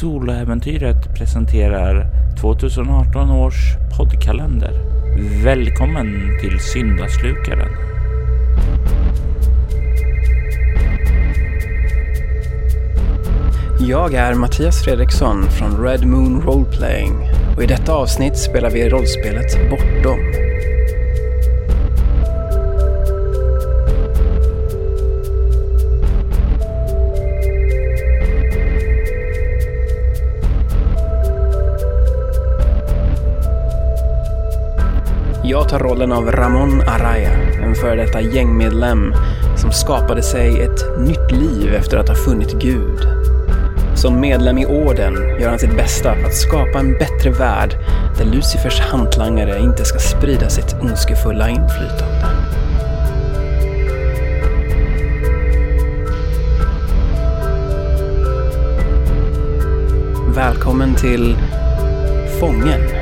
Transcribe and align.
Soloäventyret 0.00 1.14
presenterar 1.14 2.06
2018 2.40 3.30
års 3.30 3.54
poddkalender. 3.96 4.72
Välkommen 5.44 6.38
till 6.40 6.58
Syndaslukaren. 6.60 7.68
Jag 13.80 14.14
är 14.14 14.34
Mattias 14.34 14.84
Fredriksson 14.84 15.42
från 15.50 15.84
Red 15.84 16.06
Moon 16.06 16.42
Roleplaying 16.42 17.12
och 17.56 17.62
i 17.62 17.66
detta 17.66 17.92
avsnitt 17.92 18.36
spelar 18.36 18.70
vi 18.70 18.88
rollspelet 18.88 19.70
Bortom. 19.70 20.18
Jag 35.56 35.68
tar 35.68 35.78
rollen 35.78 36.12
av 36.12 36.32
Ramon 36.32 36.80
Araya, 36.80 37.32
en 37.62 37.74
före 37.74 38.04
detta 38.04 38.20
gängmedlem 38.20 39.14
som 39.56 39.72
skapade 39.72 40.22
sig 40.22 40.62
ett 40.62 40.98
nytt 40.98 41.32
liv 41.32 41.74
efter 41.74 41.96
att 41.96 42.08
ha 42.08 42.14
funnit 42.14 42.52
Gud. 42.52 43.08
Som 43.94 44.20
medlem 44.20 44.58
i 44.58 44.66
orden 44.66 45.14
gör 45.40 45.48
han 45.48 45.58
sitt 45.58 45.76
bästa 45.76 46.14
för 46.14 46.24
att 46.24 46.34
skapa 46.34 46.78
en 46.78 46.92
bättre 46.92 47.30
värld 47.30 47.76
där 48.18 48.24
Lucifers 48.24 48.80
hantlangare 48.80 49.58
inte 49.58 49.84
ska 49.84 49.98
sprida 49.98 50.48
sitt 50.48 50.76
ondskefulla 50.82 51.48
inflytande. 51.48 52.26
Välkommen 60.34 60.94
till 60.94 61.36
Fången. 62.40 62.95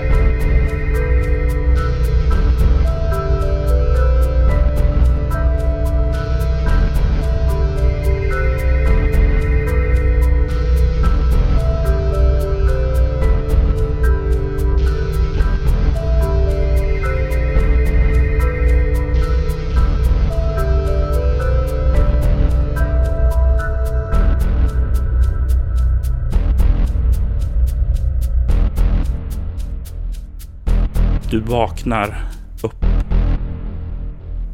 Vaknar 31.46 32.16
upp. 32.62 32.84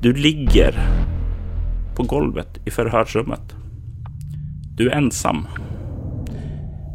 Du 0.03 0.13
ligger 0.13 0.75
på 1.97 2.03
golvet 2.03 2.61
i 2.65 2.71
förhörsrummet. 2.71 3.55
Du 4.77 4.91
är 4.91 4.97
ensam. 4.97 5.47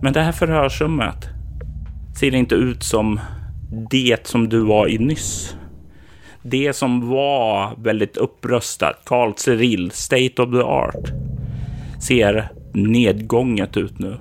Men 0.02 0.14
det 0.14 0.22
här 0.22 0.32
förhörsrummet 0.32 1.30
ser 2.20 2.36
inte 2.36 2.56
ut 2.56 2.84
som 2.84 3.20
det 3.92 4.28
som 4.28 4.50
du 4.50 4.60
var 4.60 4.88
i 4.88 4.98
nyss. 4.98 5.56
Det 6.42 6.74
som 6.74 7.10
var 7.10 7.76
väldigt 7.78 8.18
uppröstat, 8.18 9.02
Carl 9.06 9.34
Cyril, 9.38 9.92
State 9.92 10.42
of 10.42 10.52
the 10.52 10.62
Art, 10.62 11.12
ser 12.00 12.52
nedgånget 12.74 13.78
ut 13.78 14.00
nu. 14.00 14.18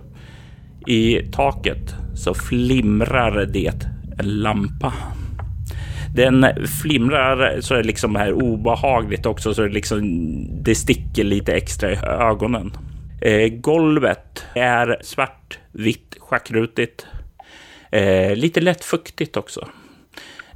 I 0.86 1.16
taket 1.33 1.94
så 2.14 2.34
flimrar 2.34 3.47
det 3.47 3.88
en 4.19 4.28
lampa. 4.42 4.92
Den 6.15 6.47
flimrar 6.83 7.61
så 7.61 7.75
är 7.75 7.79
det 7.79 7.84
liksom 7.84 8.17
här 8.17 8.33
obehagligt 8.33 9.27
också 9.27 9.55
så 9.55 9.62
det 9.62 9.69
liksom 9.69 10.00
det 10.62 10.75
sticker 10.75 11.25
lite 11.25 11.53
extra 11.53 11.93
i 11.93 11.97
ögonen. 12.05 12.72
Eh, 13.21 13.49
golvet 13.49 14.44
är 14.55 14.99
svart, 15.03 15.59
vitt, 15.72 16.16
schackrutigt. 16.21 17.06
Eh, 17.93 18.37
lite 18.37 18.61
lätt 18.61 18.84
fuktigt 18.84 19.37
också. 19.37 19.69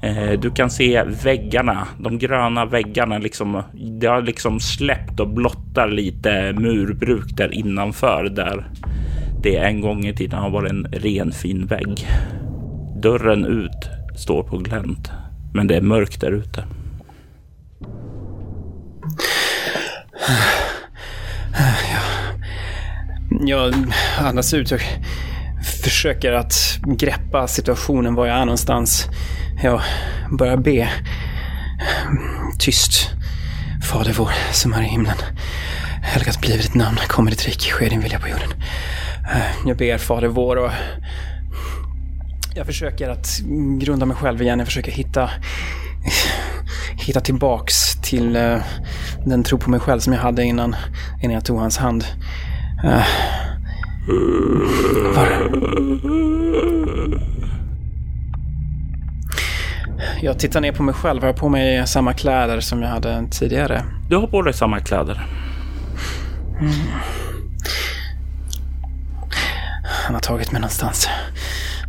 Eh, 0.03 0.41
du 0.41 0.50
kan 0.50 0.71
se 0.71 1.05
väggarna, 1.25 1.88
de 2.00 2.19
gröna 2.19 2.65
väggarna 2.65 3.19
liksom. 3.19 3.62
Det 4.00 4.06
har 4.06 4.22
liksom 4.22 4.61
släppt 4.61 5.21
och 5.21 5.28
blottar 5.28 5.88
lite 5.88 6.53
murbruk 6.53 7.37
där 7.37 7.55
innanför 7.55 8.25
där 8.25 8.66
det 9.43 9.56
en 9.56 9.81
gång 9.81 10.06
i 10.06 10.15
tiden 10.15 10.38
har 10.38 10.50
varit 10.50 10.71
en 10.71 10.87
ren 10.93 11.32
fin 11.32 11.66
vägg. 11.66 12.06
Dörren 13.03 13.44
ut 13.44 13.88
står 14.16 14.43
på 14.43 14.59
glänt. 14.59 15.11
Men 15.58 15.66
det 15.66 15.76
är 15.76 15.80
mörkt 15.80 16.20
där 16.20 16.32
ute. 16.32 16.64
Jag 23.46 23.74
andas 24.19 24.54
ut 24.54 24.72
och 24.72 24.80
försöker 25.82 26.32
att 26.32 26.78
greppa 26.86 27.48
situationen 27.48 28.14
var 28.14 28.26
jag 28.26 28.36
är 28.36 28.44
någonstans. 28.44 29.06
Jag 29.62 29.80
börjar 30.38 30.56
be. 30.56 30.88
Tyst. 32.58 33.10
Fader 33.90 34.12
vår 34.12 34.30
som 34.52 34.72
är 34.72 34.82
i 34.82 34.86
himlen. 34.86 35.16
Helgat 36.02 36.40
blir 36.40 36.56
ditt 36.56 36.75
namn. 36.75 36.98
Kommer 37.08 37.30
ditt 37.30 37.46
rike. 37.46 37.70
ske 37.70 37.88
din 37.88 38.00
vilja 38.00 38.19
på 38.19 38.28
jorden. 38.28 38.50
Eh, 39.34 39.69
jag 39.69 39.76
ber 39.76 39.98
Fader 39.98 40.28
vår 40.28 40.56
och 40.56 40.70
jag 42.58 42.66
försöker 42.66 43.08
att 43.08 43.41
grunda 43.78 44.06
mig 44.06 44.16
själv 44.16 44.42
igen. 44.42 44.58
Jag 44.58 44.69
försöker 44.69 44.92
hitta, 44.92 45.30
hitta 46.96 47.20
tillbaks 47.20 48.00
till 48.02 48.36
uh, 48.36 48.58
den 49.26 49.44
tro 49.44 49.58
på 49.58 49.70
mig 49.70 49.80
själv 49.80 50.00
som 50.00 50.12
jag 50.12 50.20
hade 50.20 50.44
innan, 50.44 50.76
innan 51.22 51.34
jag 51.34 51.44
tog 51.44 51.58
hans 51.58 51.78
hand. 51.78 52.04
Uh, 52.84 53.04
var... 55.14 55.50
Jag 60.22 60.38
tittar 60.38 60.60
ner 60.60 60.72
på 60.72 60.82
mig 60.82 60.94
själv. 60.94 61.20
Har 61.20 61.28
jag 61.28 61.36
på 61.36 61.48
mig 61.48 61.86
samma 61.86 62.12
kläder 62.12 62.60
som 62.60 62.82
jag 62.82 62.88
hade 62.88 63.28
tidigare? 63.30 63.84
Du 64.08 64.16
har 64.16 64.26
på 64.26 64.42
dig 64.42 64.54
samma 64.54 64.80
kläder. 64.80 65.26
Mm. 66.60 66.72
Han 70.06 70.14
har 70.14 70.20
tagit 70.20 70.52
mig 70.52 70.60
någonstans. 70.60 71.08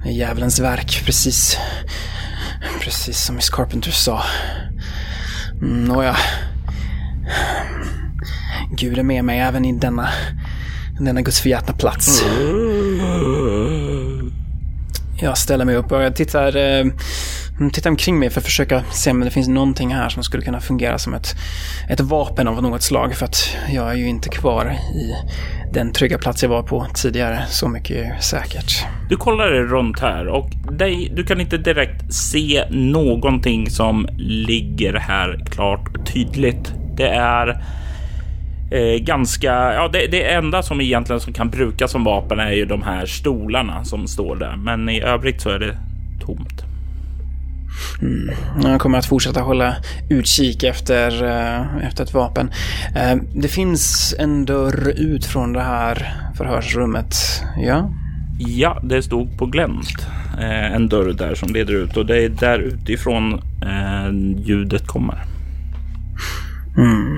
Djävulens 0.06 0.60
verk, 0.60 1.02
precis. 1.06 1.58
Precis 2.82 3.26
som 3.26 3.36
Miss 3.36 3.50
Carpenter 3.50 3.92
sa. 3.92 4.24
Mm, 5.62 5.86
nåja. 5.86 6.18
Gud 8.72 8.98
är 8.98 9.04
med 9.04 9.24
mig 9.26 9.40
även 9.40 9.66
i 9.66 9.80
denna, 9.80 10.10
denna 11.00 11.22
gudsförgätna 11.22 11.74
plats. 11.74 12.24
Jag 15.22 15.38
ställer 15.38 15.66
mig 15.66 15.76
upp 15.76 15.92
och 15.92 16.04
jag 16.04 16.16
tittar, 16.16 16.56
eh, 16.56 16.86
Mm, 17.60 17.70
titta 17.70 17.76
tittar 17.76 17.90
omkring 17.90 18.20
mig 18.20 18.30
för 18.30 18.40
att 18.40 18.46
försöka 18.46 18.84
se 18.92 19.12
om 19.12 19.20
det 19.20 19.32
finns 19.32 19.48
någonting 19.48 19.94
här 19.94 20.10
som 20.10 20.24
skulle 20.24 20.44
kunna 20.44 20.62
fungera 20.62 20.98
som 20.98 21.14
ett, 21.14 21.36
ett 21.90 22.00
vapen 22.00 22.48
av 22.48 22.64
något 22.64 22.82
slag. 22.82 23.16
För 23.16 23.26
att 23.26 23.58
jag 23.70 23.92
är 23.92 23.96
ju 23.96 24.08
inte 24.08 24.30
kvar 24.30 24.78
i 24.96 25.14
den 25.74 25.92
trygga 25.92 26.18
plats 26.18 26.44
jag 26.44 26.50
var 26.50 26.64
på 26.64 26.88
tidigare. 26.94 27.44
Så 27.48 27.68
mycket 27.68 27.98
är 27.98 28.20
säkert. 28.20 28.86
Du 29.10 29.16
kollar 29.16 29.50
dig 29.50 29.62
runt 29.62 30.00
här 30.00 30.28
och 30.28 30.50
dig, 30.72 31.12
du 31.16 31.24
kan 31.24 31.42
inte 31.42 31.58
direkt 31.58 32.14
se 32.14 32.64
någonting 32.70 33.70
som 33.70 34.08
ligger 34.18 34.94
här 34.94 35.46
klart 35.52 35.98
och 35.98 36.06
tydligt. 36.06 36.74
Det 36.96 37.10
är 37.10 37.48
eh, 38.72 39.00
ganska, 39.00 39.74
ja 39.74 39.88
det, 39.94 40.08
det 40.08 40.32
enda 40.32 40.64
som 40.64 40.82
egentligen 40.82 41.20
som 41.20 41.34
kan 41.34 41.50
brukas 41.50 41.92
som 41.92 42.04
vapen 42.04 42.40
är 42.40 42.52
ju 42.52 42.66
de 42.66 42.82
här 42.82 43.06
stolarna 43.06 43.86
som 43.86 44.08
står 44.08 44.36
där. 44.36 44.56
Men 44.56 44.90
i 44.90 45.02
övrigt 45.02 45.42
så 45.42 45.50
är 45.50 45.60
det 45.60 45.78
tomt. 46.26 46.69
Mm. 48.02 48.36
Jag 48.64 48.82
kommer 48.82 48.98
att 48.98 49.06
fortsätta 49.06 49.42
hålla 49.42 49.76
utkik 50.10 50.64
efter, 50.64 51.24
uh, 51.24 51.86
efter 51.86 52.04
ett 52.04 52.14
vapen. 52.14 52.52
Uh, 52.96 53.22
det 53.34 53.48
finns 53.48 54.16
en 54.20 54.46
dörr 54.46 54.94
ut 54.98 55.26
från 55.26 55.54
det 55.54 55.62
här 55.62 56.16
förhörsrummet, 56.38 57.16
ja? 57.58 57.94
Ja, 58.40 58.80
det 58.84 59.04
stod 59.04 59.38
på 59.38 59.46
glänt. 59.46 60.08
Uh, 60.38 60.76
en 60.76 60.90
dörr 60.90 61.14
där 61.14 61.36
som 61.36 61.54
leder 61.54 61.74
ut 61.74 61.98
och 61.98 62.06
det 62.06 62.24
är 62.24 62.30
där 62.30 62.60
utifrån 62.60 63.42
ljudet 64.38 64.88
kommer. 64.88 65.24
Mm. 66.78 67.18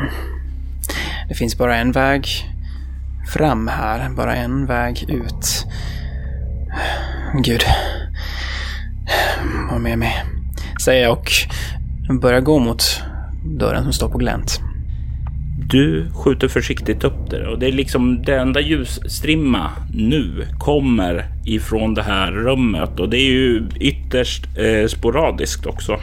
Det 1.29 1.35
finns 1.35 1.57
bara 1.57 1.77
en 1.77 1.91
väg 1.91 2.27
fram 3.33 3.67
här, 3.67 4.09
bara 4.09 4.35
en 4.35 4.65
väg 4.65 5.05
ut. 5.09 5.65
Gud. 7.43 7.63
Var 9.71 9.79
med 9.79 9.99
mig 9.99 10.23
säger 10.83 11.03
jag 11.03 11.11
och 11.11 12.19
börjar 12.21 12.41
gå 12.41 12.59
mot 12.59 13.01
dörren 13.59 13.83
som 13.83 13.93
står 13.93 14.09
på 14.09 14.17
glänt. 14.17 14.59
Du 15.69 16.11
skjuter 16.13 16.47
försiktigt 16.47 17.03
upp 17.03 17.29
det 17.29 17.47
och 17.47 17.59
det 17.59 17.67
är 17.67 17.71
liksom 17.71 18.23
det 18.23 18.35
enda 18.35 18.61
ljusstrimma 18.61 19.69
nu 19.93 20.47
kommer 20.59 21.25
ifrån 21.45 21.93
det 21.93 22.03
här 22.03 22.31
rummet 22.31 22.99
och 22.99 23.09
det 23.09 23.17
är 23.17 23.31
ju 23.31 23.63
ytterst 23.79 24.57
eh, 24.57 24.87
sporadiskt 24.87 25.65
också. 25.65 25.93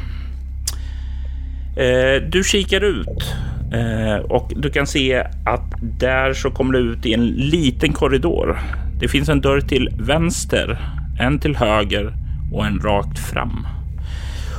Eh, 1.77 2.23
du 2.29 2.45
kikar 2.45 2.85
ut 2.85 3.35
eh, 3.73 4.25
och 4.25 4.53
du 4.57 4.71
kan 4.71 4.87
se 4.87 5.27
att 5.47 5.75
där 6.01 6.33
så 6.33 6.51
kommer 6.51 6.73
du 6.73 6.79
ut 6.79 7.07
i 7.07 7.15
en 7.15 7.27
liten 7.27 7.93
korridor. 7.93 8.59
Det 9.01 9.09
finns 9.09 9.29
en 9.29 9.41
dörr 9.41 9.61
till 9.61 9.89
vänster, 9.99 10.79
en 11.21 11.39
till 11.39 11.57
höger 11.57 12.15
och 12.53 12.67
en 12.67 12.81
rakt 12.81 13.19
fram. 13.19 13.67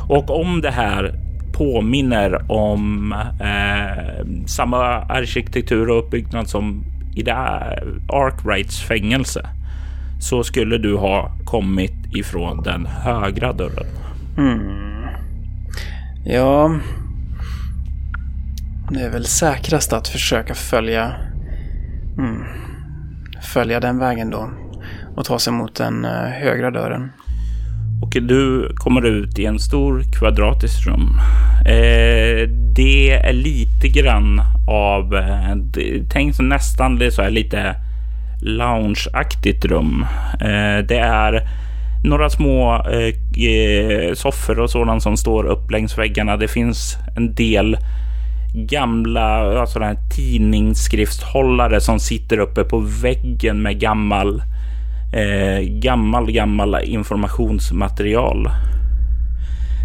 Och 0.10 0.42
om 0.42 0.62
det 0.62 0.72
här 0.72 1.16
påminner 1.54 2.52
om 2.52 3.12
eh, 3.42 4.26
samma 4.48 4.86
arkitektur 4.88 5.90
och 5.90 6.00
uppbyggnad 6.00 6.48
som 6.48 6.84
i 7.16 7.24
det 7.24 7.34
Arkwrights 8.08 8.82
fängelse 8.82 9.50
så 10.20 10.44
skulle 10.44 10.78
du 10.78 10.96
ha 10.96 11.32
kommit 11.46 12.16
ifrån 12.16 12.64
den 12.64 12.86
högra 12.86 13.54
dörren. 13.54 13.88
Mm. 14.38 15.08
Ja, 16.26 16.80
det 18.92 19.02
är 19.02 19.10
väl 19.10 19.26
säkrast 19.26 19.94
att 19.94 20.08
försöka 20.08 20.54
följa, 20.54 21.14
mm, 22.18 22.44
följa 23.54 23.80
den 23.80 24.00
vägen 24.00 24.30
då 24.30 24.52
och 25.16 25.26
ta 25.26 25.40
sig 25.40 25.54
mot 25.54 25.76
den 25.76 26.06
eh, 26.06 26.12
högra 26.12 26.72
dörren. 26.72 27.12
Och 28.02 28.10
du 28.22 28.72
kommer 28.76 29.06
ut 29.06 29.40
i 29.40 29.46
en 29.46 29.60
stor 29.60 30.04
kvadratisk 30.20 30.88
rum. 30.88 31.20
Eh, 31.66 32.50
det 32.76 33.12
är 33.12 33.34
lite 33.34 33.88
grann 33.88 34.42
av, 34.68 35.16
eh, 35.16 35.56
tänk 36.10 36.36
så 36.36 36.44
nästan 36.44 37.00
det 37.00 37.06
är 37.06 37.12
så 37.12 37.22
här 37.22 37.30
lite 37.30 37.76
loungeaktigt 38.42 39.66
rum. 39.66 40.06
Eh, 40.42 40.86
det 40.88 41.00
är 41.00 41.50
några 42.04 42.30
små 42.30 42.74
eh, 42.76 43.44
eh 43.46 44.14
soffor 44.14 44.60
och 44.60 44.70
sådant 44.70 45.04
som 45.04 45.18
står 45.18 45.44
upp 45.46 45.72
längs 45.72 45.98
väggarna. 45.98 46.38
Det 46.38 46.48
finns 46.48 46.98
en 47.16 47.36
del 47.36 47.78
gamla 48.54 49.60
alltså 49.60 49.80
här 49.80 49.98
tidningsskriftshållare 50.16 51.82
som 51.82 52.00
sitter 52.00 52.38
uppe 52.38 52.64
på 52.64 52.80
väggen 52.80 53.62
med 53.62 53.80
gammal 53.80 54.42
eh, 55.14 55.60
gammal, 55.60 56.32
gammal 56.32 56.84
informationsmaterial. 56.84 58.50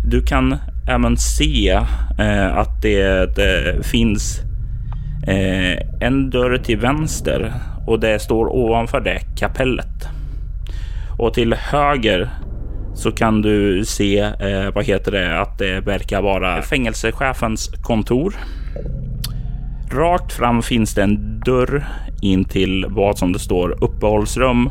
Du 0.06 0.22
kan 0.22 0.56
även 0.88 1.16
se 1.16 1.70
eh, 2.18 2.56
att 2.56 2.82
det, 2.82 3.36
det 3.36 3.86
finns 3.86 4.40
eh, 5.26 6.06
en 6.06 6.30
dörr 6.30 6.58
till 6.58 6.78
vänster 6.78 7.52
och 7.86 8.00
det 8.00 8.18
står 8.18 8.46
ovanför 8.46 9.00
det 9.00 9.20
kapellet. 9.36 10.08
Och 11.18 11.34
till 11.34 11.54
höger 11.54 12.30
så 12.94 13.12
kan 13.12 13.42
du 13.42 13.84
se, 13.84 14.18
eh, 14.18 14.74
vad 14.74 14.84
heter 14.84 15.12
det, 15.12 15.40
att 15.40 15.58
det 15.58 15.80
verkar 15.80 16.22
vara 16.22 16.62
fängelsechefens 16.62 17.68
kontor. 17.82 18.34
Rakt 19.90 20.32
fram 20.32 20.62
finns 20.62 20.94
det 20.94 21.02
en 21.02 21.40
dörr 21.40 21.84
in 22.22 22.44
till 22.44 22.86
vad 22.88 23.18
som 23.18 23.32
det 23.32 23.38
står 23.38 23.84
uppehållsrum 23.84 24.70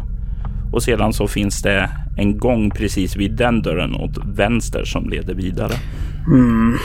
och 0.74 0.84
sedan 0.84 1.14
så 1.14 1.28
finns 1.28 1.62
det 1.62 1.90
en 2.18 2.38
gång 2.38 2.72
precis 2.72 3.16
vid 3.16 3.36
den 3.36 3.62
dörren 3.62 3.96
åt 3.96 4.18
vänster 4.26 4.86
som 4.86 5.10
leder 5.10 5.34
vidare. 5.34 5.74
Mm. 6.28 6.78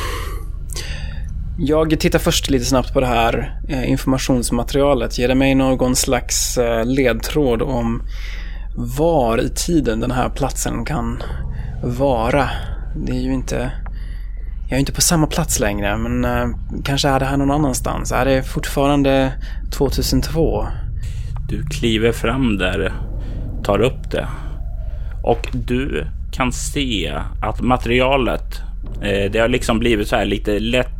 Jag 1.58 2.00
tittar 2.00 2.18
först 2.18 2.50
lite 2.50 2.64
snabbt 2.64 2.92
på 2.92 3.00
det 3.00 3.06
här 3.06 3.60
eh, 3.68 3.90
informationsmaterialet. 3.90 5.18
Ger 5.18 5.28
det 5.28 5.34
mig 5.34 5.54
någon 5.54 5.96
slags 5.96 6.58
eh, 6.58 6.84
ledtråd 6.86 7.62
om 7.62 8.02
var 8.76 9.40
i 9.40 9.48
tiden 9.48 10.00
den 10.00 10.10
här 10.10 10.28
platsen 10.28 10.84
kan 10.84 11.22
vara? 11.82 12.48
Det 13.06 13.12
är 13.12 13.20
ju 13.20 13.34
inte... 13.34 13.70
Jag 14.68 14.76
är 14.76 14.80
inte 14.80 14.92
på 14.92 15.00
samma 15.00 15.26
plats 15.26 15.60
längre, 15.60 15.96
men 15.96 16.24
eh, 16.24 16.48
kanske 16.84 17.08
är 17.08 17.20
det 17.20 17.26
här 17.26 17.36
någon 17.36 17.50
annanstans. 17.50 18.12
Är 18.12 18.24
det 18.24 18.42
fortfarande 18.42 19.32
2002? 19.72 20.66
Du 21.48 21.62
kliver 21.62 22.12
fram 22.12 22.58
där, 22.58 22.92
tar 23.68 23.80
upp 23.80 24.10
det 24.10 24.26
och 25.22 25.48
du 25.52 26.06
kan 26.32 26.52
se 26.52 27.12
att 27.42 27.60
materialet, 27.60 28.60
eh, 29.02 29.30
det 29.30 29.38
har 29.38 29.48
liksom 29.48 29.78
blivit 29.78 30.08
så 30.08 30.16
här 30.16 30.24
lite 30.24 30.58
lätt 30.58 30.98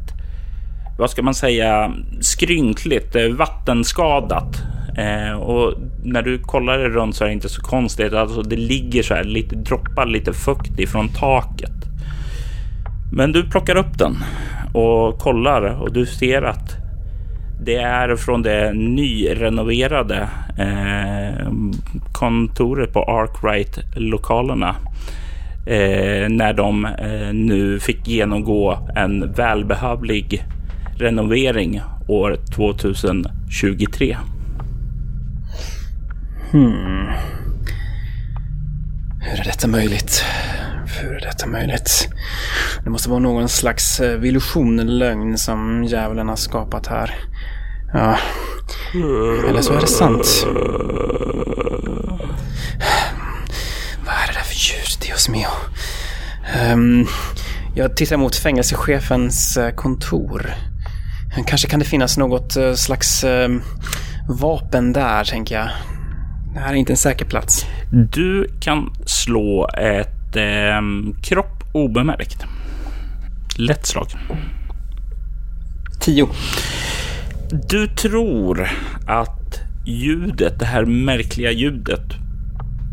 vad 0.98 1.10
ska 1.10 1.22
man 1.22 1.34
säga, 1.34 1.92
skrynkligt, 2.20 3.16
eh, 3.16 3.28
vattenskadat. 3.28 4.62
Eh, 4.98 5.32
och 5.32 5.74
när 6.04 6.22
du 6.22 6.38
kollar 6.38 6.78
det 6.78 6.88
runt 6.88 7.16
så 7.16 7.24
är 7.24 7.28
det 7.28 7.34
inte 7.34 7.48
så 7.48 7.62
konstigt. 7.62 8.12
Alltså 8.12 8.42
det 8.42 8.56
ligger 8.56 9.02
så 9.02 9.14
här 9.14 9.24
lite 9.24 9.56
droppar 9.56 10.06
lite 10.06 10.32
fukt 10.32 10.78
ifrån 10.78 11.08
taket. 11.08 11.84
Men 13.12 13.32
du 13.32 13.50
plockar 13.50 13.76
upp 13.76 13.98
den 13.98 14.16
och 14.74 15.18
kollar 15.18 15.62
och 15.62 15.92
du 15.92 16.06
ser 16.06 16.42
att 16.42 16.87
det 17.60 17.76
är 17.76 18.16
från 18.16 18.42
det 18.42 18.72
nyrenoverade 18.72 20.28
eh, 20.58 21.48
kontoret 22.12 22.92
på 22.92 23.02
Arkwright 23.02 23.78
lokalerna. 23.96 24.76
Eh, 25.66 26.28
när 26.28 26.52
de 26.52 26.84
eh, 26.84 27.32
nu 27.32 27.80
fick 27.80 28.08
genomgå 28.08 28.88
en 28.96 29.32
välbehövlig 29.32 30.44
renovering 30.98 31.80
år 32.08 32.36
2023. 32.54 34.16
Hmm. 36.50 37.06
Hur 39.20 39.40
är 39.40 39.44
detta 39.44 39.68
möjligt? 39.68 40.24
Hur 41.00 41.16
är 41.16 41.20
detta 41.20 41.46
möjligt? 41.46 42.08
Det 42.84 42.90
måste 42.90 43.10
vara 43.10 43.20
någon 43.20 43.48
slags 43.48 44.00
eh, 44.00 44.24
illusion 44.24 44.78
eller 44.78 44.92
lögn 44.92 45.38
som 45.38 45.84
djävulen 45.84 46.28
har 46.28 46.36
skapat 46.36 46.86
här. 46.86 47.14
Ja. 47.92 48.18
Eller 49.48 49.62
så 49.62 49.72
är 49.72 49.80
det 49.80 49.86
sant. 49.86 50.46
Vad 54.04 54.14
är 54.14 54.26
det 54.26 54.32
där 54.32 54.44
för 54.44 54.54
ljud, 54.54 55.06
Dios 55.06 55.28
mio? 55.28 55.48
Um, 56.72 57.06
jag 57.74 57.96
tittar 57.96 58.16
mot 58.16 58.36
fängelsechefens 58.36 59.56
eh, 59.56 59.74
kontor. 59.74 60.54
Kanske 61.46 61.68
kan 61.68 61.78
det 61.78 61.84
finnas 61.84 62.18
något 62.18 62.56
eh, 62.56 62.74
slags 62.74 63.24
um, 63.24 63.62
vapen 64.28 64.92
där, 64.92 65.24
tänker 65.24 65.54
jag. 65.54 65.68
Det 66.54 66.60
här 66.60 66.72
är 66.72 66.74
inte 66.74 66.92
en 66.92 66.96
säker 66.96 67.24
plats. 67.24 67.66
Du 67.92 68.50
kan 68.60 68.92
slå 69.06 69.68
ett 69.78 70.36
eh, 70.36 70.80
kropp 71.22 71.64
obemärkt. 71.72 72.44
Lätt 73.56 73.86
slag. 73.86 74.06
Tio. 76.00 76.28
Du 77.50 77.86
tror 77.86 78.68
att 79.06 79.60
ljudet, 79.86 80.58
det 80.58 80.64
här 80.64 80.84
märkliga 80.84 81.50
ljudet, 81.50 82.14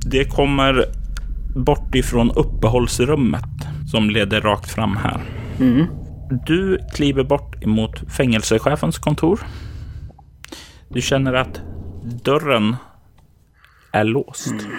det 0.06 0.26
kommer 0.26 0.86
bort 1.56 1.96
ifrån 1.96 2.32
uppehållsrummet 2.32 3.44
som 3.92 4.10
leder 4.10 4.42
rakt 4.42 4.72
fram 4.72 4.98
här. 4.98 5.22
Mm. 5.60 5.86
Du 6.46 6.80
kliver 6.94 7.24
bort 7.24 7.64
emot 7.64 8.12
fängelsechefens 8.12 8.98
kontor. 8.98 9.40
Du 10.90 11.02
känner 11.02 11.34
att 11.34 11.62
dörren 12.24 12.76
är 13.92 14.04
låst. 14.04 14.52
Mm. 14.52 14.72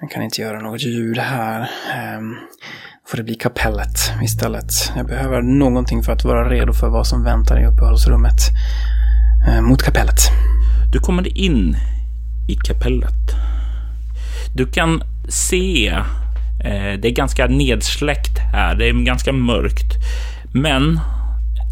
Jag 0.00 0.10
kan 0.10 0.22
inte 0.22 0.40
göra 0.40 0.60
något 0.60 0.82
ljud 0.82 1.18
här. 1.18 1.70
Um, 2.18 2.36
får 3.06 3.16
det 3.16 3.22
bli 3.22 3.34
kapellet 3.34 4.12
istället. 4.22 4.92
Jag 4.96 5.06
behöver 5.06 5.42
någonting 5.42 6.02
för 6.02 6.12
att 6.12 6.24
vara 6.24 6.48
redo 6.48 6.72
för 6.72 6.88
vad 6.88 7.06
som 7.06 7.24
väntar 7.24 7.60
i 7.60 7.66
uppehållsrummet. 7.66 8.40
Eh, 9.48 9.60
mot 9.60 9.82
kapellet. 9.82 10.20
Du 10.92 10.98
kommer 10.98 11.38
in 11.38 11.76
i 12.48 12.54
kapellet. 12.54 13.36
Du 14.54 14.66
kan 14.66 15.02
se, 15.28 15.88
eh, 16.64 17.00
det 17.00 17.08
är 17.08 17.14
ganska 17.14 17.46
nedsläckt 17.46 18.38
här, 18.52 18.74
det 18.74 18.88
är 18.88 18.92
ganska 18.92 19.32
mörkt. 19.32 19.94
Men 20.52 21.00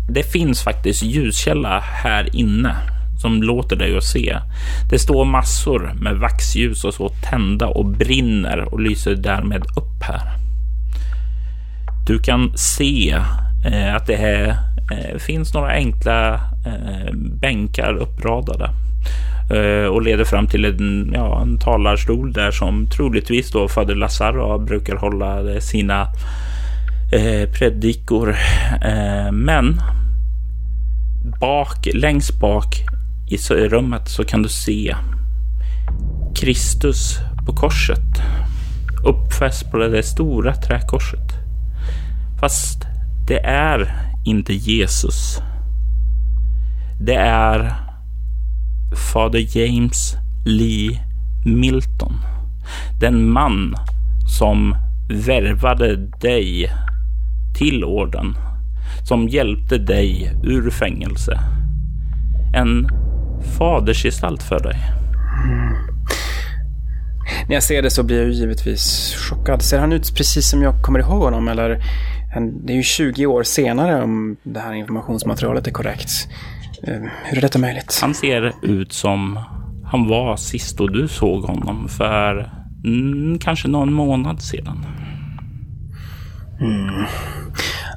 det 0.09 0.23
finns 0.23 0.63
faktiskt 0.63 1.03
ljuskälla 1.03 1.81
här 1.81 2.37
inne 2.37 2.77
som 3.21 3.43
låter 3.43 3.77
dig 3.77 3.97
att 3.97 4.05
se. 4.05 4.39
Det 4.91 4.99
står 4.99 5.25
massor 5.25 5.93
med 6.01 6.17
vaxljus 6.17 6.85
och 6.85 6.95
så 6.95 7.09
tända 7.09 7.67
och 7.67 7.87
brinner 7.87 8.75
och 8.75 8.81
lyser 8.81 9.15
därmed 9.15 9.63
upp 9.63 10.03
här. 10.03 10.40
Du 12.11 12.19
kan 12.19 12.53
se 12.59 13.11
eh, 13.65 13.95
att 13.95 14.07
det 14.07 14.17
här, 14.17 14.49
eh, 14.93 15.19
finns 15.19 15.55
några 15.55 15.71
enkla 15.71 16.35
eh, 16.67 17.15
bänkar 17.15 17.95
uppradade 17.95 18.71
eh, 19.51 19.87
och 19.87 20.03
leder 20.03 20.25
fram 20.25 20.47
till 20.47 20.65
en, 20.65 21.13
ja, 21.15 21.43
en 21.43 21.59
talarstol 21.59 22.33
där 22.33 22.51
som 22.51 22.87
troligtvis 22.87 23.51
då 23.51 23.69
fader 23.69 23.95
Lazaro 23.95 24.59
brukar 24.59 24.97
hålla 24.97 25.61
sina 25.61 26.03
eh, 27.13 27.51
predikor. 27.51 28.37
Eh, 28.83 29.33
men 29.33 29.81
bak, 31.41 31.89
längst 31.95 32.41
bak 32.41 32.85
i 33.29 33.37
rummet 33.69 34.09
så 34.09 34.25
kan 34.25 34.43
du 34.43 34.49
se 34.49 34.97
Kristus 36.35 37.19
på 37.47 37.53
korset. 37.53 38.23
Uppfäst 39.05 39.71
på 39.71 39.77
det 39.79 40.03
stora 40.03 40.55
träkorset. 40.55 41.40
Fast 42.41 42.87
det 43.27 43.39
är 43.47 43.93
inte 44.25 44.53
Jesus. 44.53 45.43
Det 47.01 47.15
är 47.15 47.75
fader 49.13 49.57
James 49.57 50.17
Lee 50.45 51.01
Milton. 51.45 52.17
Den 53.01 53.31
man 53.31 53.75
som 54.39 54.77
värvade 55.09 55.97
dig 55.97 56.73
till 57.55 57.85
orden. 57.85 58.37
Som 59.03 59.29
hjälpte 59.29 59.79
dig 59.79 60.33
ur 60.43 60.71
fängelse. 60.71 61.41
En 62.55 62.89
fadersgestalt 63.59 64.43
för 64.43 64.61
dig. 64.61 64.77
Mm. 65.45 65.75
När 67.49 67.55
jag 67.55 67.63
ser 67.63 67.83
det 67.83 67.91
så 67.91 68.03
blir 68.03 68.23
jag 68.23 68.31
givetvis 68.31 69.15
chockad. 69.15 69.63
Ser 69.63 69.79
han 69.79 69.93
ut 69.93 70.17
precis 70.17 70.51
som 70.51 70.63
jag 70.63 70.83
kommer 70.83 70.99
ihåg 70.99 71.23
honom 71.23 71.49
eller? 71.49 71.83
Det 72.39 72.73
är 72.73 72.77
ju 72.77 72.83
20 72.83 73.27
år 73.27 73.43
senare 73.43 74.03
om 74.03 74.37
det 74.43 74.61
här 74.61 74.73
informationsmaterialet 74.73 75.67
är 75.67 75.71
korrekt. 75.71 76.11
Eh, 76.83 77.03
hur 77.25 77.39
är 77.39 77.41
detta 77.41 77.59
möjligt? 77.59 77.99
Han 78.01 78.15
ser 78.15 78.53
ut 78.63 78.93
som 78.93 79.39
han 79.85 80.09
var 80.09 80.37
sist 80.37 80.79
då 80.79 80.87
du 80.87 81.09
såg 81.09 81.45
honom 81.45 81.89
för 81.89 82.51
mm, 82.85 83.39
kanske 83.39 83.69
någon 83.69 83.93
månad 83.93 84.43
sedan. 84.43 84.87
Mm. 86.61 87.05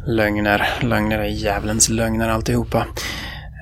Lögner, 0.05 0.67
lögner 0.81 1.19
är 1.19 1.29
djävulens 1.29 1.89
lögner 1.89 2.29
alltihopa. 2.29 2.85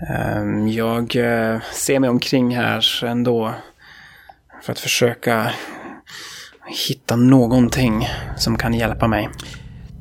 Ehm, 0.09 0.67
jag 0.67 1.15
eh, 1.15 1.59
ser 1.73 1.99
mig 1.99 2.09
omkring 2.09 2.55
här 2.55 3.05
ändå 3.05 3.53
för 4.63 4.71
att 4.71 4.79
försöka 4.79 5.51
hitta 6.87 7.15
någonting 7.15 8.07
som 8.37 8.57
kan 8.57 8.73
hjälpa 8.73 9.07
mig. 9.07 9.29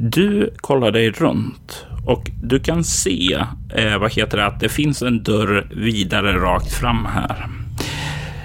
Du 0.03 0.51
kollar 0.57 0.91
dig 0.91 1.11
runt 1.11 1.87
och 2.07 2.31
du 2.43 2.61
kan 2.61 2.85
se, 2.85 3.45
eh, 3.75 3.99
vad 3.99 4.13
heter 4.13 4.39
det, 4.39 4.47
att 4.47 4.61
det 4.61 4.69
finns 4.69 5.03
en 5.03 5.23
dörr 5.23 5.69
vidare 5.71 6.33
rakt 6.33 6.73
fram 6.73 7.05
här. 7.05 7.47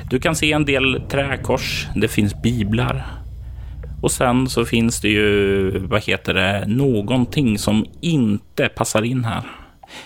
Du 0.10 0.20
kan 0.20 0.36
se 0.36 0.52
en 0.52 0.66
del 0.66 1.02
träkors, 1.10 1.88
det 1.96 2.08
finns 2.08 2.42
biblar. 2.42 3.06
Och 4.02 4.12
sen 4.12 4.50
så 4.50 4.66
finns 4.66 5.02
det 5.02 5.10
ju, 5.10 5.70
vad 5.80 6.04
heter 6.04 6.34
det, 6.34 6.64
någonting 6.68 7.58
som 7.58 7.86
inte 8.02 8.70
passar 8.70 9.02
in 9.02 9.26
här. 9.26 9.44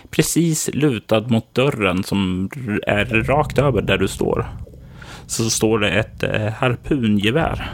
Precis 0.09 0.69
lutad 0.73 1.21
mot 1.21 1.55
dörren 1.55 2.03
som 2.03 2.49
är 2.87 3.05
rakt 3.05 3.57
över 3.57 3.81
där 3.81 3.97
du 3.97 4.07
står. 4.07 4.45
Så 5.27 5.49
står 5.49 5.79
det 5.79 5.89
ett 5.89 6.23
eh, 6.23 6.53
harpungevär. 6.53 7.71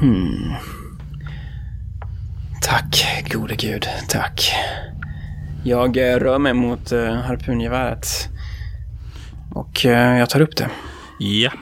Hmm. 0.00 0.54
Tack, 2.66 3.24
gode 3.32 3.54
gud. 3.56 3.86
Tack. 4.08 4.52
Jag 5.64 5.96
eh, 5.96 6.18
rör 6.18 6.38
mig 6.38 6.54
mot 6.54 6.92
eh, 6.92 7.14
harpungeväret. 7.14 8.06
Och 9.54 9.86
eh, 9.86 10.18
jag 10.18 10.30
tar 10.30 10.40
upp 10.40 10.56
det. 10.56 10.70
Ja. 11.18 11.52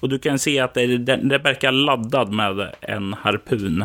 Och 0.00 0.08
du 0.08 0.18
kan 0.18 0.38
se 0.38 0.60
att 0.60 0.74
det, 0.74 0.98
det 0.98 1.38
verkar 1.38 1.72
laddad 1.72 2.32
med 2.32 2.74
en 2.80 3.12
harpun. 3.12 3.84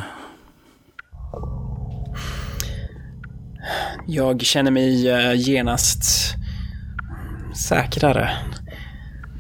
Jag 4.07 4.41
känner 4.41 4.71
mig 4.71 5.07
genast 5.35 6.35
säkrare. 7.69 8.29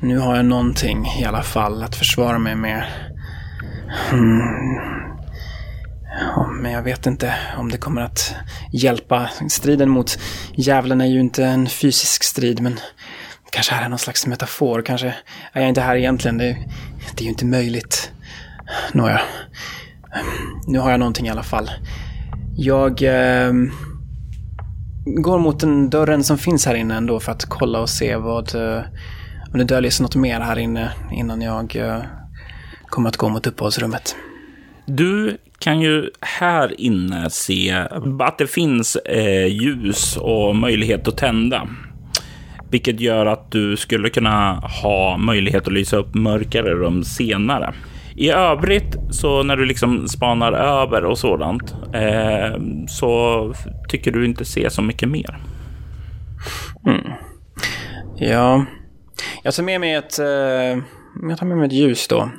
Nu 0.01 0.17
har 0.17 0.35
jag 0.35 0.45
någonting 0.45 1.05
i 1.21 1.25
alla 1.25 1.43
fall 1.43 1.83
att 1.83 1.95
försvara 1.95 2.39
mig 2.39 2.55
med. 2.55 2.85
Mm. 4.11 5.00
Ja, 6.19 6.47
men 6.47 6.71
jag 6.71 6.83
vet 6.83 7.05
inte 7.05 7.33
om 7.57 7.71
det 7.71 7.77
kommer 7.77 8.01
att 8.01 8.35
hjälpa. 8.71 9.29
Striden 9.49 9.89
mot 9.89 10.19
djävulen 10.53 11.01
är 11.01 11.05
ju 11.05 11.19
inte 11.19 11.45
en 11.45 11.67
fysisk 11.67 12.23
strid, 12.23 12.61
men 12.61 12.79
kanske 13.51 13.73
här 13.73 13.85
är 13.85 13.89
någon 13.89 13.99
slags 13.99 14.27
metafor. 14.27 14.81
Kanske 14.81 15.15
är 15.53 15.61
jag 15.61 15.69
inte 15.69 15.81
här 15.81 15.95
egentligen. 15.95 16.37
Det, 16.37 16.57
det 17.15 17.21
är 17.21 17.23
ju 17.23 17.29
inte 17.29 17.45
möjligt. 17.45 18.11
Nåja. 18.93 19.21
Nu 20.67 20.79
har 20.79 20.91
jag 20.91 20.99
någonting 20.99 21.27
i 21.27 21.29
alla 21.29 21.43
fall. 21.43 21.71
Jag 22.55 23.03
eh, 23.03 23.53
går 25.05 25.39
mot 25.39 25.59
den 25.59 25.89
dörren 25.89 26.23
som 26.23 26.37
finns 26.37 26.65
här 26.65 26.75
inne 26.75 26.95
ändå 26.95 27.19
för 27.19 27.31
att 27.31 27.45
kolla 27.45 27.79
och 27.79 27.89
se 27.89 28.15
vad... 28.15 28.55
Eh, 28.55 28.83
om 29.53 29.57
det 29.57 29.63
döljer 29.63 29.91
sig 29.91 30.03
något 30.03 30.15
mer 30.15 30.39
här 30.39 30.59
inne 30.59 30.91
innan 31.11 31.41
jag 31.41 31.75
eh, 31.75 32.01
kommer 32.89 33.09
att 33.09 33.17
gå 33.17 33.29
mot 33.29 33.47
uppehållsrummet. 33.47 34.15
Du 34.85 35.37
kan 35.59 35.81
ju 35.81 36.09
här 36.21 36.81
inne 36.81 37.29
se 37.29 37.71
att 38.19 38.37
det 38.37 38.47
finns 38.47 38.95
eh, 38.95 39.47
ljus 39.47 40.17
och 40.17 40.55
möjlighet 40.55 41.07
att 41.07 41.17
tända. 41.17 41.67
Vilket 42.71 42.99
gör 42.99 43.25
att 43.25 43.51
du 43.51 43.77
skulle 43.77 44.09
kunna 44.09 44.53
ha 44.53 45.17
möjlighet 45.17 45.67
att 45.67 45.73
lysa 45.73 45.97
upp 45.97 46.15
mörkare 46.15 46.73
rum 46.73 47.03
senare. 47.03 47.73
I 48.15 48.29
övrigt 48.29 48.95
så 49.11 49.43
när 49.43 49.57
du 49.57 49.65
liksom 49.65 50.07
spanar 50.07 50.53
över 50.53 51.05
och 51.05 51.17
sådant 51.17 51.75
eh, 51.93 52.61
så 52.87 53.53
tycker 53.89 54.11
du 54.11 54.25
inte 54.25 54.45
se 54.45 54.69
så 54.69 54.81
mycket 54.81 55.09
mer. 55.09 55.37
Mm. 56.85 57.11
Ja, 58.15 58.65
jag 59.43 59.53
tar 59.53 59.63
med 59.63 59.79
mig 59.79 59.93
ett, 59.93 60.19
eh, 60.19 60.83
jag 61.29 61.37
tar 61.37 61.45
med 61.45 61.57
mig 61.57 61.67
ett 61.67 61.73
ljus 61.73 62.07
då. 62.07 62.29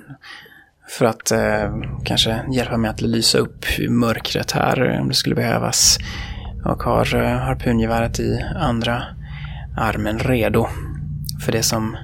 För 0.99 1.05
att 1.05 1.31
eh, 1.31 1.75
kanske 2.05 2.41
hjälpa 2.51 2.77
mig 2.77 2.91
att 2.91 3.01
lysa 3.01 3.39
upp 3.39 3.65
mörkret 3.89 4.53
här 4.53 5.01
om 5.01 5.09
det 5.09 5.15
skulle 5.15 5.35
behövas. 5.35 5.99
Och 6.65 6.83
har 6.83 7.15
eh, 7.15 7.39
harpungeväret 7.39 8.21
i 8.21 8.45
andra 8.57 9.03
armen 9.77 10.19
redo 10.19 10.67
för 11.45 11.53
det 11.53 11.63
som 11.63 11.97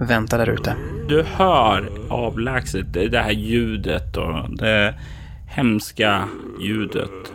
väntar 0.00 0.38
där 0.38 0.50
ute. 0.50 0.74
Du 1.08 1.22
hör 1.22 1.90
avlägset 2.08 2.92
det 2.92 3.18
här 3.18 3.32
ljudet 3.32 4.16
och 4.16 4.56
det 4.56 4.94
hemska 5.46 6.24
ljudet 6.60 7.32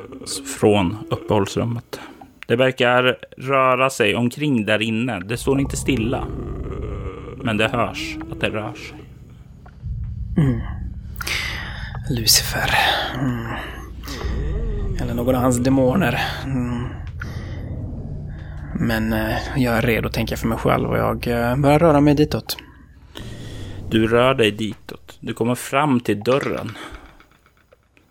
från 0.60 0.98
uppehållsrummet. 1.10 2.00
Det 2.48 2.56
verkar 2.56 3.18
röra 3.38 3.90
sig 3.90 4.16
omkring 4.16 4.66
där 4.66 4.82
inne. 4.82 5.20
Det 5.20 5.38
står 5.38 5.60
inte 5.60 5.78
stilla. 5.78 6.28
Men 7.44 7.58
det 7.58 7.68
hörs 7.68 8.18
att 8.32 8.42
det 8.42 8.50
rör 8.50 8.74
sig. 8.74 8.98
Mm. 10.38 10.83
Lucifer. 12.10 12.70
Mm. 13.20 13.46
Eller 15.02 15.14
någon 15.14 15.36
av 15.36 15.42
hans 15.42 15.58
demoner. 15.58 16.22
Mm. 16.46 16.88
Men 18.80 19.14
eh, 19.14 19.36
jag 19.56 19.78
är 19.78 19.82
redo, 19.82 20.10
tänker 20.10 20.34
jag 20.34 20.40
för 20.40 20.48
mig 20.48 20.58
själv 20.58 20.90
och 20.90 20.98
jag 20.98 21.28
eh, 21.28 21.56
börjar 21.56 21.80
röra 21.80 22.02
mig 22.02 22.16
ditåt. 22.16 22.58
Du 23.90 24.08
rör 24.08 24.34
dig 24.34 24.52
ditåt. 24.52 25.18
Du 25.20 25.34
kommer 25.34 25.56
fram 25.56 26.00
till 26.00 26.20
dörren. 26.20 26.72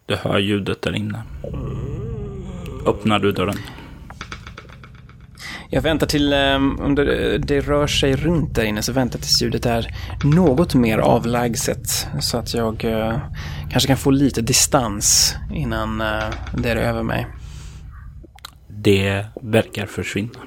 Du 0.07 0.17
hör 0.17 0.39
ljudet 0.39 0.83
där 0.83 0.97
inne. 0.97 1.23
Öppnar 2.87 3.19
du 3.19 3.33
dörren? 3.33 3.59
Jag 5.75 5.83
väntar 5.83 6.07
till, 6.07 6.33
um, 6.33 6.81
om 6.81 6.95
det, 6.95 7.39
det, 7.39 7.61
rör 7.61 7.87
sig 7.87 8.17
runt 8.17 8.55
där 8.55 8.65
inne, 8.65 8.83
så 8.83 8.93
väntar 8.93 9.19
tills 9.19 9.43
ljudet 9.43 9.67
är 9.67 9.95
något 10.25 10.75
mer 10.75 10.99
avlägset. 10.99 12.09
Så 12.21 12.39
att 12.39 12.55
jag 12.55 12.85
uh, 12.85 13.19
kanske 13.71 13.87
kan 13.87 13.97
få 13.97 14.11
lite 14.11 14.43
distans 14.43 15.37
innan 15.53 16.01
uh, 16.01 16.23
det 16.57 16.71
är 16.71 16.77
över 16.77 17.03
mig. 17.03 17.27
Det 18.69 19.27
verkar 19.43 19.87
försvinna. 19.87 20.41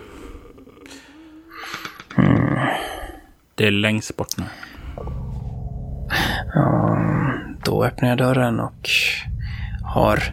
Mm. 2.18 2.68
Det 3.56 3.68
är 3.68 3.72
längst 3.72 4.18
bort 4.18 4.38
nu. 4.38 4.46
Um, 6.56 7.58
då 7.64 7.86
öppnar 7.86 8.10
jag 8.10 8.18
dörren 8.18 8.60
och 8.60 8.90
har 9.84 10.24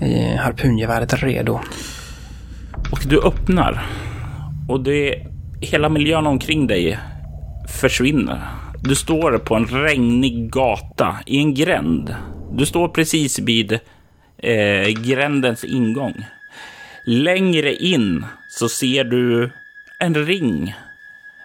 eh, 0.00 0.36
harpungeväret 0.36 1.22
redo. 1.22 1.60
Och 2.92 3.00
du 3.06 3.22
öppnar 3.22 3.86
och 4.68 4.80
det, 4.80 5.26
hela 5.60 5.88
miljön 5.88 6.26
omkring 6.26 6.66
dig 6.66 6.98
försvinner. 7.80 8.40
Du 8.82 8.94
står 8.94 9.38
på 9.38 9.54
en 9.54 9.66
regnig 9.66 10.50
gata 10.52 11.16
i 11.26 11.38
en 11.38 11.54
gränd. 11.54 12.14
Du 12.52 12.66
står 12.66 12.88
precis 12.88 13.38
vid 13.38 13.72
eh, 14.38 14.88
grändens 14.88 15.64
ingång. 15.64 16.24
Längre 17.04 17.74
in 17.74 18.26
så 18.48 18.68
ser 18.68 19.04
du 19.04 19.50
en 19.98 20.14
ring 20.14 20.74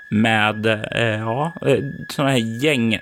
med 0.09 0.65
eh, 0.65 1.19
ja, 1.19 1.53
eh, 1.65 1.83
sådana 2.09 2.31
här 2.31 2.63
gäng, 2.63 2.99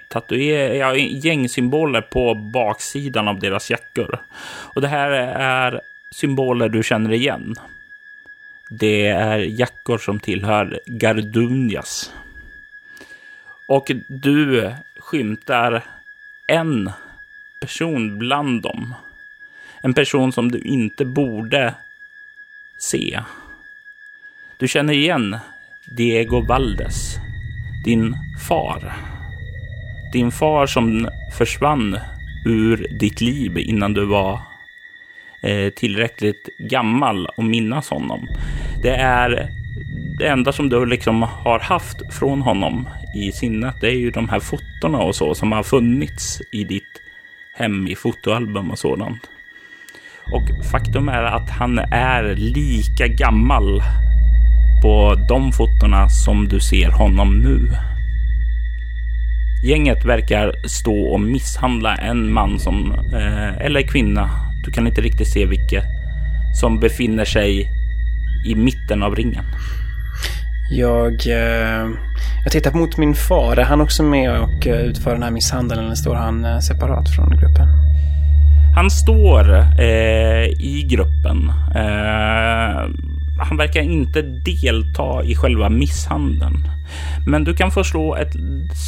ja, 0.79 0.95
gängsymboler 0.95 2.01
på 2.01 2.35
baksidan 2.53 3.27
av 3.27 3.39
deras 3.39 3.71
jackor. 3.71 4.19
Och 4.73 4.81
det 4.81 4.87
här 4.87 5.11
är 5.39 5.81
symboler 6.11 6.69
du 6.69 6.83
känner 6.83 7.13
igen. 7.13 7.55
Det 8.69 9.07
är 9.07 9.39
jackor 9.39 9.97
som 9.97 10.19
tillhör 10.19 10.79
Gardunias. 10.85 12.13
Och 13.67 13.91
du 14.07 14.71
skymtar 14.97 15.85
en 16.47 16.91
person 17.59 18.19
bland 18.19 18.61
dem. 18.61 18.93
En 19.81 19.93
person 19.93 20.31
som 20.31 20.51
du 20.51 20.59
inte 20.59 21.05
borde 21.05 21.73
se. 22.77 23.19
Du 24.57 24.67
känner 24.67 24.93
igen 24.93 25.37
Diego 25.85 26.41
Valdes, 26.41 27.15
din 27.85 28.15
far. 28.47 28.93
Din 30.13 30.31
far 30.31 30.67
som 30.67 31.09
försvann 31.37 31.99
ur 32.45 32.87
ditt 32.99 33.21
liv 33.21 33.57
innan 33.57 33.93
du 33.93 34.05
var 34.05 34.48
Eh, 35.41 35.69
tillräckligt 35.69 36.49
gammal 36.57 37.27
att 37.37 37.45
minnas 37.45 37.89
honom. 37.89 38.27
Det 38.81 38.95
är 38.95 39.49
det 40.17 40.27
enda 40.27 40.51
som 40.51 40.69
du 40.69 40.85
liksom 40.85 41.21
har 41.21 41.59
haft 41.59 42.13
från 42.13 42.41
honom 42.41 42.89
i 43.15 43.31
sinnet. 43.31 43.75
Det 43.81 43.87
är 43.87 43.97
ju 43.97 44.11
de 44.11 44.29
här 44.29 44.39
fotona 44.39 44.97
och 44.97 45.15
så 45.15 45.35
som 45.35 45.51
har 45.51 45.63
funnits 45.63 46.41
i 46.51 46.63
ditt 46.63 47.01
hem 47.57 47.87
i 47.87 47.95
fotoalbum 47.95 48.71
och 48.71 48.79
sådant. 48.79 49.29
Och 50.31 50.65
faktum 50.71 51.09
är 51.09 51.23
att 51.23 51.49
han 51.49 51.79
är 51.91 52.35
lika 52.35 53.07
gammal 53.07 53.81
på 54.83 55.15
de 55.29 55.51
fotona 55.51 56.09
som 56.09 56.47
du 56.47 56.59
ser 56.59 56.91
honom 56.91 57.39
nu. 57.39 57.67
Gänget 59.63 60.05
verkar 60.05 60.67
stå 60.67 61.13
och 61.13 61.21
misshandla 61.21 61.95
en 61.95 62.33
man 62.33 62.59
som, 62.59 62.91
eh, 63.13 63.65
eller 63.65 63.81
kvinna, 63.81 64.48
du 64.65 64.71
kan 64.71 64.87
inte 64.87 65.01
riktigt 65.01 65.27
se 65.27 65.45
vilket, 65.45 65.83
som 66.59 66.79
befinner 66.79 67.25
sig 67.25 67.69
i 68.45 68.55
mitten 68.55 69.03
av 69.03 69.15
ringen. 69.15 69.45
Jag, 70.71 71.13
eh, 71.27 71.89
jag 72.43 72.51
tittar 72.51 72.71
mot 72.71 72.97
min 72.97 73.15
far. 73.15 73.57
Är 73.57 73.63
han 73.63 73.81
också 73.81 74.03
med 74.03 74.39
och 74.39 74.67
eh, 74.67 74.81
utför 74.81 75.11
den 75.11 75.23
här 75.23 75.31
misshandeln 75.31 75.85
eller 75.85 75.95
står 75.95 76.15
han 76.15 76.45
eh, 76.45 76.59
separat 76.59 77.09
från 77.15 77.29
gruppen? 77.29 77.67
Han 78.75 78.89
står 78.89 79.55
eh, 79.79 80.45
i 80.45 80.87
gruppen. 80.89 81.51
Eh, 81.75 82.89
han 83.39 83.57
verkar 83.57 83.81
inte 83.81 84.21
delta 84.21 85.23
i 85.23 85.35
själva 85.35 85.69
misshandeln. 85.69 86.57
Men 87.27 87.43
du 87.43 87.53
kan 87.53 87.71
få 87.71 87.83
slå 87.83 88.15
ett 88.15 88.33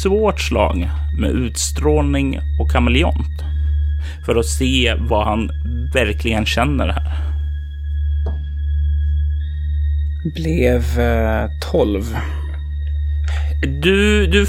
svårt 0.02 0.40
slag 0.40 0.90
med 1.18 1.30
utstrålning 1.30 2.40
och 2.60 2.70
kameleont 2.70 3.51
för 4.26 4.36
att 4.36 4.46
se 4.46 4.94
vad 4.98 5.26
han 5.26 5.50
verkligen 5.94 6.46
känner 6.46 6.88
här. 6.88 7.32
Blev 10.34 11.00
eh, 11.00 11.50
12. 11.72 12.16
Du, 13.82 14.26
du, 14.26 14.46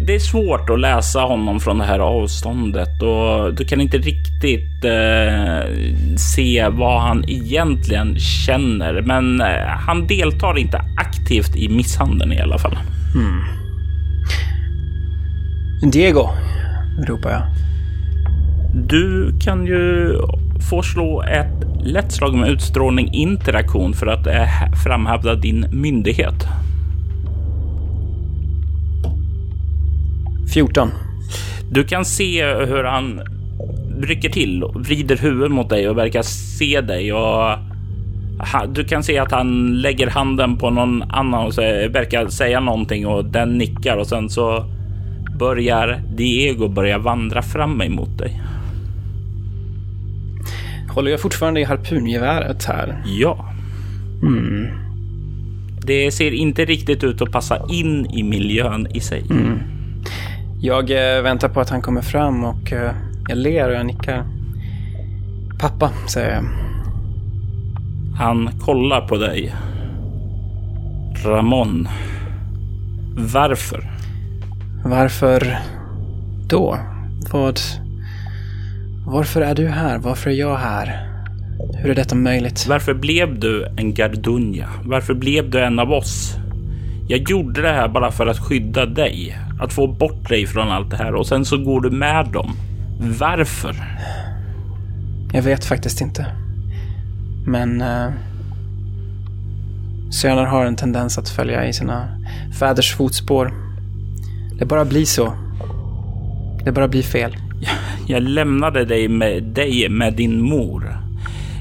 det 0.00 0.14
är 0.14 0.18
svårt 0.18 0.70
att 0.70 0.80
läsa 0.80 1.20
honom 1.20 1.60
från 1.60 1.78
det 1.78 1.84
här 1.84 1.98
avståndet 1.98 3.02
och 3.02 3.54
du 3.54 3.64
kan 3.64 3.80
inte 3.80 3.98
riktigt 3.98 4.84
eh, 4.84 5.70
se 6.16 6.68
vad 6.68 7.02
han 7.02 7.24
egentligen 7.28 8.18
känner. 8.18 9.02
Men 9.02 9.40
eh, 9.40 9.66
han 9.66 10.06
deltar 10.06 10.58
inte 10.58 10.84
aktivt 10.96 11.56
i 11.56 11.68
misshandeln 11.68 12.32
i 12.32 12.40
alla 12.40 12.58
fall. 12.58 12.78
Hmm. 13.14 13.44
Diego, 15.90 16.28
ropar 17.06 17.30
jag. 17.30 17.42
Du 18.86 19.32
kan 19.40 19.66
ju 19.66 20.12
få 20.70 20.82
slå 20.82 21.22
ett 21.22 21.84
lätt 21.84 22.12
slag 22.12 22.34
med 22.34 22.50
utstrålning 22.50 23.12
interaktion 23.12 23.92
för 23.92 24.06
att 24.06 24.26
eh, 24.26 24.72
framhäva 24.84 25.34
din 25.34 25.66
myndighet. 25.72 26.46
14. 30.54 30.90
Du 31.70 31.84
kan 31.84 32.04
se 32.04 32.46
hur 32.46 32.84
han 32.84 33.20
rycker 34.00 34.28
till 34.28 34.64
och 34.64 34.86
vrider 34.86 35.16
huvudet 35.16 35.50
mot 35.50 35.68
dig 35.68 35.88
och 35.88 35.98
verkar 35.98 36.22
se 36.22 36.80
dig 36.80 37.12
och 37.12 37.58
du 38.68 38.84
kan 38.84 39.02
se 39.02 39.18
att 39.18 39.32
han 39.32 39.78
lägger 39.80 40.06
handen 40.06 40.56
på 40.56 40.70
någon 40.70 41.02
annan 41.02 41.46
och 41.46 41.58
verkar 41.58 42.28
säga 42.28 42.60
någonting 42.60 43.06
och 43.06 43.24
den 43.24 43.58
nickar 43.58 43.96
och 43.96 44.06
sen 44.06 44.28
så 44.28 44.64
börjar 45.38 46.00
Diego 46.16 46.68
börja 46.68 46.98
vandra 46.98 47.42
fram 47.42 47.82
emot 47.82 48.18
dig. 48.18 48.42
Håller 50.88 51.10
jag 51.10 51.20
fortfarande 51.20 51.60
i 51.60 51.64
harpungeväret 51.64 52.64
här? 52.64 53.02
Ja. 53.06 53.52
Mm. 54.22 54.66
Det 55.86 56.10
ser 56.10 56.30
inte 56.30 56.64
riktigt 56.64 57.04
ut 57.04 57.22
att 57.22 57.32
passa 57.32 57.66
in 57.70 58.06
i 58.06 58.22
miljön 58.22 58.86
i 58.94 59.00
sig. 59.00 59.24
Mm. 59.30 59.58
Jag 60.60 60.90
eh, 60.90 61.22
väntar 61.22 61.48
på 61.48 61.60
att 61.60 61.70
han 61.70 61.82
kommer 61.82 62.02
fram 62.02 62.44
och 62.44 62.72
eh, 62.72 62.92
jag 63.28 63.38
ler 63.38 63.68
och 63.68 63.74
jag 63.74 63.86
nickar. 63.86 64.24
Pappa, 65.58 65.90
säger 66.08 66.34
jag. 66.34 66.44
Han 68.16 68.50
kollar 68.60 69.08
på 69.08 69.16
dig. 69.16 69.54
Ramon. 71.24 71.88
Varför? 73.16 73.90
Varför 74.84 75.58
då? 76.48 76.78
Vad... 77.32 77.60
Varför 79.10 79.40
är 79.40 79.54
du 79.54 79.68
här? 79.68 79.98
Varför 79.98 80.30
är 80.30 80.34
jag 80.34 80.56
här? 80.56 81.08
Hur 81.74 81.90
är 81.90 81.94
detta 81.94 82.14
möjligt? 82.14 82.66
Varför 82.68 82.94
blev 82.94 83.40
du 83.40 83.66
en 83.76 83.94
Gardunja? 83.94 84.68
Varför 84.84 85.14
blev 85.14 85.50
du 85.50 85.60
en 85.60 85.78
av 85.78 85.92
oss? 85.92 86.36
Jag 87.08 87.30
gjorde 87.30 87.62
det 87.62 87.68
här 87.68 87.88
bara 87.88 88.10
för 88.10 88.26
att 88.26 88.38
skydda 88.38 88.86
dig, 88.86 89.38
att 89.60 89.72
få 89.72 89.86
bort 89.86 90.28
dig 90.28 90.46
från 90.46 90.68
allt 90.68 90.90
det 90.90 90.96
här 90.96 91.14
och 91.14 91.26
sen 91.26 91.44
så 91.44 91.58
går 91.58 91.80
du 91.80 91.90
med 91.90 92.26
dem. 92.26 92.56
Varför? 93.00 93.76
Jag 95.32 95.42
vet 95.42 95.64
faktiskt 95.64 96.00
inte. 96.00 96.26
Men 97.46 97.82
uh, 97.82 98.12
söner 100.10 100.44
har 100.44 100.66
en 100.66 100.76
tendens 100.76 101.18
att 101.18 101.28
följa 101.28 101.66
i 101.66 101.72
sina 101.72 102.08
fäders 102.58 102.94
fotspår. 102.94 103.52
Det 104.58 104.64
bara 104.64 104.84
blir 104.84 105.04
så. 105.04 105.32
Det 106.64 106.72
bara 106.72 106.88
blir 106.88 107.02
fel. 107.02 107.36
Jag 108.06 108.22
lämnade 108.22 108.84
dig 108.84 109.08
med, 109.08 109.42
dig 109.42 109.88
med 109.88 110.14
din 110.14 110.40
mor. 110.40 110.96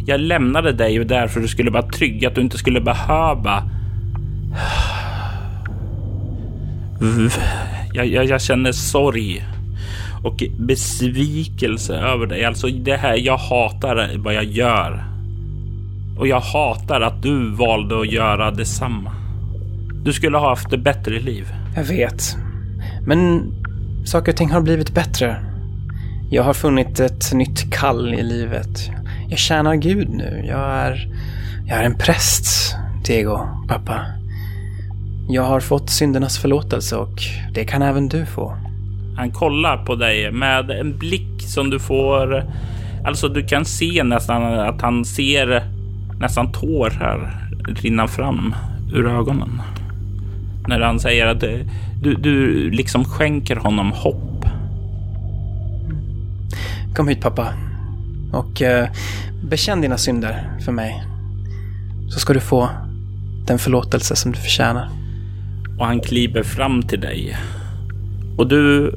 Jag 0.06 0.20
lämnade 0.20 0.72
dig 0.72 1.06
därför 1.06 1.40
du 1.40 1.48
skulle 1.48 1.72
vara 1.72 1.88
trygg, 1.88 2.26
att 2.26 2.36
du 2.36 2.42
inte 2.42 2.58
skulle 2.58 2.82
behöva... 2.82 3.70
Jag, 7.94 8.08
jag, 8.08 8.26
jag 8.26 8.42
känner 8.42 8.72
sorg 8.72 9.46
och 10.24 10.44
besvikelse 10.60 11.96
över 11.96 12.26
dig. 12.26 12.46
Alltså 12.46 12.68
det 12.68 12.96
här, 12.96 13.16
jag 13.16 13.38
hatar 13.38 14.12
vad 14.18 14.34
jag 14.34 14.44
gör. 14.44 15.04
Och 16.18 16.28
jag 16.28 16.40
hatar 16.40 17.02
att 17.02 17.24
du 17.24 17.56
valde 17.56 18.02
att 18.02 18.12
göra 18.12 18.52
detsamma. 18.52 19.12
Du 20.04 20.14
skulle 20.14 20.38
ha 20.38 20.50
haft 20.50 20.74
ett 20.74 20.84
bättre 20.84 21.20
liv. 21.20 21.48
Jag 21.76 21.84
vet. 21.84 22.38
Men 23.06 23.52
saker 24.06 24.32
och 24.32 24.38
ting 24.38 24.52
har 24.52 24.62
blivit 24.62 24.94
bättre. 24.94 25.36
Jag 26.30 26.44
har 26.44 26.54
funnit 26.54 27.00
ett 27.00 27.34
nytt 27.34 27.74
kall 27.74 28.14
i 28.14 28.24
livet. 28.24 28.90
Jag 29.30 29.40
tjänar 29.40 29.76
Gud 29.76 30.10
nu. 30.10 30.44
Jag 30.48 30.60
är, 30.60 31.08
jag 31.68 31.78
är 31.78 31.84
en 31.84 31.98
präst, 31.98 32.76
Diego, 33.06 33.40
pappa. 33.68 34.06
Jag 35.30 35.44
har 35.44 35.60
fått 35.60 35.90
syndernas 35.90 36.38
förlåtelse 36.38 36.96
och 36.96 37.20
det 37.54 37.66
kan 37.66 37.82
även 37.82 38.10
du 38.10 38.26
få. 38.26 38.58
Han 39.18 39.32
kollar 39.32 39.86
på 39.86 39.96
dig 39.96 40.32
med 40.32 40.72
en 40.72 40.98
blick 40.98 41.42
som 41.42 41.70
du 41.70 41.80
får. 41.80 42.44
Alltså, 43.06 43.28
du 43.28 43.44
kan 43.44 43.66
se 43.66 44.04
nästan 44.04 44.44
att 44.44 44.82
han 44.82 45.06
ser 45.06 45.64
nästan 46.20 46.52
tårar 46.52 47.50
rinna 47.68 48.08
fram 48.08 48.56
ur 48.94 49.08
ögonen. 49.08 49.62
När 50.68 50.80
han 50.80 51.00
säger 51.00 51.28
att 51.28 51.44
du, 52.02 52.14
du 52.16 52.70
liksom 52.72 53.06
skänker 53.06 53.56
honom 53.56 53.92
hopp. 53.92 54.37
Kom 56.98 57.08
hit 57.08 57.22
pappa. 57.22 57.54
Och 58.34 58.62
eh, 58.62 58.88
bekänn 59.44 59.82
dina 59.82 59.98
synder 59.98 60.58
för 60.66 60.72
mig. 60.72 61.04
Så 62.10 62.20
ska 62.20 62.34
du 62.34 62.40
få 62.40 62.70
den 63.48 63.60
förlåtelse 63.60 64.16
som 64.16 64.32
du 64.32 64.38
förtjänar. 64.38 64.90
Och 65.80 65.86
han 65.86 66.00
kliver 66.00 66.44
fram 66.44 66.82
till 66.84 67.00
dig. 67.00 67.38
Och 68.38 68.48
du 68.48 68.96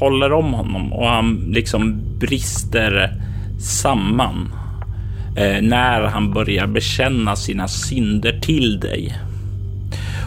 håller 0.00 0.32
om 0.32 0.52
honom 0.52 0.92
och 0.92 1.06
han 1.06 1.34
liksom 1.34 2.02
brister 2.18 3.22
samman 3.60 4.52
eh, 5.36 5.62
när 5.62 6.02
han 6.02 6.32
börjar 6.32 6.66
bekänna 6.66 7.36
sina 7.36 7.68
synder 7.68 8.40
till 8.40 8.80
dig. 8.80 9.18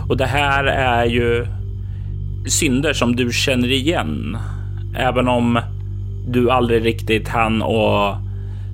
Och 0.09 0.17
det 0.17 0.25
här 0.25 0.63
är 0.65 1.05
ju 1.05 1.47
synder 2.47 2.93
som 2.93 3.15
du 3.15 3.31
känner 3.31 3.71
igen, 3.71 4.37
även 4.95 5.27
om 5.27 5.59
du 6.27 6.51
aldrig 6.51 6.85
riktigt 6.85 7.27
hann 7.27 7.61
och 7.61 8.15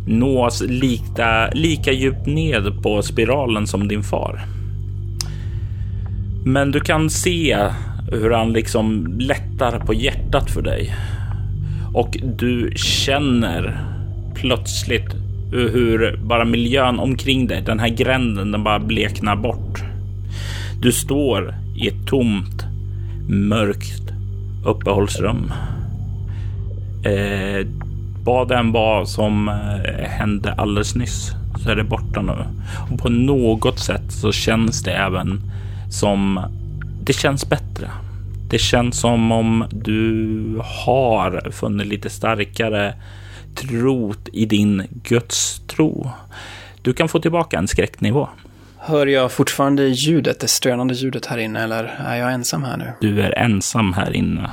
nås 0.07 0.61
lika, 0.61 1.49
lika 1.53 1.91
djupt 1.91 2.25
ned 2.25 2.83
på 2.83 3.01
spiralen 3.01 3.67
som 3.67 3.87
din 3.87 4.03
far. 4.03 4.41
Men 6.45 6.71
du 6.71 6.79
kan 6.79 7.09
se 7.09 7.57
hur 8.11 8.31
han 8.31 8.53
liksom 8.53 9.15
lättar 9.19 9.79
på 9.79 9.93
hjärtat 9.93 10.51
för 10.51 10.61
dig. 10.61 10.95
Och 11.93 12.17
du 12.37 12.71
känner 12.75 13.83
plötsligt 14.35 15.15
hur 15.51 16.19
bara 16.23 16.45
miljön 16.45 16.99
omkring 16.99 17.47
dig, 17.47 17.61
den 17.61 17.79
här 17.79 17.89
gränden, 17.89 18.51
den 18.51 18.63
bara 18.63 18.79
bleknar 18.79 19.35
bort. 19.35 19.83
Du 20.81 20.91
står 20.91 21.55
i 21.75 21.87
ett 21.87 22.07
tomt, 22.07 22.65
mörkt 23.29 24.11
uppehållsrum. 24.65 25.51
Eh, 27.03 27.67
vad 28.23 28.47
det 28.47 28.55
än 28.55 28.71
var 28.71 29.05
som 29.05 29.47
eh, 29.47 30.09
hände 30.09 30.53
alldeles 30.53 30.95
nyss 30.95 31.31
så 31.63 31.69
är 31.69 31.75
det 31.75 31.83
borta 31.83 32.21
nu. 32.21 32.45
Och 32.91 32.99
på 32.99 33.09
något 33.09 33.79
sätt 33.79 34.11
så 34.11 34.31
känns 34.31 34.83
det 34.83 34.91
även 34.91 35.41
som 35.91 36.39
det 37.03 37.13
känns 37.13 37.49
bättre. 37.49 37.89
Det 38.49 38.59
känns 38.59 38.99
som 38.99 39.31
om 39.31 39.65
du 39.71 40.61
har 40.63 41.51
funnit 41.51 41.87
lite 41.87 42.09
starkare 42.09 42.93
trot 43.55 44.29
i 44.33 44.45
din 44.45 44.83
gudstro. 45.03 46.11
Du 46.81 46.93
kan 46.93 47.09
få 47.09 47.19
tillbaka 47.19 47.57
en 47.57 47.67
skräcknivå. 47.67 48.29
Hör 48.77 49.07
jag 49.07 49.31
fortfarande 49.31 49.87
ljudet, 49.87 50.39
det 50.39 50.47
stönande 50.47 50.93
ljudet 50.93 51.25
här 51.25 51.37
inne, 51.37 51.63
eller 51.63 51.83
är 51.83 52.15
jag 52.15 52.33
ensam 52.33 52.63
här 52.63 52.77
nu? 52.77 52.93
Du 53.01 53.21
är 53.21 53.31
ensam 53.39 53.93
här 53.93 54.15
inne. 54.15 54.49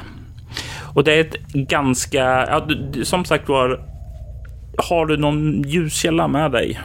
Och 0.94 1.04
det 1.04 1.12
är 1.12 1.20
ett 1.20 1.52
ganska, 1.52 2.18
ja, 2.24 2.68
som 3.02 3.24
sagt 3.24 3.48
var, 3.48 3.80
har 4.78 5.06
du 5.06 5.16
någon 5.16 5.62
ljuskälla 5.62 6.28
med 6.28 6.52
dig? 6.52 6.80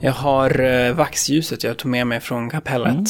Jag 0.00 0.12
har 0.12 0.60
eh, 0.60 0.94
vaxljuset 0.94 1.64
jag 1.64 1.76
tog 1.76 1.90
med 1.90 2.06
mig 2.06 2.20
från 2.20 2.50
kapellet. 2.50 2.90
Mm. 2.90 3.04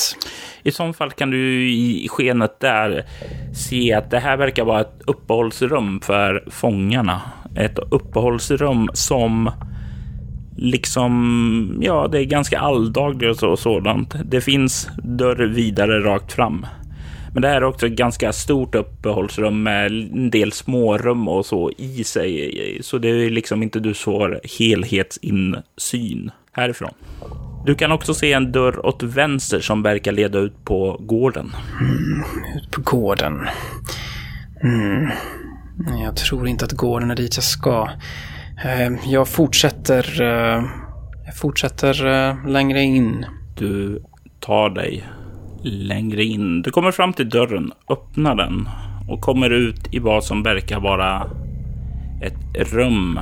I 0.62 0.73
så 0.73 0.92
fall 0.92 1.11
kan 1.11 1.31
du 1.31 1.71
i 1.71 2.09
skenet 2.11 2.61
där 2.61 3.05
se 3.55 3.92
att 3.94 4.11
det 4.11 4.18
här 4.18 4.37
verkar 4.37 4.64
vara 4.64 4.81
ett 4.81 5.03
uppehållsrum 5.07 6.01
för 6.01 6.44
fångarna. 6.51 7.21
Ett 7.57 7.79
uppehållsrum 7.79 8.88
som 8.92 9.51
liksom, 10.57 11.79
ja, 11.81 12.09
det 12.12 12.21
är 12.21 12.25
ganska 12.25 12.59
alldagligt 12.59 13.42
och 13.42 13.59
sådant. 13.59 14.14
Det 14.25 14.40
finns 14.40 14.88
dörr 15.03 15.47
vidare 15.47 16.01
rakt 16.01 16.33
fram. 16.33 16.66
Men 17.38 17.42
det 17.42 17.48
här 17.48 17.57
är 17.57 17.64
också 17.64 17.87
ett 17.87 17.92
ganska 17.92 18.33
stort 18.33 18.74
uppehållsrum 18.74 19.62
med 19.62 19.87
en 19.87 20.31
del 20.31 20.53
smårum 20.53 21.29
och 21.29 21.46
så 21.46 21.70
i 21.77 22.05
sig. 22.05 22.79
Så 22.83 22.98
det 22.98 23.09
är 23.09 23.31
liksom 23.31 23.62
inte 23.62 23.81
du 23.81 23.94
får 23.94 24.40
helhetsinsyn 24.59 26.31
härifrån. 26.53 26.90
Du 27.66 27.74
kan 27.74 27.92
också 27.92 28.14
se 28.14 28.33
en 28.33 28.53
dörr 28.53 28.87
åt 28.87 29.03
vänster 29.03 29.61
som 29.61 29.83
verkar 29.83 30.12
leda 30.12 30.38
ut 30.38 30.64
på 30.64 30.96
gården. 31.01 31.53
Mm, 31.81 32.24
ut 32.57 32.70
på 32.70 32.81
gården. 32.81 33.46
Mm. 34.62 35.11
Jag 36.03 36.16
tror 36.16 36.48
inte 36.48 36.64
att 36.64 36.72
gården 36.72 37.11
är 37.11 37.16
dit 37.16 37.37
jag 37.37 37.44
ska. 37.44 37.88
Eh, 38.64 38.92
jag 39.07 39.29
fortsätter... 39.29 40.22
Eh, 40.22 40.64
jag 41.27 41.37
fortsätter 41.37 42.07
eh, 42.07 42.48
längre 42.48 42.81
in. 42.81 43.27
Du 43.57 44.03
tar 44.40 44.70
dig 44.70 45.05
längre 45.62 46.25
in. 46.25 46.62
Du 46.62 46.71
kommer 46.71 46.92
fram 46.92 47.12
till 47.12 47.29
dörren, 47.29 47.73
öppnar 47.90 48.35
den 48.35 48.68
och 49.09 49.21
kommer 49.21 49.51
ut 49.51 49.94
i 49.94 49.99
vad 49.99 50.25
som 50.25 50.42
verkar 50.42 50.81
vara 50.81 51.27
ett 52.21 52.73
rum 52.73 53.21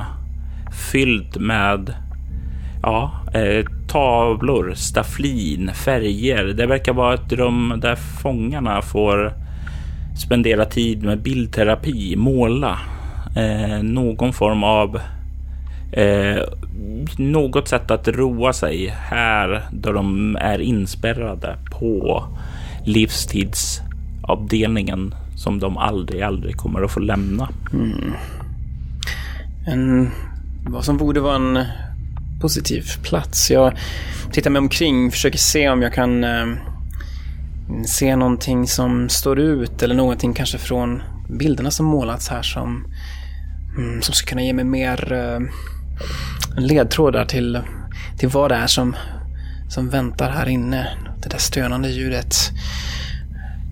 fyllt 0.91 1.37
med 1.37 1.93
ja, 2.81 3.11
eh, 3.33 3.65
tavlor, 3.87 4.73
stafflin, 4.75 5.71
färger. 5.73 6.43
Det 6.43 6.65
verkar 6.65 6.93
vara 6.93 7.13
ett 7.13 7.33
rum 7.33 7.73
där 7.81 7.95
fångarna 7.95 8.81
får 8.81 9.33
spendera 10.25 10.65
tid 10.65 11.03
med 11.03 11.21
bildterapi, 11.21 12.15
måla, 12.15 12.79
eh, 13.35 13.83
någon 13.83 14.33
form 14.33 14.63
av 14.63 14.99
eh, 15.91 16.37
något 17.17 17.67
sätt 17.67 17.91
att 17.91 18.07
roa 18.07 18.53
sig 18.53 18.87
här 18.87 19.67
då 19.71 19.91
de 19.91 20.35
är 20.35 20.59
inspärrade 20.59 21.57
på 21.71 22.23
livstidsavdelningen 22.85 25.15
som 25.35 25.59
de 25.59 25.77
aldrig, 25.77 26.21
aldrig 26.21 26.57
kommer 26.57 26.81
att 26.81 26.91
få 26.91 26.99
lämna. 26.99 27.49
Mm. 27.73 28.13
En, 29.67 30.11
vad 30.67 30.85
som 30.85 30.97
borde 30.97 31.19
vara 31.19 31.35
en 31.35 31.57
eh, 31.57 31.65
positiv 32.41 32.83
plats. 33.03 33.51
Jag 33.51 33.77
tittar 34.31 34.49
mig 34.49 34.59
omkring, 34.59 35.11
försöker 35.11 35.37
se 35.37 35.69
om 35.69 35.81
jag 35.81 35.93
kan 35.93 36.23
eh, 36.23 36.45
se 37.85 38.15
någonting 38.15 38.67
som 38.67 39.09
står 39.09 39.39
ut 39.39 39.83
eller 39.83 39.95
någonting 39.95 40.33
kanske 40.33 40.57
från 40.57 41.01
bilderna 41.29 41.71
som 41.71 41.85
målats 41.85 42.29
här 42.29 42.41
som, 42.41 42.85
mm, 43.77 44.01
som 44.01 44.13
ska 44.13 44.29
kunna 44.29 44.43
ge 44.43 44.53
mig 44.53 44.65
mer 44.65 45.13
eh, 45.13 45.39
ledtrådar 46.57 47.25
till, 47.25 47.59
till 48.17 48.29
vad 48.29 48.51
det 48.51 48.55
är 48.55 48.67
som, 48.67 48.95
som 49.69 49.89
väntar 49.89 50.29
här 50.29 50.49
inne. 50.49 50.87
Det 51.23 51.29
där 51.29 51.37
stönande 51.37 51.89
ljudet. 51.89 52.35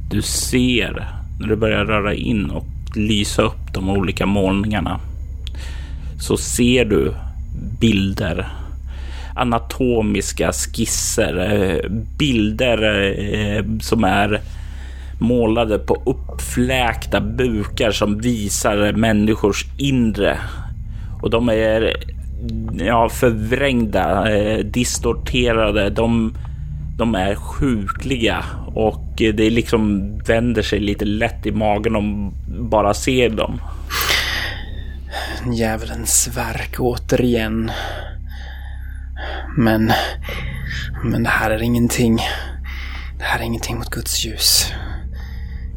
Du 0.09 0.21
ser 0.21 1.11
när 1.39 1.47
du 1.47 1.55
börjar 1.55 1.85
röra 1.85 2.13
in 2.13 2.49
och 2.49 2.65
lysa 2.95 3.41
upp 3.41 3.73
de 3.73 3.89
olika 3.89 4.25
målningarna 4.25 4.99
så 6.19 6.37
ser 6.37 6.85
du 6.85 7.13
bilder 7.79 8.47
anatomiska 9.35 10.51
skisser, 10.51 11.89
bilder 12.17 13.13
eh, 13.19 13.63
som 13.81 14.03
är 14.03 14.41
målade 15.19 15.79
på 15.79 16.03
uppfläkta 16.05 17.21
bukar 17.21 17.91
som 17.91 18.19
visar 18.19 18.93
människors 18.93 19.65
inre. 19.77 20.37
Och 21.21 21.29
de 21.29 21.49
är 21.49 21.93
ja, 22.79 23.09
förvrängda, 23.09 24.35
eh, 24.37 24.59
distorterade. 24.65 25.89
De, 25.89 26.33
de 26.97 27.15
är 27.15 27.35
sjukliga 27.35 28.45
och 28.75 29.03
det 29.17 29.49
liksom 29.49 30.11
vänder 30.19 30.61
sig 30.61 30.79
lite 30.79 31.05
lätt 31.05 31.45
i 31.45 31.51
magen 31.51 31.95
om 31.95 32.33
bara 32.47 32.93
ser 32.93 33.29
dem. 33.29 33.61
Djävulens 35.53 36.29
verk 36.37 36.75
återigen. 36.79 37.71
Men, 39.57 39.91
men 41.03 41.23
det 41.23 41.29
här 41.29 41.51
är 41.51 41.61
ingenting. 41.61 42.15
Det 43.17 43.23
här 43.23 43.39
är 43.39 43.43
ingenting 43.43 43.77
mot 43.77 43.89
Guds 43.89 44.25
ljus. 44.25 44.73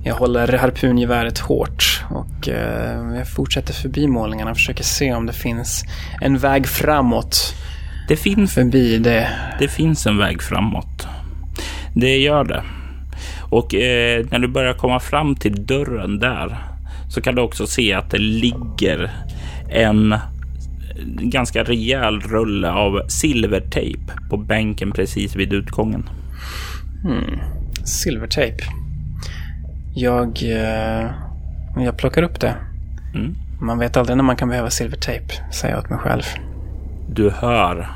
Jag 0.03 0.15
håller 0.15 0.59
harpungeväret 0.59 1.39
hårt 1.39 2.05
och 2.11 2.49
eh, 2.49 3.17
jag 3.17 3.29
fortsätter 3.29 3.75
förbi 3.75 4.07
målningarna 4.07 4.51
och 4.51 4.57
försöker 4.57 4.85
se 4.85 5.13
om 5.13 5.27
det 5.27 5.33
finns 5.33 5.85
en 6.21 6.39
väg 6.39 6.67
framåt. 6.67 7.55
Det 8.09 8.17
finns, 8.17 8.55
förbi 8.55 8.99
det. 8.99 9.29
Det 9.59 9.69
finns 9.69 10.07
en 10.07 10.19
väg 10.19 10.43
framåt. 10.43 11.07
Det 11.95 12.19
gör 12.19 12.45
det. 12.45 12.63
Och 13.51 13.75
eh, 13.75 14.27
när 14.31 14.39
du 14.39 14.49
börjar 14.49 14.75
komma 14.75 15.01
fram 15.01 15.37
till 15.37 15.67
dörren 15.67 16.19
där 16.19 16.59
så 17.11 17.21
kan 17.21 17.35
du 17.35 17.43
också 17.43 17.67
se 17.67 17.93
att 17.93 18.11
det 18.11 18.19
ligger 18.19 19.11
en 19.71 20.15
ganska 21.21 21.65
rejäl 21.65 22.21
rulle 22.21 22.71
av 22.71 23.09
silvertejp 23.09 24.13
på 24.31 24.37
bänken 24.37 24.93
precis 24.93 25.37
vid 25.37 25.53
utgången. 25.53 26.09
Hmm. 27.03 27.41
Silvertejp. 27.85 28.65
Jag, 30.01 30.43
eh, 30.43 31.11
jag 31.77 31.97
plockar 31.97 32.23
upp 32.23 32.41
det. 32.41 32.55
Mm. 33.15 33.35
Man 33.61 33.79
vet 33.79 33.97
aldrig 33.97 34.17
när 34.17 34.25
man 34.25 34.37
kan 34.37 34.49
behöva 34.49 34.71
silvertejp, 34.71 35.25
säger 35.53 35.75
jag 35.75 35.85
åt 35.85 35.91
mig 35.91 35.99
själv. 35.99 36.23
Du 37.11 37.31
hör 37.31 37.89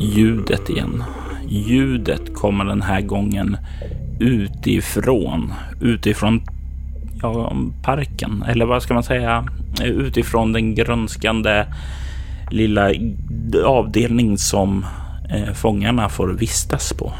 ljudet 0.00 0.70
igen. 0.70 1.04
Ljudet 1.48 2.34
kommer 2.34 2.64
den 2.64 2.82
här 2.82 3.00
gången 3.00 3.56
utifrån. 4.20 5.52
Utifrån 5.80 6.42
ja, 7.22 7.56
parken, 7.82 8.44
eller 8.48 8.66
vad 8.66 8.82
ska 8.82 8.94
man 8.94 9.02
säga? 9.02 9.48
Utifrån 9.82 10.52
den 10.52 10.74
grönskande 10.74 11.66
lilla 12.50 12.92
avdelning 13.64 14.38
som 14.38 14.86
eh, 15.30 15.52
fångarna 15.52 16.08
får 16.08 16.28
vistas 16.28 16.92
på. 16.92 17.12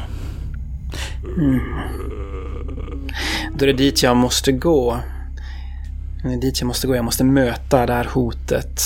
Mm. 1.37 1.59
Då 3.57 3.65
är 3.65 3.67
det 3.67 3.73
dit 3.73 4.03
jag 4.03 4.17
måste 4.17 4.51
gå. 4.51 4.99
Det 6.23 6.33
är 6.33 6.41
dit 6.41 6.61
jag 6.61 6.67
måste 6.67 6.87
gå. 6.87 6.95
Jag 6.95 7.05
måste 7.05 7.23
möta 7.23 7.85
det 7.85 7.93
här 7.93 8.07
hotet 8.13 8.81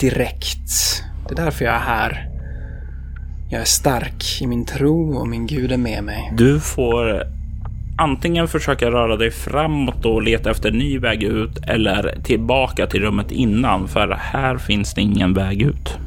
direkt. 0.00 1.02
Det 1.28 1.34
är 1.34 1.44
därför 1.44 1.64
jag 1.64 1.74
är 1.74 1.78
här. 1.78 2.28
Jag 3.50 3.60
är 3.60 3.64
stark 3.64 4.42
i 4.42 4.46
min 4.46 4.64
tro 4.64 5.16
och 5.16 5.28
min 5.28 5.46
Gud 5.46 5.72
är 5.72 5.76
med 5.76 6.04
mig. 6.04 6.32
Du 6.36 6.60
får 6.60 7.22
antingen 7.98 8.48
försöka 8.48 8.90
röra 8.90 9.16
dig 9.16 9.30
framåt 9.30 10.04
och 10.04 10.22
leta 10.22 10.50
efter 10.50 10.68
en 10.68 10.78
ny 10.78 10.98
väg 10.98 11.22
ut 11.22 11.58
eller 11.66 12.18
tillbaka 12.24 12.86
till 12.86 13.00
rummet 13.00 13.30
innan, 13.30 13.88
för 13.88 14.08
här 14.20 14.58
finns 14.58 14.94
det 14.94 15.00
ingen 15.00 15.34
väg 15.34 15.62
ut. 15.62 15.98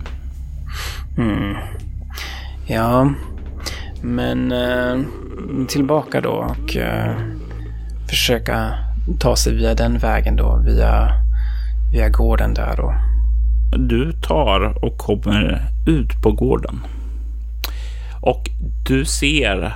Mm. 1.18 1.56
Ja, 2.68 3.14
men 4.02 4.52
eh, 4.52 5.00
tillbaka 5.68 6.22
då 6.22 6.30
och 6.30 6.78
eh, 6.78 7.16
försöka 8.10 8.74
ta 9.20 9.36
sig 9.36 9.54
via 9.54 9.76
den 9.76 9.98
vägen 9.98 10.36
då, 10.36 10.62
via, 10.66 11.12
via 11.92 12.10
gården 12.10 12.54
där 12.54 12.76
då. 12.78 12.96
Du 13.78 14.12
tar 14.12 14.86
och 14.86 14.98
kommer 14.98 15.62
ut 15.86 16.22
på 16.22 16.32
gården. 16.32 16.80
Och 18.22 18.50
du 18.86 19.06
ser 19.06 19.74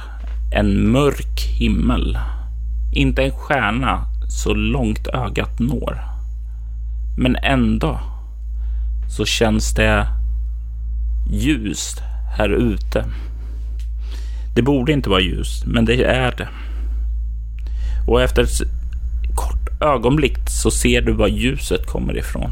en 0.51 0.91
mörk 0.91 1.39
himmel. 1.59 2.17
Inte 2.93 3.23
en 3.23 3.31
stjärna 3.31 4.05
så 4.27 4.53
långt 4.53 5.07
ögat 5.07 5.59
når. 5.59 6.03
Men 7.17 7.35
ändå 7.35 7.99
så 9.09 9.25
känns 9.25 9.73
det 9.73 10.07
ljust 11.29 12.01
här 12.37 12.49
ute. 12.49 13.05
Det 14.55 14.61
borde 14.61 14.91
inte 14.91 15.09
vara 15.09 15.21
ljust, 15.21 15.65
men 15.65 15.85
det 15.85 16.03
är 16.03 16.31
det. 16.37 16.47
Och 18.09 18.21
efter 18.21 18.43
ett 18.43 18.61
kort 19.35 19.81
ögonblick 19.81 20.37
så 20.47 20.71
ser 20.71 21.01
du 21.01 21.13
var 21.13 21.27
ljuset 21.27 21.85
kommer 21.85 22.17
ifrån. 22.17 22.51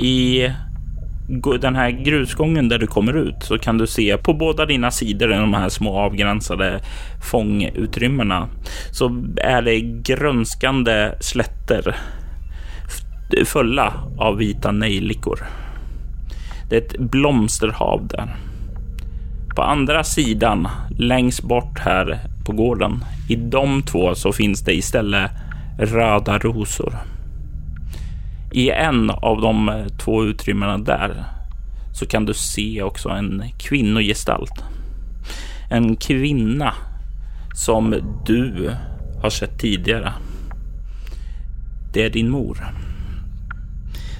I 0.00 0.48
den 1.60 1.76
här 1.76 1.90
grusgången 1.90 2.68
där 2.68 2.78
du 2.78 2.86
kommer 2.86 3.16
ut 3.16 3.42
så 3.42 3.58
kan 3.58 3.78
du 3.78 3.86
se 3.86 4.16
på 4.16 4.34
båda 4.34 4.66
dina 4.66 4.90
sidor 4.90 5.32
i 5.32 5.36
de 5.36 5.54
här 5.54 5.68
små 5.68 5.98
avgränsade 5.98 6.80
fångutrymmena 7.30 8.48
så 8.92 9.24
är 9.36 9.62
det 9.62 9.80
grönskande 9.80 11.12
slätter 11.20 11.96
fulla 13.44 13.92
av 14.18 14.36
vita 14.36 14.72
nejlikor. 14.72 15.46
Det 16.68 16.76
är 16.76 16.80
ett 16.80 16.98
blomsterhav 16.98 18.06
där. 18.06 18.36
På 19.56 19.62
andra 19.62 20.04
sidan, 20.04 20.68
längst 20.98 21.42
bort 21.42 21.78
här 21.78 22.20
på 22.50 22.56
gården, 22.56 23.04
i 23.28 23.36
de 23.36 23.82
två 23.82 24.14
så 24.14 24.32
finns 24.32 24.62
det 24.62 24.74
istället 24.74 25.30
röda 25.78 26.38
rosor. 26.38 26.96
I 28.52 28.70
en 28.70 29.10
av 29.10 29.40
de 29.40 29.68
eh, 29.68 29.86
två 29.86 30.24
utrymmena 30.24 30.78
där 30.78 31.24
så 31.92 32.06
kan 32.06 32.24
du 32.24 32.34
se 32.34 32.82
också 32.82 33.08
en 33.08 33.44
kvinnogestalt. 33.58 34.64
En 35.70 35.96
kvinna 35.96 36.74
som 37.54 37.94
du 38.26 38.70
har 39.22 39.30
sett 39.30 39.58
tidigare. 39.58 40.12
Det 41.92 42.04
är 42.04 42.10
din 42.10 42.30
mor. 42.30 42.58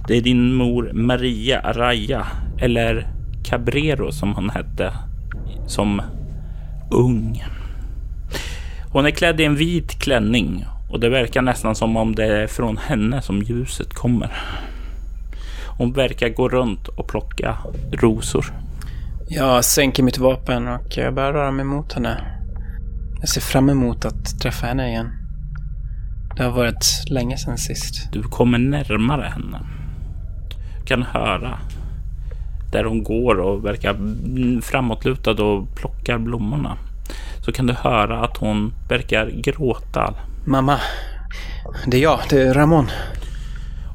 Det 0.09 0.17
är 0.17 0.21
din 0.21 0.55
mor 0.55 0.91
Maria 0.93 1.61
Araya, 1.61 2.27
eller 2.59 3.07
Cabrero 3.45 4.13
som 4.13 4.35
hon 4.35 4.51
hette, 4.51 4.93
som 5.67 6.03
ung. 6.91 7.43
Hon 8.93 9.07
är 9.07 9.11
klädd 9.11 9.41
i 9.41 9.45
en 9.45 9.57
vit 9.57 9.99
klänning 9.99 10.65
och 10.91 11.01
det 11.01 11.09
verkar 11.09 11.43
nästan 11.43 11.75
som 11.75 11.97
om 11.97 12.15
det 12.15 12.25
är 12.25 12.47
från 12.47 12.77
henne 12.77 13.23
som 13.23 13.43
ljuset 13.43 13.95
kommer. 13.95 14.33
Hon 15.79 15.93
verkar 15.93 16.29
gå 16.29 16.49
runt 16.49 16.89
och 16.89 17.09
plocka 17.09 17.57
rosor. 17.93 18.47
Jag 19.29 19.65
sänker 19.65 20.03
mitt 20.03 20.19
vapen 20.19 20.69
och 20.69 20.97
jag 20.97 21.15
börjar 21.15 21.33
röra 21.33 21.51
mig 21.51 21.65
mot 21.65 21.93
henne. 21.93 22.41
Jag 23.21 23.29
ser 23.29 23.41
fram 23.41 23.71
emot 23.71 24.05
att 24.05 24.41
träffa 24.41 24.67
henne 24.67 24.89
igen. 24.89 25.11
Det 26.37 26.43
har 26.43 26.51
varit 26.51 27.05
länge 27.11 27.37
sedan 27.37 27.59
sist. 27.59 28.13
Du 28.13 28.23
kommer 28.23 28.59
närmare 28.59 29.33
henne. 29.35 29.61
Du 30.79 30.87
kan 30.87 31.03
höra 31.03 31.59
där 32.73 32.85
hon 32.85 33.03
går 33.03 33.41
och 33.41 33.65
verkar 33.65 33.97
framåtlutad 34.61 35.43
och 35.43 35.77
plockar 35.77 36.19
blommorna. 36.19 36.79
Så 37.45 37.53
kan 37.53 37.67
du 37.67 37.73
höra 37.73 38.21
att 38.21 38.37
hon 38.37 38.73
verkar 38.89 39.31
gråta. 39.31 40.15
Mamma, 40.45 40.81
det 41.87 41.97
är 41.97 42.03
jag, 42.03 42.21
det 42.31 42.43
är 42.43 42.55
Ramon. 42.55 42.87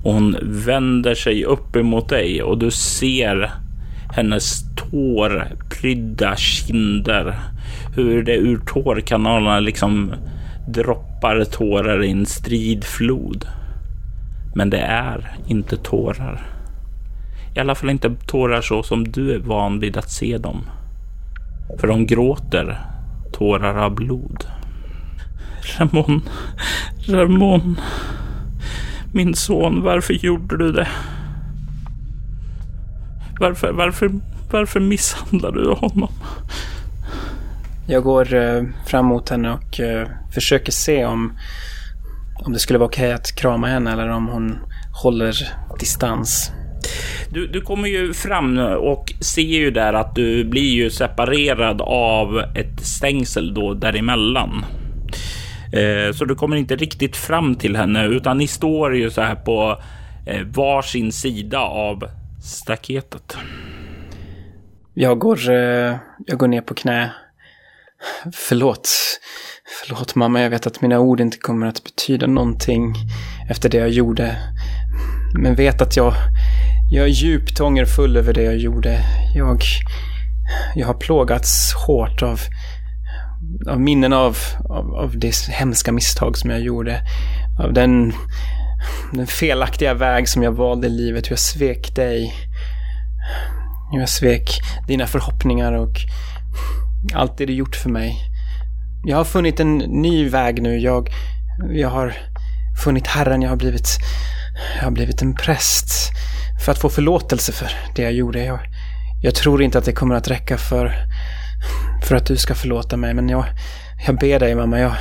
Hon 0.03 0.37
vänder 0.41 1.15
sig 1.15 1.45
upp 1.45 1.75
emot 1.75 2.09
dig 2.09 2.43
och 2.43 2.57
du 2.57 2.71
ser 2.71 3.51
hennes 4.15 4.75
tårprydda 4.75 6.35
kinder. 6.35 7.39
Hur 7.95 8.23
det 8.23 8.35
ur 8.35 8.57
tårkanalerna 8.57 9.59
liksom 9.59 10.13
droppar 10.67 11.43
tårar 11.43 12.03
i 12.03 12.11
en 12.11 12.25
strid 12.25 12.83
flod. 12.83 13.45
Men 14.55 14.69
det 14.69 14.79
är 14.79 15.37
inte 15.47 15.77
tårar. 15.77 16.45
I 17.55 17.59
alla 17.59 17.75
fall 17.75 17.89
inte 17.89 18.15
tårar 18.27 18.61
så 18.61 18.83
som 18.83 19.11
du 19.11 19.33
är 19.33 19.39
van 19.39 19.79
vid 19.79 19.97
att 19.97 20.11
se 20.11 20.37
dem. 20.37 20.61
För 21.79 21.87
de 21.87 22.05
gråter 22.05 22.79
tårar 23.31 23.75
av 23.75 23.95
blod. 23.95 24.45
Ramon, 25.77 26.21
Ramon. 27.07 27.79
Min 29.13 29.35
son, 29.35 29.81
varför 29.81 30.13
gjorde 30.13 30.57
du 30.57 30.71
det? 30.71 30.87
Varför, 33.39 33.71
varför, 33.71 34.11
varför 34.51 34.79
misshandlade 34.79 35.63
du 35.63 35.69
honom? 35.69 36.11
Jag 37.87 38.03
går 38.03 38.33
eh, 38.33 38.63
fram 38.85 39.05
mot 39.05 39.29
henne 39.29 39.51
och 39.51 39.79
eh, 39.79 40.07
försöker 40.31 40.71
se 40.71 41.05
om, 41.05 41.37
om 42.45 42.53
det 42.53 42.59
skulle 42.59 42.79
vara 42.79 42.89
okej 42.89 43.13
att 43.13 43.35
krama 43.35 43.67
henne 43.67 43.91
eller 43.91 44.09
om 44.09 44.27
hon 44.27 44.59
håller 45.03 45.35
distans. 45.79 46.51
Du, 47.29 47.47
du 47.47 47.61
kommer 47.61 47.87
ju 47.87 48.13
fram 48.13 48.57
och 48.59 49.13
ser 49.21 49.41
ju 49.41 49.71
där 49.71 49.93
att 49.93 50.15
du 50.15 50.43
blir 50.43 50.73
ju 50.73 50.89
separerad 50.89 51.81
av 51.81 52.39
ett 52.55 52.79
stängsel 52.79 53.53
då 53.53 53.73
däremellan. 53.73 54.65
Eh, 55.73 56.13
så 56.13 56.25
du 56.25 56.35
kommer 56.35 56.55
inte 56.57 56.75
riktigt 56.75 57.17
fram 57.17 57.55
till 57.55 57.75
henne 57.75 58.05
utan 58.05 58.37
ni 58.37 58.47
står 58.47 58.95
ju 58.95 59.11
så 59.11 59.21
här 59.21 59.35
på 59.35 59.81
eh, 60.25 60.41
varsin 60.41 61.11
sida 61.11 61.59
av 61.59 62.03
staketet. 62.43 63.37
Jag 64.93 65.19
går, 65.19 65.49
eh, 65.49 65.95
jag 66.25 66.37
går 66.37 66.47
ner 66.47 66.61
på 66.61 66.73
knä. 66.73 67.11
Förlåt. 68.33 68.89
Förlåt 69.81 70.15
mamma, 70.15 70.41
jag 70.41 70.49
vet 70.49 70.67
att 70.67 70.81
mina 70.81 70.99
ord 70.99 71.19
inte 71.19 71.37
kommer 71.37 71.67
att 71.67 71.83
betyda 71.83 72.27
någonting 72.27 72.95
efter 73.49 73.69
det 73.69 73.77
jag 73.77 73.89
gjorde. 73.89 74.37
Men 75.33 75.55
vet 75.55 75.81
att 75.81 75.97
jag, 75.97 76.13
jag 76.89 77.05
är 77.05 77.09
djupt 77.09 77.61
ångerfull 77.61 78.17
över 78.17 78.33
det 78.33 78.43
jag 78.43 78.57
gjorde. 78.57 79.03
Jag, 79.35 79.63
jag 80.75 80.87
har 80.87 80.93
plågats 80.93 81.73
hårt 81.73 82.23
av 82.23 82.39
av 83.67 83.81
minnen 83.81 84.13
av, 84.13 84.37
av, 84.69 84.95
av 84.95 85.19
det 85.19 85.35
hemska 85.49 85.91
misstag 85.91 86.37
som 86.37 86.49
jag 86.49 86.61
gjorde. 86.61 87.01
Av 87.59 87.73
den, 87.73 88.13
den 89.13 89.27
felaktiga 89.27 89.93
väg 89.93 90.29
som 90.29 90.43
jag 90.43 90.51
valde 90.51 90.87
i 90.87 90.89
livet, 90.89 91.25
hur 91.25 91.31
jag 91.31 91.39
svek 91.39 91.95
dig. 91.95 92.33
Hur 93.91 93.99
jag 93.99 94.09
svek 94.09 94.61
dina 94.87 95.07
förhoppningar 95.07 95.73
och 95.73 95.95
allt 97.13 97.37
det 97.37 97.45
du 97.45 97.53
gjort 97.53 97.75
för 97.75 97.89
mig. 97.89 98.15
Jag 99.03 99.17
har 99.17 99.23
funnit 99.23 99.59
en 99.59 99.77
ny 99.77 100.29
väg 100.29 100.61
nu. 100.61 100.79
Jag, 100.79 101.09
jag 101.69 101.89
har 101.89 102.13
funnit 102.83 103.07
Herren. 103.07 103.41
Jag 103.41 103.49
har 103.49 103.57
blivit, 103.57 103.87
jag 104.77 104.83
har 104.83 104.91
blivit 104.91 105.21
en 105.21 105.35
präst 105.35 106.11
för 106.59 106.71
att 106.71 106.79
få 106.79 106.89
förlåtelse 106.89 107.51
för 107.51 107.67
det 107.95 108.01
jag 108.01 108.13
gjorde. 108.13 108.43
Jag, 108.43 108.59
jag 109.21 109.35
tror 109.35 109.61
inte 109.61 109.77
att 109.77 109.85
det 109.85 109.93
kommer 109.93 110.15
att 110.15 110.27
räcka 110.27 110.57
för 110.57 110.93
för 112.03 112.15
att 112.15 112.25
du 112.25 112.37
ska 112.37 112.55
förlåta 112.55 112.97
mig. 112.97 113.13
Men 113.13 113.29
jag, 113.29 113.45
jag 114.05 114.19
ber 114.19 114.39
dig 114.39 114.55
mamma, 114.55 114.79
jag... 114.79 114.93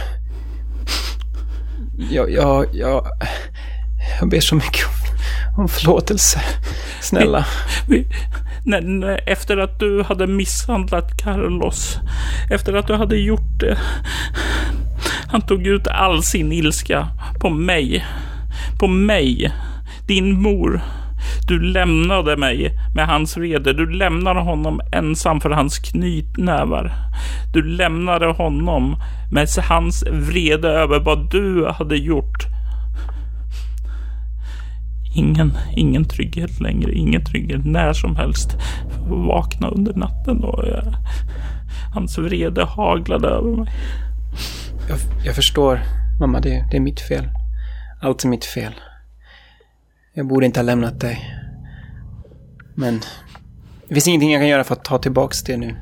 Jag, 2.10 2.30
jag, 2.30 2.66
jag, 2.72 3.06
jag 4.20 4.28
ber 4.28 4.40
så 4.40 4.54
mycket 4.54 4.86
om, 4.86 5.62
om 5.62 5.68
förlåtelse. 5.68 6.40
Snälla. 7.00 7.46
Vi, 7.88 7.98
vi, 7.98 8.80
nej, 8.80 9.22
efter 9.26 9.56
att 9.56 9.78
du 9.78 10.02
hade 10.02 10.26
misshandlat 10.26 11.16
Carlos, 11.22 11.98
efter 12.50 12.72
att 12.74 12.86
du 12.86 12.94
hade 12.94 13.16
gjort 13.16 13.60
det. 13.60 13.78
Han 15.26 15.42
tog 15.42 15.66
ut 15.66 15.86
all 15.86 16.22
sin 16.22 16.52
ilska 16.52 17.08
på 17.40 17.50
mig. 17.50 18.04
På 18.78 18.86
mig. 18.86 19.52
Din 20.06 20.42
mor. 20.42 20.82
Du 21.48 21.60
lämnade 21.60 22.36
mig 22.36 22.78
med 22.94 23.06
hans 23.06 23.36
vrede. 23.36 23.72
Du 23.72 23.90
lämnade 23.90 24.40
honom 24.40 24.80
ensam 24.92 25.40
för 25.40 25.50
hans 25.50 25.78
knytnävar. 25.78 26.92
Du 27.52 27.62
lämnade 27.62 28.26
honom 28.26 28.96
med 29.32 29.48
hans 29.68 30.04
vrede 30.10 30.68
över 30.68 31.00
vad 31.00 31.30
du 31.30 31.66
hade 31.66 31.96
gjort. 31.96 32.46
Ingen, 35.16 35.52
ingen 35.76 36.04
trygghet 36.04 36.60
längre, 36.60 36.92
ingen 36.92 37.24
trygghet 37.24 37.64
när 37.64 37.92
som 37.92 38.16
helst. 38.16 38.56
Vakna 39.08 39.68
under 39.68 39.94
natten 39.94 40.44
och 40.44 40.64
jag, 40.66 40.94
hans 41.94 42.18
vrede 42.18 42.64
haglade 42.64 43.28
över 43.28 43.56
mig. 43.56 43.72
Jag, 44.88 44.98
jag 45.24 45.34
förstår, 45.34 45.80
mamma. 46.20 46.40
Det, 46.40 46.68
det 46.70 46.76
är 46.76 46.80
mitt 46.80 47.00
fel. 47.00 47.28
Allt 48.00 48.24
är 48.24 48.28
mitt 48.28 48.44
fel. 48.44 48.72
Jag 50.16 50.26
borde 50.26 50.46
inte 50.46 50.60
ha 50.60 50.64
lämnat 50.64 51.00
dig. 51.00 51.34
Men 52.74 53.00
Det 53.88 53.94
finns 53.94 54.08
ingenting 54.08 54.32
jag 54.32 54.40
kan 54.40 54.48
göra 54.48 54.64
för 54.64 54.74
att 54.74 54.84
ta 54.84 54.98
tillbaks 54.98 55.42
det 55.42 55.56
nu. 55.56 55.76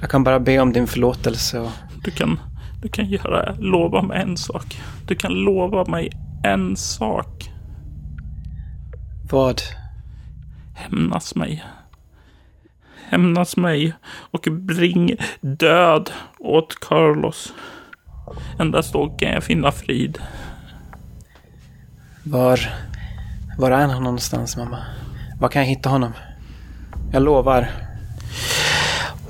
Jag 0.00 0.10
kan 0.10 0.24
bara 0.24 0.40
be 0.40 0.58
om 0.58 0.72
din 0.72 0.86
förlåtelse 0.86 1.60
och... 1.60 1.70
Du 2.04 2.10
kan, 2.10 2.40
du 2.82 2.88
kan 2.88 3.06
göra, 3.06 3.56
lova 3.58 4.02
mig 4.02 4.22
en 4.22 4.36
sak. 4.36 4.80
Du 5.06 5.14
kan 5.14 5.32
lova 5.32 5.84
mig 5.84 6.10
en 6.44 6.76
sak. 6.76 7.50
Vad? 9.30 9.62
Hämnas 10.74 11.34
mig. 11.34 11.64
Hämnas 13.08 13.56
mig 13.56 13.94
och 14.04 14.48
bring 14.50 15.16
död 15.40 16.10
åt 16.38 16.80
Carlos. 16.80 17.52
Endast 18.58 18.92
då 18.92 19.08
kan 19.08 19.28
jag 19.28 19.44
finna 19.44 19.72
frid. 19.72 20.18
Var... 22.22 22.60
Var 23.58 23.70
är 23.70 23.86
han 23.86 24.02
någonstans, 24.02 24.56
mamma? 24.56 24.78
Var 25.40 25.48
kan 25.48 25.62
jag 25.62 25.68
hitta 25.68 25.88
honom? 25.88 26.12
Jag 27.12 27.22
lovar. 27.22 27.70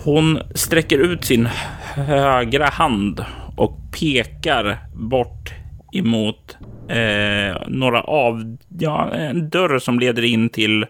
Hon 0.04 0.40
sträcker 0.54 0.98
ut 0.98 1.24
sin 1.24 1.48
högra 1.94 2.66
hand 2.66 3.24
och 3.56 3.78
pekar 4.00 4.78
bort 4.94 5.54
emot 5.92 6.56
eh, 6.88 7.68
några 7.68 8.02
av... 8.02 8.56
Ja, 8.78 9.14
en 9.14 9.50
dörr 9.50 9.78
som 9.78 9.98
leder 9.98 10.22
in 10.24 10.48
till 10.48 10.82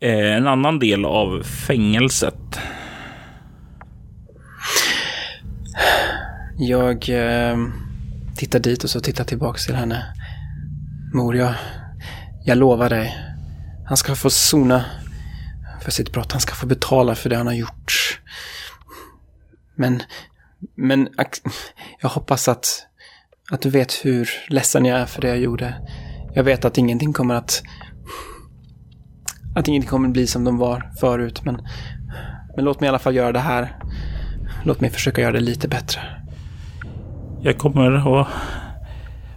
eh, 0.00 0.36
en 0.36 0.46
annan 0.46 0.78
del 0.78 1.04
av 1.04 1.42
fängelset. 1.42 2.60
Jag 6.58 7.08
eh, 7.08 7.56
tittar 8.36 8.58
dit 8.58 8.84
och 8.84 8.90
så 8.90 9.00
tittar 9.00 9.24
tillbaks 9.24 9.66
till 9.66 9.74
henne. 9.74 10.04
Mor, 11.14 11.36
jag, 11.36 11.54
jag 12.44 12.58
lovar 12.58 12.88
dig. 12.88 13.16
Han 13.86 13.96
ska 13.96 14.14
få 14.14 14.30
sona 14.30 14.84
för 15.80 15.90
sitt 15.90 16.12
brott. 16.12 16.32
Han 16.32 16.40
ska 16.40 16.54
få 16.54 16.66
betala 16.66 17.14
för 17.14 17.30
det 17.30 17.36
han 17.36 17.46
har 17.46 17.54
gjort. 17.54 18.20
Men, 19.74 20.02
men 20.76 21.08
jag 22.00 22.08
hoppas 22.08 22.48
att, 22.48 22.86
att 23.50 23.60
du 23.60 23.70
vet 23.70 23.92
hur 23.92 24.28
ledsen 24.48 24.84
jag 24.84 25.00
är 25.00 25.06
för 25.06 25.20
det 25.20 25.28
jag 25.28 25.38
gjorde. 25.38 25.74
Jag 26.34 26.44
vet 26.44 26.64
att 26.64 26.78
ingenting 26.78 27.12
kommer 27.12 27.34
att... 27.34 27.62
Att 29.54 29.68
ingenting 29.68 29.90
kommer 29.90 30.08
att 30.08 30.12
bli 30.12 30.26
som 30.26 30.44
de 30.44 30.58
var 30.58 30.90
förut, 31.00 31.44
men... 31.44 31.66
Men 32.56 32.64
låt 32.64 32.80
mig 32.80 32.86
i 32.86 32.88
alla 32.88 32.98
fall 32.98 33.14
göra 33.14 33.32
det 33.32 33.38
här. 33.38 33.76
Låt 34.64 34.80
mig 34.80 34.90
försöka 34.90 35.20
göra 35.20 35.32
det 35.32 35.40
lite 35.40 35.68
bättre. 35.68 36.00
Jag 37.42 37.58
kommer 37.58 38.20
att 38.20 38.28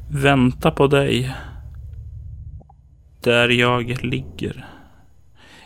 vänta 0.09 0.71
på 0.71 0.87
dig. 0.87 1.35
Där 3.23 3.49
jag 3.49 4.03
ligger. 4.03 4.65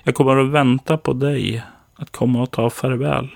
Jag 0.03 0.15
kommer 0.15 0.37
att 0.37 0.51
vänta 0.51 0.97
på 0.97 1.13
dig 1.13 1.63
att 1.95 2.11
komma 2.11 2.41
och 2.41 2.51
ta 2.51 2.69
farväl. 2.69 3.29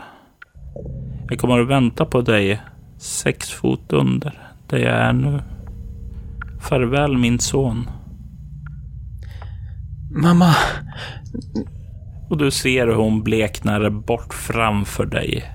Jag 1.29 1.39
kommer 1.39 1.59
att 1.59 1.67
vänta 1.67 2.05
på 2.05 2.21
dig 2.21 2.61
sex 2.99 3.51
fot 3.51 3.93
under 3.93 4.39
där 4.67 4.77
jag 4.77 4.95
är 4.95 5.13
nu. 5.13 5.41
Farväl 6.61 7.17
min 7.17 7.39
son. 7.39 7.89
Mamma. 10.11 10.55
Och 12.29 12.37
du 12.37 12.51
ser 12.51 12.87
hur 12.87 12.95
hon 12.95 13.23
bleknar 13.23 13.89
bort 13.89 14.33
framför 14.33 15.05
dig. 15.05 15.51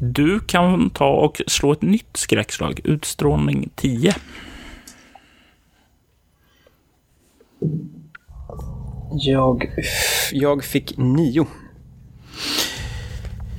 Du 0.00 0.40
kan 0.40 0.90
ta 0.90 1.08
och 1.08 1.40
slå 1.46 1.72
ett 1.72 1.82
nytt 1.82 2.16
skräckslag. 2.16 2.80
Utstrålning 2.84 3.70
10. 3.74 4.14
Jag, 9.10 9.70
jag 10.32 10.64
fick 10.64 10.98
nio. 10.98 11.46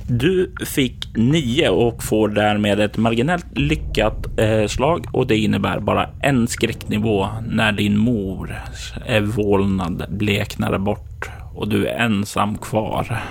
Du 0.08 0.54
fick 0.66 1.16
nio 1.16 1.68
och 1.68 2.02
får 2.02 2.28
därmed 2.28 2.80
ett 2.80 2.96
marginellt 2.96 3.58
lyckat 3.58 4.38
eh, 4.38 4.66
slag 4.66 5.06
och 5.12 5.26
det 5.26 5.36
innebär 5.36 5.80
bara 5.80 6.10
en 6.20 6.48
skräcknivå 6.48 7.28
när 7.48 7.72
din 7.72 7.98
mor 7.98 8.62
är 9.06 9.20
vålnad 9.20 10.06
bleknar 10.10 10.78
bort 10.78 11.30
och 11.54 11.68
du 11.68 11.86
är 11.86 11.98
ensam 11.98 12.58
kvar. 12.58 13.22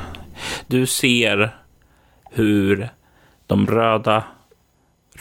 Du 0.67 0.85
ser 0.85 1.55
hur 2.31 2.89
de 3.47 3.67
röda 3.67 4.23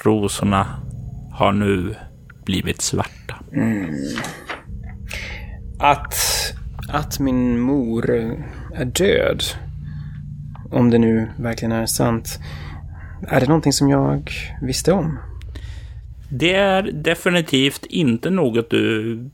rosorna 0.04 0.66
har 1.33 1.52
nu 1.52 1.94
blivit 2.44 2.83
svarta. 2.83 3.35
Mm. 3.52 3.94
Att, 5.85 6.14
att 6.88 7.18
min 7.18 7.61
mor 7.61 8.11
är 8.75 8.85
död, 8.85 9.42
om 10.70 10.90
det 10.90 10.99
nu 10.99 11.29
verkligen 11.37 11.73
är 11.73 11.87
sant, 11.87 12.38
är 13.29 13.40
det 13.40 13.47
någonting 13.47 13.73
som 13.73 13.90
jag 13.90 14.31
visste 14.62 14.92
om? 14.92 15.18
Det 16.31 16.55
är 16.55 16.83
definitivt 16.83 17.87
inte 17.87 18.31
något 18.31 18.70
du 18.70 19.31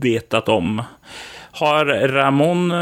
vetat 0.00 0.48
om. 0.48 0.82
Har 1.50 2.08
Ramon 2.08 2.72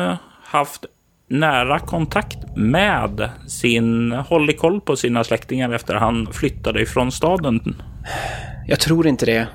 haft 0.43 0.85
nära 1.29 1.79
kontakt 1.79 2.57
med 2.57 3.31
sin, 3.47 4.13
hållit 4.13 4.59
koll 4.59 4.81
på 4.81 4.97
sina 4.97 5.25
släktingar 5.25 5.73
efter 5.73 5.95
han 5.95 6.27
flyttade 6.33 6.83
ifrån 6.83 7.13
staden? 7.13 7.83
Jag 8.67 8.81
tror 8.81 9.07
inte 9.07 9.27
det. 9.27 9.49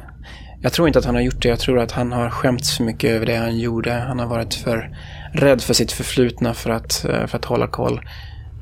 Jag 0.63 0.73
tror 0.73 0.87
inte 0.87 0.99
att 0.99 1.05
han 1.05 1.15
har 1.15 1.21
gjort 1.21 1.41
det. 1.41 1.47
Jag 1.47 1.59
tror 1.59 1.79
att 1.79 1.91
han 1.91 2.11
har 2.11 2.29
skämts 2.29 2.77
för 2.77 2.83
mycket 2.83 3.09
över 3.09 3.25
det 3.25 3.35
han 3.35 3.59
gjorde. 3.59 3.93
Han 3.93 4.19
har 4.19 4.27
varit 4.27 4.53
för 4.53 4.97
rädd 5.33 5.61
för 5.61 5.73
sitt 5.73 5.91
förflutna 5.91 6.53
för 6.53 6.69
att, 6.69 7.05
eh, 7.05 7.27
för 7.27 7.37
att 7.37 7.45
hålla 7.45 7.67
koll. 7.67 8.01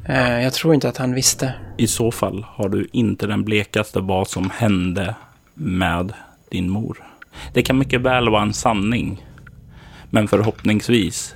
Eh, 0.06 0.42
jag 0.42 0.54
tror 0.54 0.74
inte 0.74 0.90
att 0.90 0.98
han 0.98 1.14
visste. 1.14 1.54
I 1.78 1.88
så 1.88 2.12
fall 2.12 2.46
har 2.48 2.70
du 2.70 2.88
inte 2.92 3.28
den 3.28 3.44
blekaste 3.44 4.00
vad 4.00 4.28
som 4.28 4.50
hände 4.50 5.16
med 5.54 6.14
din 6.50 6.70
mor. 6.70 6.98
Det 7.54 7.62
kan 7.62 7.78
mycket 7.78 8.02
väl 8.02 8.30
vara 8.30 8.42
en 8.42 8.54
sanning. 8.54 9.26
Men 10.10 10.28
förhoppningsvis 10.28 11.36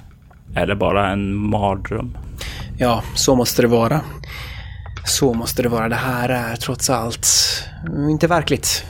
är 0.55 0.67
det 0.67 0.75
bara 0.75 1.09
en 1.09 1.35
mardröm. 1.35 2.17
Ja, 2.77 3.03
så 3.15 3.35
måste 3.35 3.61
det 3.61 3.67
vara. 3.67 4.01
Så 5.05 5.33
måste 5.33 5.63
det 5.63 5.69
vara. 5.69 5.89
Det 5.89 5.95
här 5.95 6.29
är 6.29 6.55
trots 6.55 6.89
allt 6.89 7.27
inte 8.09 8.27
verkligt. 8.27 8.85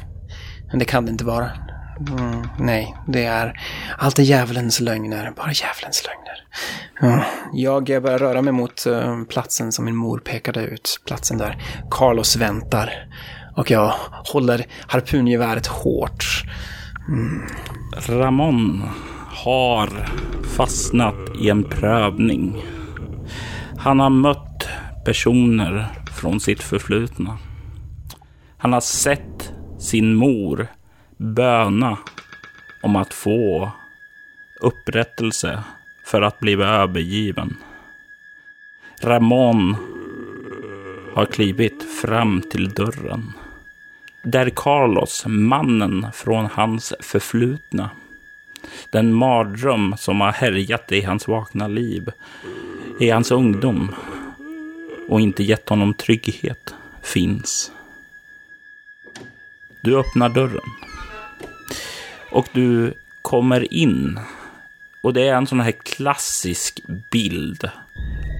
Men 0.70 0.80
det 0.80 0.86
kan 0.86 1.06
det 1.06 1.12
inte 1.12 1.26
vara. 1.26 1.52
Mm, 2.00 2.48
nej, 2.60 2.96
det 3.08 3.26
är 3.26 3.60
allt 3.98 4.20
är 4.20 4.24
djävulens 4.24 4.80
lögner. 4.80 5.34
Bara 5.36 5.52
djävulens 5.52 6.04
lögner. 6.06 6.46
Mm. 7.02 7.26
Jag 7.54 8.04
börjar 8.04 8.20
röra 8.20 8.42
mig 8.42 8.54
mot 8.54 8.88
uh, 8.88 9.24
platsen 9.24 9.72
som 9.72 9.86
min 9.86 9.96
mor 9.96 10.20
pekade 10.20 10.62
ut. 10.62 11.02
Platsen 11.06 11.38
där 11.38 11.58
Carlos 11.92 12.36
väntar. 12.36 13.08
Och 13.56 13.72
jag 13.72 13.94
håller 14.34 14.66
harpungeväret 14.88 15.68
hårt. 15.68 16.26
Mm. 17.08 17.42
Ramon 18.08 18.90
har 19.30 20.10
fastnat 20.58 21.16
i 21.42 21.50
en 21.50 21.64
prövning. 21.64 22.64
Han 23.78 24.00
har 24.00 24.10
mött 24.10 24.68
personer 25.06 25.88
från 26.12 26.40
sitt 26.40 26.64
förflutna. 26.64 27.38
Han 28.58 28.74
har 28.74 28.82
sett 28.82 29.54
sin 29.80 30.16
mor 30.16 30.68
böna 31.18 31.98
om 32.82 32.96
att 32.96 33.14
få 33.14 33.72
upprättelse 34.60 35.64
för 36.04 36.22
att 36.22 36.40
bli 36.40 36.54
övergiven. 36.54 37.58
Ramon 39.02 39.76
har 41.14 41.26
klivit 41.26 41.84
fram 42.02 42.42
till 42.42 42.70
dörren. 42.70 43.34
Där 44.24 44.50
Carlos, 44.50 45.24
mannen 45.28 46.08
från 46.14 46.46
hans 46.46 46.94
förflutna, 47.00 47.90
den 48.90 49.14
mardröm 49.14 49.96
som 49.98 50.22
har 50.22 50.32
härjat 50.32 50.92
i 50.92 51.02
hans 51.02 51.28
vakna 51.28 51.68
liv, 51.68 52.12
i 53.00 53.10
hans 53.10 53.32
ungdom 53.32 53.96
och 55.10 55.22
inte 55.22 55.44
gett 55.44 55.70
honom 55.70 55.94
trygghet, 55.94 56.74
finns. 57.02 57.72
Du 59.82 60.00
öppnar 60.00 60.30
dörren. 60.30 60.85
Och 62.36 62.48
du 62.52 62.94
kommer 63.22 63.74
in. 63.74 64.20
Och 65.02 65.14
det 65.14 65.28
är 65.28 65.36
en 65.36 65.48
sån 65.48 65.60
här 65.60 65.72
klassisk 65.72 66.82
bild 67.12 67.70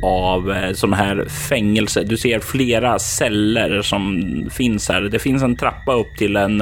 av 0.04 0.52
eh, 0.52 0.74
sån 0.74 0.94
här 0.94 1.26
fängelse. 1.50 2.04
Du 2.04 2.18
ser 2.18 2.40
flera 2.40 3.00
celler 3.00 3.82
som 3.82 4.24
finns 4.52 4.90
här. 4.90 5.02
Det 5.02 5.20
finns 5.20 5.44
en 5.44 5.56
trappa 5.56 5.94
upp 5.94 6.18
till 6.18 6.36
en 6.36 6.62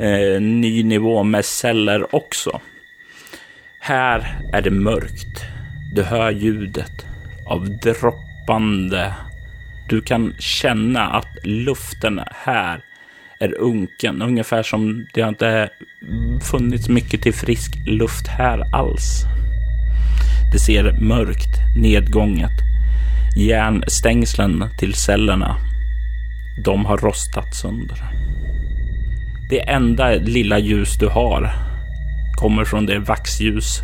eh, 0.00 0.40
ny 0.40 0.82
nivå 0.82 1.22
med 1.22 1.44
celler 1.44 2.14
också. 2.14 2.60
Här 3.80 4.38
är 4.52 4.62
det 4.62 4.70
mörkt. 4.70 5.44
Du 5.94 6.02
hör 6.02 6.30
ljudet 6.30 7.06
av 7.46 7.78
droppande. 7.78 9.14
Du 9.88 10.00
kan 10.00 10.34
känna 10.38 11.06
att 11.06 11.38
luften 11.44 12.20
här 12.32 12.80
är 13.40 13.58
unken. 13.58 14.22
Ungefär 14.22 14.62
som 14.62 15.06
det 15.14 15.20
inte 15.20 15.68
funnits 16.50 16.88
mycket 16.88 17.22
till 17.22 17.34
frisk 17.34 17.76
luft 17.86 18.26
här 18.26 18.74
alls. 18.74 19.24
Det 20.52 20.58
ser 20.58 21.00
mörkt, 21.00 21.76
nedgånget. 21.76 22.60
Järnstängslen 23.36 24.64
till 24.78 24.94
cellerna. 24.94 25.56
De 26.64 26.84
har 26.84 26.98
rostat 26.98 27.54
sönder. 27.54 27.98
Det 29.50 29.68
enda 29.68 30.10
lilla 30.10 30.58
ljus 30.58 30.98
du 30.98 31.06
har 31.06 31.52
kommer 32.40 32.64
från 32.64 32.86
det 32.86 32.98
vaxljus 32.98 33.80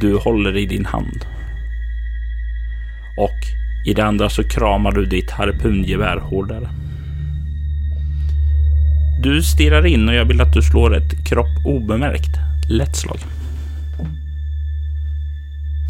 du 0.00 0.16
håller 0.16 0.56
i 0.56 0.66
din 0.66 0.86
hand. 0.86 1.26
Och 3.18 3.38
i 3.86 3.94
det 3.94 4.04
andra 4.04 4.30
så 4.30 4.48
kramar 4.48 4.92
du 4.92 5.06
ditt 5.06 5.30
harpungevär 5.30 6.16
hårdare. 6.16 6.68
Du 9.24 9.42
stirrar 9.42 9.86
in 9.86 10.08
och 10.08 10.14
jag 10.14 10.24
vill 10.24 10.40
att 10.40 10.52
du 10.52 10.62
slår 10.62 10.96
ett 10.96 11.26
kropp 11.26 11.66
obemärkt 11.66 12.30
lätt 12.68 12.96
slag. 12.96 13.18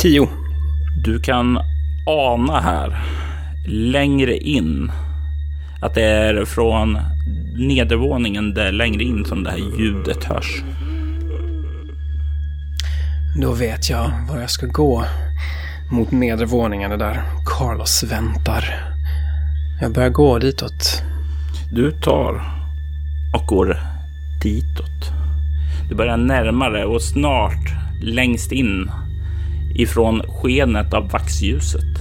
Tio. 0.02 0.28
Du 1.04 1.20
kan 1.20 1.58
ana 2.06 2.60
här 2.60 3.02
längre 3.68 4.36
in 4.36 4.92
att 5.82 5.94
det 5.94 6.02
är 6.02 6.44
från 6.44 6.98
nedervåningen 7.58 8.54
där 8.54 8.72
längre 8.72 9.02
in 9.02 9.24
som 9.24 9.44
det 9.44 9.50
här 9.50 9.78
ljudet 9.78 10.24
hörs. 10.24 10.62
Då 13.40 13.52
vet 13.52 13.90
jag 13.90 14.10
var 14.28 14.40
jag 14.40 14.50
ska 14.50 14.66
gå. 14.66 15.04
Mot 15.92 16.10
nedervåningen 16.10 16.98
där 16.98 17.22
Carlos 17.46 18.04
väntar. 18.10 18.64
Jag 19.80 19.92
börjar 19.92 20.10
gå 20.10 20.38
ditåt. 20.38 21.02
Du 21.72 21.90
tar 21.90 22.53
och 23.34 23.46
går 23.46 23.76
ditåt. 24.42 25.12
Du 25.88 25.94
börjar 25.94 26.16
närma 26.16 26.68
dig 26.68 26.84
och 26.84 27.02
snart 27.02 27.72
längst 28.02 28.52
in 28.52 28.90
ifrån 29.74 30.22
skenet 30.28 30.94
av 30.94 31.10
vaxljuset 31.10 31.98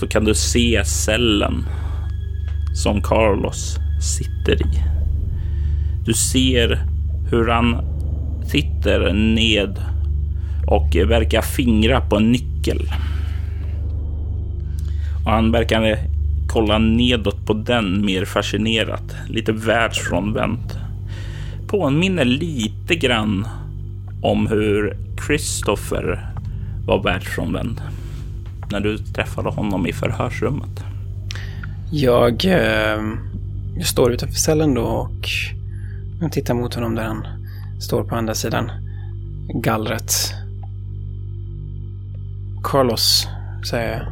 så 0.00 0.06
kan 0.06 0.24
du 0.24 0.34
se 0.34 0.84
cellen 0.84 1.64
som 2.74 3.02
Carlos 3.02 3.78
sitter 4.00 4.62
i. 4.62 4.82
Du 6.04 6.12
ser 6.12 6.86
hur 7.30 7.48
han 7.48 7.76
sitter 8.46 9.12
ned 9.12 9.78
och 10.66 10.96
verkar 11.08 11.42
fingra 11.42 12.00
på 12.00 12.16
en 12.16 12.32
nyckel. 12.32 12.90
Och 15.24 15.30
han 15.30 15.52
verkar 15.52 15.80
kolla 16.52 16.78
nedåt 16.78 17.46
på 17.46 17.52
den 17.52 18.04
mer 18.04 18.24
fascinerat, 18.24 19.14
lite 19.28 19.52
världsfrånvänt. 19.52 20.76
Påminner 21.66 22.24
lite 22.24 22.94
grann 22.94 23.48
om 24.22 24.46
hur 24.46 24.96
Christopher 25.26 26.26
var 26.86 27.02
världsfrånvänd 27.02 27.82
när 28.70 28.80
du 28.80 28.98
träffade 28.98 29.48
honom 29.48 29.86
i 29.86 29.92
förhörsrummet. 29.92 30.84
Jag, 31.90 32.44
eh, 32.44 33.02
jag 33.76 33.86
står 33.86 34.12
utanför 34.12 34.38
cellen 34.38 34.74
då 34.74 34.82
och 34.82 35.28
jag 36.20 36.32
tittar 36.32 36.54
mot 36.54 36.74
honom 36.74 36.94
där 36.94 37.04
han 37.04 37.26
står 37.80 38.04
på 38.04 38.14
andra 38.14 38.34
sidan 38.34 38.70
gallret. 39.54 40.12
Carlos, 42.62 43.26
säger 43.70 43.92
jag. 43.92 44.06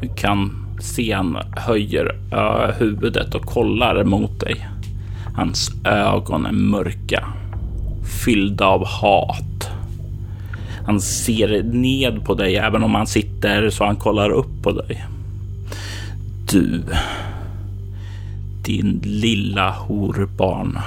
Du 0.00 0.14
kan 0.16 0.61
Sen 0.82 1.12
han 1.14 1.36
höjer 1.56 2.16
huvudet 2.78 3.34
och 3.34 3.42
kollar 3.42 4.04
mot 4.04 4.40
dig. 4.40 4.68
Hans 5.34 5.70
ögon 5.84 6.46
är 6.46 6.52
mörka, 6.52 7.24
fyllda 8.24 8.66
av 8.66 8.86
hat. 8.86 9.70
Han 10.86 11.00
ser 11.00 11.62
ned 11.62 12.24
på 12.24 12.34
dig 12.34 12.56
även 12.56 12.82
om 12.82 12.94
han 12.94 13.06
sitter 13.06 13.70
så 13.70 13.84
han 13.84 13.96
kollar 13.96 14.30
upp 14.30 14.62
på 14.62 14.72
dig. 14.72 15.04
Du, 16.52 16.82
din 18.64 19.00
lilla 19.04 19.70
horbarn. 19.70 20.78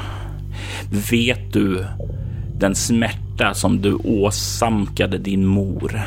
Vet 1.12 1.54
du 1.54 1.86
den 2.60 2.76
smärta 2.76 3.54
som 3.54 3.82
du 3.82 3.94
åsamkade 3.94 5.18
din 5.18 5.46
mor? 5.46 6.02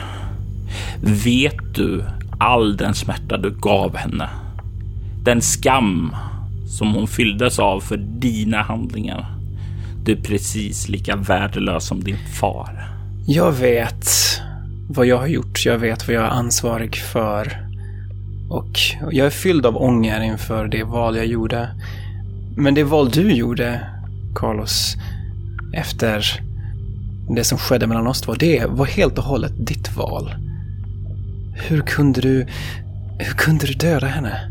Vet 1.03 1.75
du 1.75 2.05
all 2.39 2.77
den 2.77 2.95
smärta 2.95 3.37
du 3.37 3.51
gav 3.51 3.97
henne? 3.97 4.29
Den 5.25 5.43
skam 5.43 6.17
som 6.69 6.95
hon 6.95 7.07
fylldes 7.07 7.59
av 7.59 7.81
för 7.81 7.97
dina 7.97 8.63
handlingar. 8.63 9.35
Du 10.05 10.13
är 10.13 10.17
precis 10.17 10.89
lika 10.89 11.17
värdelös 11.17 11.87
som 11.87 12.05
din 12.05 12.19
far. 12.41 12.89
Jag 13.27 13.53
vet 13.53 14.09
vad 14.89 15.07
jag 15.07 15.19
har 15.19 15.27
gjort. 15.27 15.67
Jag 15.67 15.79
vet 15.79 16.09
vad 16.09 16.17
jag 16.17 16.25
är 16.25 16.29
ansvarig 16.29 16.97
för. 16.97 17.69
Och 18.51 18.79
jag 19.13 19.27
är 19.27 19.31
fylld 19.31 19.67
av 19.67 19.77
ånger 19.77 20.21
inför 20.21 20.69
det 20.69 20.85
val 20.85 21.17
jag 21.17 21.27
gjorde. 21.27 21.69
Men 22.57 22.75
det 22.75 22.85
val 22.85 23.11
du 23.11 23.33
gjorde, 23.33 23.81
Carlos, 24.35 24.97
efter 25.75 26.25
det 27.31 27.45
som 27.45 27.59
skedde 27.59 27.87
mellan 27.87 28.07
oss 28.07 28.21
två, 28.21 28.35
det 28.35 28.67
var 28.69 28.87
helt 28.87 29.19
och 29.19 29.25
hållet 29.25 29.67
ditt 29.67 29.97
val. 29.97 30.35
Hur 31.59 31.81
kunde 31.81 32.21
du... 32.21 32.47
Hur 33.19 33.35
kunde 33.35 33.67
du 33.67 33.73
döda 33.73 34.07
henne? 34.07 34.51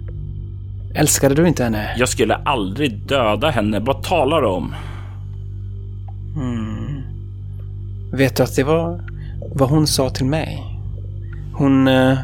Älskade 0.96 1.36
du 1.36 1.48
inte 1.48 1.64
henne? 1.64 1.96
Jag 1.98 2.10
skulle 2.10 2.36
aldrig 2.36 3.08
döda 3.08 3.50
henne. 3.50 3.80
Vad 3.80 4.04
talar 4.04 4.42
du 4.42 4.48
om? 4.48 4.76
Mm. 6.36 7.02
Vet 8.12 8.36
du 8.36 8.44
att 8.44 8.56
det 8.56 8.64
var 8.64 9.04
vad 9.56 9.70
hon 9.70 9.88
sa 9.88 10.10
till 10.10 10.26
mig? 10.26 10.64
Hon... 11.54 11.88
Eh, 11.88 12.18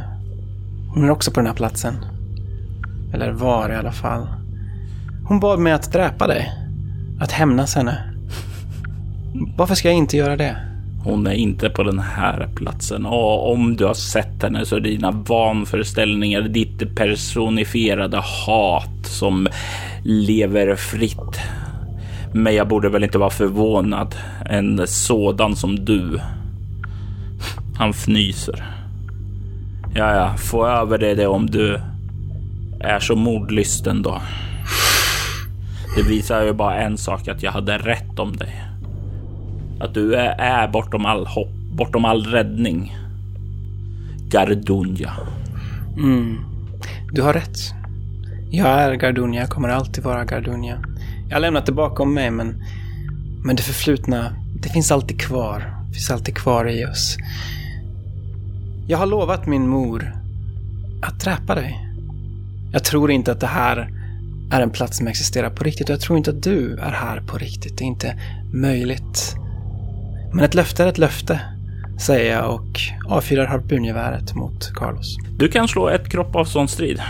hon 0.94 1.04
är 1.04 1.10
också 1.10 1.32
på 1.32 1.40
den 1.40 1.48
här 1.48 1.54
platsen. 1.54 2.06
Eller 3.14 3.32
var 3.32 3.70
i 3.70 3.76
alla 3.76 3.92
fall. 3.92 4.28
Hon 5.28 5.40
bad 5.40 5.60
mig 5.60 5.74
att 5.74 5.92
dräpa 5.92 6.28
dig. 6.28 6.52
Att 7.20 7.32
hämnas 7.32 7.76
henne. 7.76 8.14
Varför 9.58 9.76
ska 9.76 9.88
jag 9.88 9.98
inte 9.98 10.18
göra 10.18 10.38
det? 10.38 10.73
Hon 11.04 11.28
är 11.28 11.34
inte 11.34 11.70
på 11.70 11.84
den 11.84 12.00
här 12.00 12.50
platsen 12.56 13.06
och 13.06 13.52
om 13.52 13.76
du 13.76 13.86
har 13.86 13.94
sett 13.94 14.44
henne 14.44 14.66
så 14.66 14.76
är 14.76 14.80
det 14.80 14.90
dina 14.90 15.12
vanföreställningar, 15.12 16.42
ditt 16.42 16.96
personifierade 16.96 18.18
hat 18.18 19.06
som 19.06 19.48
lever 20.04 20.76
fritt. 20.76 21.40
Men 22.34 22.56
jag 22.56 22.68
borde 22.68 22.90
väl 22.90 23.04
inte 23.04 23.18
vara 23.18 23.30
förvånad. 23.30 24.16
En 24.46 24.88
sådan 24.88 25.56
som 25.56 25.86
du. 25.86 26.20
Han 27.78 27.90
fnyser. 27.90 28.66
Ja, 29.96 30.16
ja, 30.16 30.36
få 30.38 30.68
över 30.68 30.98
det, 30.98 31.16
det 31.16 31.28
om 31.28 31.50
du 31.50 31.80
är 32.80 33.00
så 33.00 33.16
mordlysten 33.16 34.02
då. 34.02 34.22
Det 35.96 36.04
visar 36.04 36.44
ju 36.44 36.54
bara 36.54 36.76
en 36.76 36.98
sak, 36.98 37.28
att 37.28 37.44
jag 37.44 37.52
hade 37.52 37.78
rätt 37.78 38.20
om 38.20 38.36
dig. 38.38 38.73
Att 39.84 39.94
du 39.94 40.16
är, 40.16 40.36
är 40.40 40.68
bortom 40.68 41.06
all 41.06 41.26
hopp, 41.26 41.52
bortom 41.72 42.06
all 42.06 42.26
räddning. 42.26 42.96
Gardunia. 44.30 45.14
Mm. 45.98 46.38
Du 47.12 47.22
har 47.22 47.34
rätt. 47.34 47.58
Jag 48.52 48.68
är 48.68 48.94
Gardunia, 48.94 49.42
jag 49.42 49.50
kommer 49.50 49.70
alltid 49.70 50.04
vara 50.04 50.26
Gardunia. 50.26 50.80
Jag 51.30 51.36
har 51.36 51.42
lämnat 51.42 51.66
det 51.66 51.72
bakom 51.72 52.14
mig, 52.14 52.32
men, 52.32 52.64
men 53.46 53.56
det 53.56 53.64
förflutna, 53.64 54.36
det 54.62 54.70
finns 54.70 54.92
alltid 54.92 55.22
kvar. 55.22 55.60
Det 55.88 55.94
finns 55.94 56.12
alltid 56.12 56.36
kvar 56.36 56.70
i 56.70 56.86
oss. 56.86 57.18
Jag 58.88 58.98
har 58.98 59.06
lovat 59.06 59.48
min 59.48 59.68
mor 59.68 60.14
att 61.02 61.20
dräpa 61.20 61.56
dig. 61.56 61.90
Jag 62.72 62.84
tror 62.84 63.12
inte 63.12 63.32
att 63.32 63.40
det 63.40 63.48
här 63.48 63.90
är 64.52 64.62
en 64.62 64.70
plats 64.70 64.98
som 64.98 65.08
existerar 65.08 65.50
på 65.50 65.64
riktigt 65.64 65.90
och 65.90 65.94
jag 65.94 66.02
tror 66.02 66.18
inte 66.18 66.30
att 66.30 66.44
du 66.44 66.78
är 66.78 66.92
här 66.92 67.22
på 67.22 67.38
riktigt. 67.38 67.78
Det 67.78 67.84
är 67.84 67.88
inte 67.88 68.20
möjligt. 68.54 69.43
Men 70.34 70.46
ett 70.46 70.54
löfte 70.54 70.84
är 70.84 70.88
ett 70.88 70.98
löfte, 70.98 71.40
säger 72.00 72.36
jag 72.36 72.54
och 72.54 72.80
avfyrar 73.08 73.46
harpungeväret 73.46 74.36
mot 74.36 74.74
Carlos. 74.76 75.18
Du 75.38 75.48
kan 75.48 75.68
slå 75.68 75.90
ett 75.90 76.10
kropp 76.10 76.36
av 76.36 76.46
sån 76.46 76.68
strid. 76.68 77.02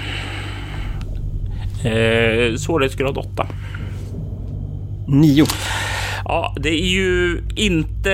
Eh, 1.84 2.55
svårighetsgrad 2.55 3.17
8. 3.17 3.47
Nio. 5.07 5.45
Ja, 6.26 6.55
det 6.59 6.69
är 6.69 6.88
ju 6.88 7.43
inte 7.55 8.13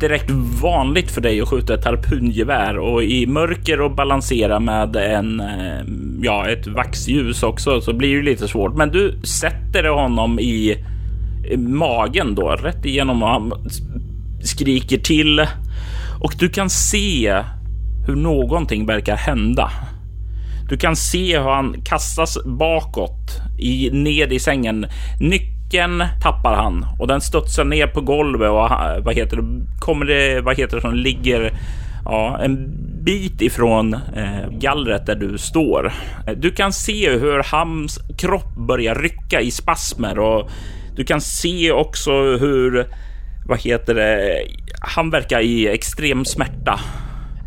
direkt 0.00 0.30
vanligt 0.62 1.10
för 1.10 1.20
dig 1.20 1.40
att 1.40 1.48
skjuta 1.48 1.74
ett 1.74 1.84
harpungevär 1.84 2.78
och 2.78 3.02
i 3.04 3.26
mörker 3.26 3.80
och 3.80 3.94
balansera 3.94 4.60
med 4.60 4.96
en, 4.96 5.40
eh, 5.40 5.84
ja, 6.22 6.48
ett 6.48 6.66
vaxljus 6.66 7.42
också 7.42 7.80
så 7.80 7.92
blir 7.92 8.16
det 8.16 8.22
lite 8.22 8.48
svårt. 8.48 8.76
Men 8.76 8.90
du 8.90 9.20
sätter 9.22 9.84
honom 9.84 10.38
i 10.38 10.84
magen 11.56 12.34
då, 12.34 12.48
rätt 12.48 12.84
igenom 12.84 13.22
och 13.22 13.28
han 13.28 13.52
skriker 14.42 14.98
till 14.98 15.46
och 16.20 16.34
du 16.38 16.48
kan 16.48 16.70
se 16.70 17.42
hur 18.06 18.16
någonting 18.16 18.86
verkar 18.86 19.16
hända. 19.16 19.70
Du 20.68 20.76
kan 20.76 20.96
se 20.96 21.38
hur 21.38 21.48
han 21.48 21.82
kastas 21.84 22.38
bakåt 22.44 23.40
i, 23.58 23.90
ned 23.92 24.32
i 24.32 24.40
sängen. 24.40 24.86
Nyckeln 25.20 26.04
tappar 26.22 26.54
han 26.54 26.86
och 26.98 27.06
den 27.06 27.20
studsar 27.20 27.64
ner 27.64 27.86
på 27.86 28.00
golvet 28.00 28.50
och 28.50 29.04
vad 29.04 29.14
heter 29.14 29.36
det, 29.36 29.66
kommer 29.80 30.06
det, 30.06 30.40
vad 30.40 30.56
heter 30.56 30.76
det 30.76 30.82
som 30.82 30.94
ligger 30.94 31.52
ja, 32.04 32.38
en 32.38 32.72
bit 33.04 33.42
ifrån 33.42 33.94
eh, 33.94 34.50
gallret 34.50 35.06
där 35.06 35.16
du 35.16 35.38
står. 35.38 35.92
Du 36.36 36.50
kan 36.50 36.72
se 36.72 37.10
hur 37.10 37.42
hans 37.52 37.98
kropp 38.18 38.56
börjar 38.56 38.94
rycka 38.94 39.40
i 39.40 39.50
spasmer 39.50 40.18
och 40.18 40.50
du 41.00 41.04
kan 41.04 41.20
se 41.20 41.72
också 41.72 42.10
hur, 42.36 42.86
vad 43.46 43.60
heter 43.60 43.94
det, 43.94 44.42
han 44.80 45.10
verkar 45.10 45.40
i 45.40 45.68
extrem 45.68 46.24
smärta. 46.24 46.80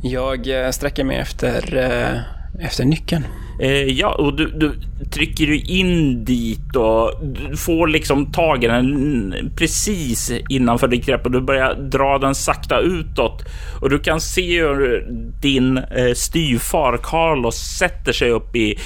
Jag 0.03 0.65
eh, 0.65 0.71
sträcker 0.71 1.03
mig 1.03 1.17
efter, 1.17 1.75
eh, 1.75 2.65
efter 2.65 2.85
nyckeln. 2.85 3.23
Eh, 3.61 3.83
ja, 3.83 4.15
och 4.15 4.37
du, 4.37 4.47
du 4.47 4.73
trycker 5.11 5.47
du 5.47 5.59
in 5.59 6.25
dit 6.25 6.75
och 6.75 7.11
du 7.23 7.57
får 7.57 7.87
liksom 7.87 8.31
tag 8.31 8.63
i 8.63 8.67
den 8.67 9.35
precis 9.57 10.31
innanför 10.49 10.87
ditt 10.87 11.05
grepp 11.05 11.25
och 11.25 11.31
du 11.31 11.41
börjar 11.41 11.75
dra 11.75 12.17
den 12.17 12.35
sakta 12.35 12.79
utåt. 12.79 13.43
Och 13.81 13.89
du 13.89 13.99
kan 13.99 14.21
se 14.21 14.61
hur 14.61 15.07
din 15.41 15.77
eh, 15.77 16.13
styvfar 16.15 16.97
Carlos 17.03 17.55
sätter 17.55 18.13
sig 18.13 18.29
upp 18.29 18.55
i 18.55 18.79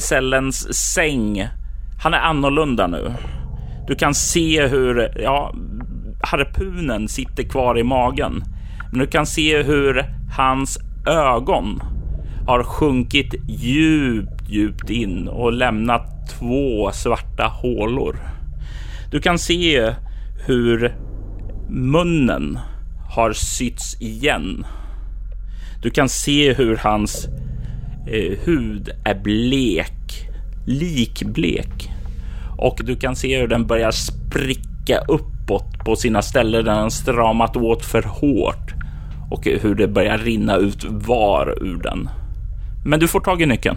cellens 0.00 0.74
säng. 0.74 1.48
Han 2.02 2.14
är 2.14 2.18
annorlunda 2.18 2.86
nu. 2.86 3.12
Du 3.88 3.94
kan 3.94 4.14
se 4.14 4.66
hur 4.66 5.20
ja, 5.22 5.54
harpunen 6.22 7.08
sitter 7.08 7.42
kvar 7.42 7.78
i 7.78 7.82
magen. 7.82 8.44
Men 8.90 9.00
du 9.00 9.06
kan 9.06 9.26
se 9.26 9.62
hur 9.62 10.04
hans 10.36 10.78
ögon 11.06 11.82
har 12.46 12.62
sjunkit 12.62 13.34
djupt, 13.48 14.48
djupt 14.48 14.90
in 14.90 15.28
och 15.28 15.52
lämnat 15.52 16.30
två 16.38 16.90
svarta 16.92 17.46
hålor. 17.46 18.16
Du 19.10 19.20
kan 19.20 19.38
se 19.38 19.94
hur 20.46 20.94
munnen 21.68 22.58
har 23.10 23.32
sytts 23.32 24.00
igen. 24.00 24.66
Du 25.82 25.90
kan 25.90 26.08
se 26.08 26.54
hur 26.54 26.76
hans 26.76 27.28
eh, 28.06 28.38
hud 28.44 28.90
är 29.04 29.14
blek, 29.14 30.28
likblek. 30.66 31.97
Och 32.58 32.80
du 32.84 32.96
kan 32.96 33.16
se 33.16 33.40
hur 33.40 33.48
den 33.48 33.66
börjar 33.66 33.90
spricka 33.90 34.98
uppåt 35.08 35.84
på 35.84 35.96
sina 35.96 36.22
ställen 36.22 36.64
där 36.64 36.74
den 36.74 36.90
stramat 36.90 37.56
åt 37.56 37.84
för 37.84 38.02
hårt 38.02 38.74
och 39.30 39.44
hur 39.44 39.74
det 39.74 39.88
börjar 39.88 40.18
rinna 40.18 40.56
ut 40.56 40.84
var 40.84 41.58
ur 41.62 41.82
den. 41.82 42.08
Men 42.84 43.00
du 43.00 43.08
får 43.08 43.20
tag 43.20 43.42
i 43.42 43.46
nyckeln. 43.46 43.76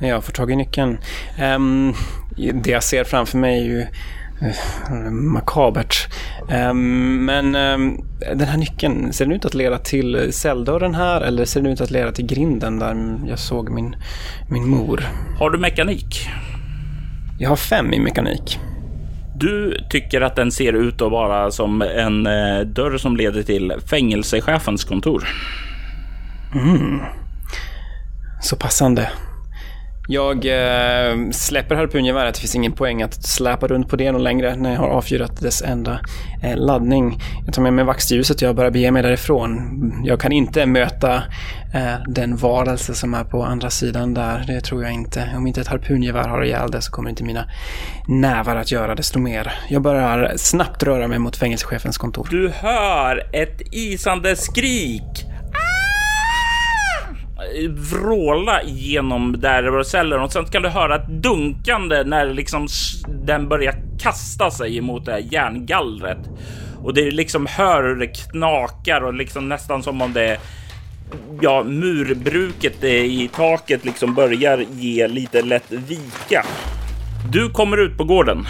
Jag 0.00 0.24
får 0.24 0.32
tag 0.32 0.50
i 0.50 0.56
nyckeln. 0.56 0.98
Um, 1.42 1.94
det 2.36 2.70
jag 2.70 2.82
ser 2.82 3.04
framför 3.04 3.38
mig 3.38 3.60
är 3.60 3.64
ju 3.64 3.80
uh, 3.80 5.10
makabert. 5.10 6.08
Um, 6.70 7.24
men 7.24 7.56
um, 7.56 8.04
den 8.20 8.48
här 8.48 8.58
nyckeln, 8.58 9.12
ser 9.12 9.24
den 9.24 9.34
ut 9.34 9.44
att 9.44 9.54
leda 9.54 9.78
till 9.78 10.32
celldörren 10.32 10.94
här 10.94 11.20
eller 11.20 11.44
ser 11.44 11.60
den 11.60 11.72
ut 11.72 11.80
att 11.80 11.90
leda 11.90 12.12
till 12.12 12.26
grinden 12.26 12.78
där 12.78 13.18
jag 13.26 13.38
såg 13.38 13.70
min, 13.70 13.96
min 14.50 14.68
mor? 14.68 15.08
Har 15.38 15.50
du 15.50 15.58
mekanik? 15.58 16.28
Jag 17.42 17.48
har 17.48 17.56
fem 17.56 17.92
i 17.92 18.00
mekanik. 18.00 18.58
Du 19.36 19.78
tycker 19.90 20.20
att 20.20 20.36
den 20.36 20.52
ser 20.52 20.72
ut 20.72 21.02
att 21.02 21.10
vara 21.10 21.50
som 21.50 21.82
en 21.82 22.26
eh, 22.26 22.60
dörr 22.60 22.98
som 22.98 23.16
leder 23.16 23.42
till 23.42 23.72
fängelsechefens 23.90 24.84
kontor. 24.84 25.28
Mm. 26.54 27.00
Så 28.40 28.56
passande. 28.56 29.10
Jag 30.08 30.46
eh, 30.46 31.30
släpper 31.30 31.74
harpungeväret. 31.74 32.34
Det 32.34 32.40
finns 32.40 32.54
ingen 32.54 32.72
poäng 32.72 33.02
att 33.02 33.24
släpa 33.24 33.66
runt 33.66 33.88
på 33.88 33.96
det 33.96 34.12
någon 34.12 34.22
längre 34.22 34.56
när 34.56 34.72
jag 34.72 34.80
har 34.80 34.88
avfyrat 34.88 35.40
dess 35.40 35.62
enda 35.62 36.00
eh, 36.42 36.56
laddning. 36.56 37.18
Jag 37.44 37.54
tar 37.54 37.62
med 37.62 37.72
mig 37.72 37.84
vaxljuset 37.84 38.36
och 38.36 38.48
jag 38.48 38.56
börjar 38.56 38.70
bege 38.70 38.90
mig 38.90 39.02
därifrån. 39.02 40.02
Jag 40.04 40.20
kan 40.20 40.32
inte 40.32 40.66
möta 40.66 41.14
eh, 41.74 41.94
den 42.08 42.36
varelse 42.36 42.94
som 42.94 43.14
är 43.14 43.24
på 43.24 43.44
andra 43.44 43.70
sidan 43.70 44.14
där. 44.14 44.44
Det 44.46 44.60
tror 44.60 44.82
jag 44.82 44.92
inte. 44.92 45.30
Om 45.36 45.46
inte 45.46 45.60
ett 45.60 45.68
harpungevär 45.68 46.28
har 46.28 46.44
ihjäl 46.44 46.70
det 46.70 46.82
så 46.82 46.92
kommer 46.92 47.10
inte 47.10 47.24
mina 47.24 47.44
nävar 48.08 48.56
att 48.56 48.72
göra 48.72 48.94
desto 48.94 49.18
mer. 49.18 49.52
Jag 49.68 49.82
börjar 49.82 50.32
snabbt 50.36 50.82
röra 50.82 51.08
mig 51.08 51.18
mot 51.18 51.36
fängelsechefens 51.36 51.98
kontor. 51.98 52.28
Du 52.30 52.52
hör 52.54 53.28
ett 53.32 53.62
isande 53.70 54.36
skrik 54.36 55.31
vråla 57.68 58.62
genom 58.62 59.40
där 59.40 59.62
det 59.62 59.70
var 59.70 59.82
celler 59.82 60.18
och 60.18 60.32
sen 60.32 60.44
kan 60.44 60.62
du 60.62 60.68
höra 60.68 60.96
ett 60.96 61.08
dunkande 61.08 62.04
när 62.04 62.26
liksom 62.26 62.68
den 63.08 63.48
börjar 63.48 63.74
kasta 64.00 64.50
sig 64.50 64.78
emot 64.78 65.04
det 65.04 65.12
här 65.12 65.24
järngallret. 65.30 66.18
Och 66.82 66.94
det 66.94 67.10
liksom 67.10 67.46
hör 67.46 67.82
hur 67.82 67.96
det 67.96 68.06
knakar 68.06 69.00
och 69.00 69.14
liksom 69.14 69.48
nästan 69.48 69.82
som 69.82 70.02
om 70.02 70.12
det 70.12 70.38
ja, 71.40 71.64
murbruket 71.64 72.84
i 72.84 73.30
taket 73.34 73.84
liksom 73.84 74.14
börjar 74.14 74.64
ge 74.70 75.08
lite 75.08 75.42
lätt 75.42 75.70
vika. 75.70 76.44
Du 77.32 77.50
kommer 77.50 77.76
ut 77.76 77.96
på 77.96 78.04
gården. 78.04 78.46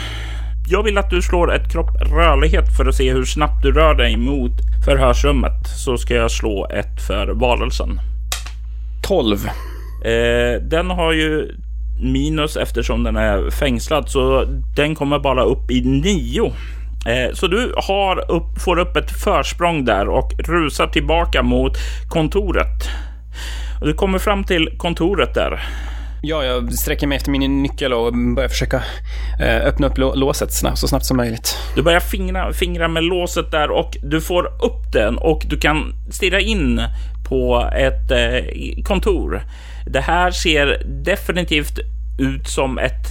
Jag 0.68 0.82
vill 0.82 0.98
att 0.98 1.10
du 1.10 1.22
slår 1.22 1.54
ett 1.54 1.72
kropp 1.72 1.90
rörlighet 2.12 2.76
för 2.76 2.86
att 2.86 2.94
se 2.94 3.12
hur 3.12 3.24
snabbt 3.24 3.62
du 3.62 3.72
rör 3.72 3.94
dig 3.94 4.16
mot 4.16 4.52
förhörsrummet. 4.84 5.66
Så 5.84 5.98
ska 5.98 6.14
jag 6.14 6.30
slå 6.30 6.66
ett 6.66 7.06
för 7.06 7.28
varelsen. 7.28 8.11
12. 9.12 9.46
Eh, 10.04 10.62
den 10.62 10.90
har 10.90 11.12
ju 11.12 11.56
minus 12.02 12.56
eftersom 12.56 13.02
den 13.02 13.16
är 13.16 13.50
fängslad, 13.50 14.08
så 14.08 14.44
den 14.76 14.94
kommer 14.94 15.18
bara 15.18 15.44
upp 15.44 15.70
i 15.70 15.80
9. 15.80 16.52
Eh, 17.06 17.34
så 17.34 17.46
du 17.46 17.64
upp, 18.28 18.60
får 18.60 18.78
upp 18.78 18.96
ett 18.96 19.10
försprång 19.10 19.84
där 19.84 20.08
och 20.08 20.32
rusar 20.38 20.86
tillbaka 20.86 21.42
mot 21.42 21.72
kontoret. 22.08 22.88
Och 23.80 23.86
du 23.86 23.94
kommer 23.94 24.18
fram 24.18 24.44
till 24.44 24.68
kontoret 24.78 25.34
där. 25.34 25.60
Ja, 26.24 26.44
jag 26.44 26.72
sträcker 26.72 27.06
mig 27.06 27.16
efter 27.16 27.30
min 27.30 27.62
nyckel 27.62 27.92
och 27.92 28.12
börjar 28.34 28.48
försöka 28.48 28.82
eh, 29.40 29.66
öppna 29.66 29.86
upp 29.86 29.98
låset 29.98 30.52
snabbt, 30.52 30.78
så 30.78 30.88
snabbt 30.88 31.04
som 31.04 31.16
möjligt. 31.16 31.58
Du 31.76 31.82
börjar 31.82 32.00
fingra, 32.00 32.52
fingra 32.52 32.88
med 32.88 33.04
låset 33.04 33.50
där 33.50 33.70
och 33.70 33.96
du 34.02 34.20
får 34.20 34.46
upp 34.46 34.92
den 34.92 35.18
och 35.18 35.42
du 35.46 35.58
kan 35.58 35.94
stirra 36.10 36.40
in 36.40 36.80
på 37.32 37.70
ett 37.72 38.10
eh, 38.10 38.82
kontor. 38.84 39.42
Det 39.86 40.00
här 40.00 40.30
ser 40.30 40.82
definitivt 41.04 41.78
ut 42.18 42.48
som 42.48 42.78
ett 42.78 43.06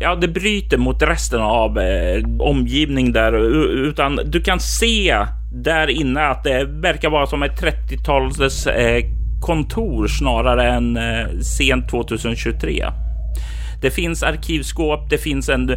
ja, 0.00 0.14
det 0.14 0.28
bryter 0.28 0.78
mot 0.78 1.02
resten 1.02 1.40
av 1.40 1.78
eh, 1.78 2.24
omgivning 2.38 3.12
där, 3.12 3.32
utan 3.88 4.20
du 4.24 4.42
kan 4.42 4.60
se 4.60 5.16
där 5.52 5.90
inne 5.90 6.20
att 6.20 6.44
det 6.44 6.64
verkar 6.64 7.10
vara 7.10 7.26
som 7.26 7.42
ett 7.42 7.62
30-tals 7.62 8.66
eh, 8.66 9.04
kontor 9.40 10.06
snarare 10.06 10.72
än 10.72 10.96
eh, 10.96 11.38
sent 11.40 11.90
2023. 11.90 12.84
Det 13.82 13.90
finns 13.90 14.22
arkivskåp, 14.22 15.10
det 15.10 15.18
finns 15.18 15.48
en 15.48 15.70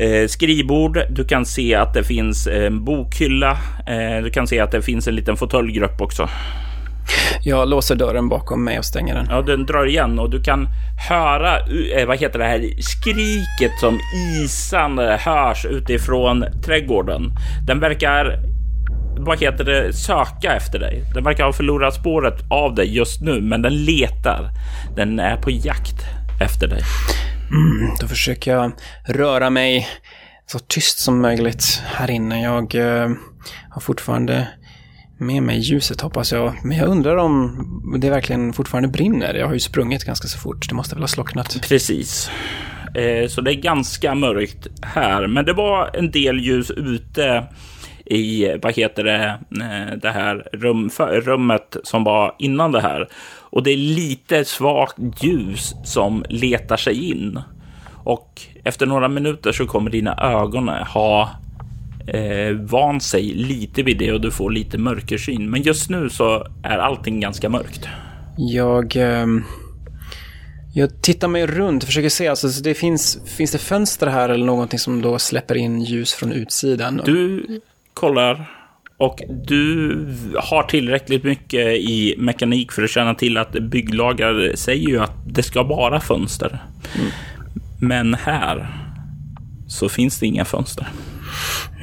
eh, 0.00 0.26
skrivbord. 0.28 0.98
Du 1.10 1.24
kan 1.24 1.46
se 1.46 1.74
att 1.74 1.94
det 1.94 2.04
finns 2.04 2.46
en 2.46 2.84
bokhylla. 2.84 3.58
Eh, 3.86 4.22
du 4.24 4.30
kan 4.30 4.46
se 4.46 4.60
att 4.60 4.70
det 4.70 4.82
finns 4.82 5.08
en 5.08 5.14
liten 5.14 5.36
fåtöljgrupp 5.36 6.00
också. 6.00 6.28
Jag 7.42 7.68
låser 7.68 7.94
dörren 7.94 8.28
bakom 8.28 8.64
mig 8.64 8.78
och 8.78 8.84
stänger 8.84 9.14
den. 9.14 9.26
Ja, 9.30 9.42
den 9.42 9.66
drar 9.66 9.86
igen 9.86 10.18
och 10.18 10.30
du 10.30 10.42
kan 10.42 10.68
höra, 11.08 11.58
eh, 11.58 12.06
vad 12.06 12.18
heter 12.18 12.38
det 12.38 12.44
här, 12.44 12.70
skriket 12.80 13.78
som 13.80 13.98
isande 14.42 15.20
hörs 15.20 15.64
utifrån 15.64 16.44
trädgården. 16.64 17.32
Den 17.66 17.80
verkar, 17.80 18.38
vad 19.18 19.40
heter 19.40 19.64
det, 19.64 19.92
söka 19.92 20.56
efter 20.56 20.78
dig. 20.78 21.02
Den 21.14 21.24
verkar 21.24 21.44
ha 21.44 21.52
förlorat 21.52 21.94
spåret 21.94 22.34
av 22.50 22.74
dig 22.74 22.96
just 22.96 23.20
nu, 23.20 23.40
men 23.40 23.62
den 23.62 23.84
letar. 23.84 24.50
Den 24.96 25.20
är 25.20 25.36
på 25.36 25.50
jakt 25.50 26.04
efter 26.40 26.68
dig. 26.68 26.82
Mm, 27.50 27.90
då 28.00 28.08
försöker 28.08 28.52
jag 28.52 28.72
röra 29.06 29.50
mig 29.50 29.88
så 30.46 30.58
tyst 30.58 30.98
som 30.98 31.20
möjligt 31.20 31.82
här 31.84 32.10
inne. 32.10 32.42
Jag 32.42 32.74
uh, 32.74 33.16
har 33.70 33.80
fortfarande 33.80 34.48
med 35.24 35.42
mig 35.42 35.58
ljuset 35.58 36.00
hoppas 36.00 36.32
jag. 36.32 36.54
Men 36.64 36.76
jag 36.76 36.88
undrar 36.88 37.16
om 37.16 37.66
det 38.00 38.10
verkligen 38.10 38.52
fortfarande 38.52 38.88
brinner. 38.88 39.34
Jag 39.34 39.46
har 39.46 39.54
ju 39.54 39.60
sprungit 39.60 40.04
ganska 40.04 40.28
så 40.28 40.38
fort. 40.38 40.68
Det 40.68 40.74
måste 40.74 40.94
väl 40.94 41.02
ha 41.02 41.08
slocknat. 41.08 41.58
Precis. 41.68 42.30
Eh, 42.94 43.28
så 43.28 43.40
det 43.40 43.52
är 43.52 43.60
ganska 43.60 44.14
mörkt 44.14 44.66
här. 44.82 45.26
Men 45.26 45.44
det 45.44 45.52
var 45.52 45.90
en 45.94 46.10
del 46.10 46.40
ljus 46.40 46.70
ute 46.70 47.44
i, 48.06 48.56
vad 48.62 48.74
heter 48.74 49.04
det, 49.04 49.38
eh, 49.60 49.96
det 50.02 50.10
här 50.10 50.48
rum, 50.52 50.90
rummet 50.98 51.76
som 51.84 52.04
var 52.04 52.34
innan 52.38 52.72
det 52.72 52.80
här. 52.80 53.08
Och 53.38 53.62
det 53.62 53.70
är 53.70 53.76
lite 53.76 54.44
svagt 54.44 54.96
ljus 55.20 55.74
som 55.84 56.24
letar 56.28 56.76
sig 56.76 57.10
in. 57.10 57.40
Och 58.04 58.42
efter 58.64 58.86
några 58.86 59.08
minuter 59.08 59.52
så 59.52 59.66
kommer 59.66 59.90
dina 59.90 60.16
ögon 60.16 60.68
ha 60.68 61.30
eh, 62.06 62.56
van 62.56 63.00
sig 63.00 63.22
lite 63.22 63.82
vid 63.82 63.98
det 63.98 64.12
och 64.12 64.20
du 64.20 64.30
får 64.30 64.50
lite 64.50 64.78
mörkersyn. 64.78 65.50
Men 65.50 65.62
just 65.62 65.90
nu 65.90 66.10
så 66.10 66.46
är 66.62 66.78
allting 66.78 67.20
ganska 67.20 67.48
mörkt. 67.48 67.88
Jag... 68.38 68.96
Eh, 68.96 69.26
Jag 70.76 71.02
tittar 71.02 71.28
mig 71.28 71.46
runt 71.46 71.82
och 71.82 71.86
försöker 71.86 72.08
se, 72.08 72.28
alltså 72.28 72.48
det 72.48 72.74
finns, 72.74 73.18
finns 73.36 73.52
det 73.52 73.58
fönster 73.58 74.06
här 74.06 74.28
eller 74.28 74.46
någonting 74.46 74.78
som 74.78 75.02
då 75.02 75.18
släpper 75.18 75.54
in 75.54 75.80
ljus 75.80 76.12
från 76.12 76.32
utsidan? 76.32 77.00
Du 77.04 77.46
kollar 77.94 78.50
och 78.98 79.22
du 79.46 79.96
har 80.36 80.62
tillräckligt 80.62 81.24
mycket 81.24 81.66
i 81.66 82.14
mekanik 82.18 82.72
för 82.72 82.82
att 82.82 82.90
känna 82.90 83.14
till 83.14 83.36
att 83.36 83.52
bygglagar 83.52 84.56
säger 84.56 84.88
ju 84.88 84.98
att 84.98 85.12
det 85.26 85.42
ska 85.42 85.62
vara 85.62 86.00
fönster. 86.00 86.62
Mm. 86.98 87.10
Men 87.80 88.14
här 88.14 88.68
så 89.68 89.88
finns 89.88 90.20
det 90.20 90.26
inga 90.26 90.44
fönster. 90.44 90.88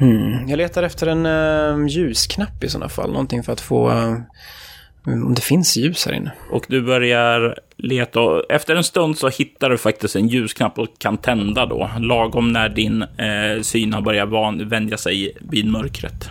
Mm. 0.00 0.48
Jag 0.48 0.56
letar 0.56 0.82
efter 0.82 1.06
en 1.06 1.26
uh, 1.26 1.86
ljusknapp 1.88 2.64
i 2.64 2.68
sådana 2.68 2.88
fall. 2.88 3.10
Någonting 3.10 3.42
för 3.42 3.52
att 3.52 3.60
få... 3.60 3.90
Uh, 3.90 4.18
om 5.04 5.34
det 5.34 5.42
finns 5.42 5.76
ljus 5.76 6.06
här 6.06 6.12
inne. 6.12 6.32
Och 6.50 6.64
du 6.68 6.82
börjar 6.82 7.58
leta 7.76 8.20
och 8.20 8.50
efter 8.50 8.76
en 8.76 8.84
stund 8.84 9.18
så 9.18 9.28
hittar 9.28 9.70
du 9.70 9.78
faktiskt 9.78 10.16
en 10.16 10.28
ljusknapp 10.28 10.78
och 10.78 10.88
kan 10.98 11.18
tända 11.18 11.66
då. 11.66 11.90
Lagom 11.98 12.52
när 12.52 12.68
din 12.68 13.02
uh, 13.02 13.62
syn 13.62 13.92
har 13.92 14.02
börjat 14.02 14.28
van, 14.28 14.68
vänja 14.68 14.96
sig 14.96 15.36
vid 15.40 15.66
mörkret. 15.66 16.30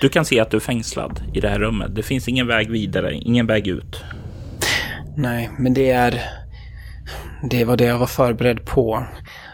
Du 0.00 0.08
kan 0.08 0.24
se 0.24 0.40
att 0.40 0.50
du 0.50 0.56
är 0.56 0.60
fängslad 0.60 1.20
i 1.34 1.40
det 1.40 1.48
här 1.48 1.58
rummet. 1.58 1.94
Det 1.94 2.02
finns 2.02 2.28
ingen 2.28 2.46
väg 2.46 2.70
vidare, 2.70 3.14
ingen 3.14 3.46
väg 3.46 3.66
ut. 3.66 4.02
Nej, 5.16 5.50
men 5.58 5.74
det 5.74 5.90
är... 5.90 6.20
Det 7.50 7.64
var 7.64 7.76
det 7.76 7.84
jag 7.84 7.98
var 7.98 8.06
förberedd 8.06 8.64
på. 8.64 9.04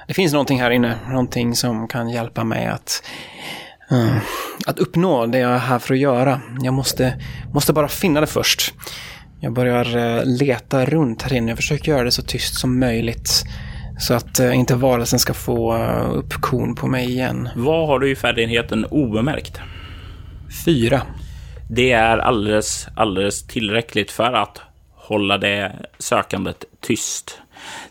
Det 0.06 0.14
finns 0.14 0.32
någonting 0.32 0.60
här 0.60 0.70
inne, 0.70 0.98
någonting 1.08 1.54
som 1.54 1.88
kan 1.88 2.08
hjälpa 2.08 2.44
mig 2.44 2.66
att, 2.66 3.02
uh, 3.92 4.16
att 4.66 4.78
uppnå 4.78 5.26
det 5.26 5.38
jag 5.38 5.52
är 5.52 5.58
här 5.58 5.78
för 5.78 5.94
att 5.94 6.00
göra. 6.00 6.40
Jag 6.62 6.74
måste, 6.74 7.20
måste 7.52 7.72
bara 7.72 7.88
finna 7.88 8.20
det 8.20 8.26
först. 8.26 8.74
Jag 9.40 9.52
börjar 9.52 9.96
uh, 9.96 10.24
leta 10.24 10.84
runt 10.84 11.22
här 11.22 11.32
inne. 11.32 11.50
Jag 11.50 11.58
försöker 11.58 11.92
göra 11.92 12.04
det 12.04 12.10
så 12.10 12.22
tyst 12.22 12.60
som 12.60 12.78
möjligt. 12.78 13.44
Så 13.98 14.14
att 14.14 14.40
uh, 14.40 14.56
inte 14.56 14.74
varelsen 14.74 15.18
ska 15.18 15.34
få 15.34 15.76
upp 16.12 16.32
kon 16.32 16.74
på 16.74 16.86
mig 16.86 17.10
igen. 17.10 17.48
Vad 17.56 17.86
har 17.86 17.98
du 17.98 18.10
i 18.10 18.16
färdigheten 18.16 18.84
obemärkt? 18.84 19.60
Fyra. 20.64 21.02
Det 21.70 21.92
är 21.92 22.18
alldeles, 22.18 22.88
alldeles 22.96 23.46
tillräckligt 23.46 24.10
för 24.10 24.32
att 24.32 24.60
hålla 24.94 25.38
det 25.38 25.72
sökandet 25.98 26.64
tyst. 26.80 27.40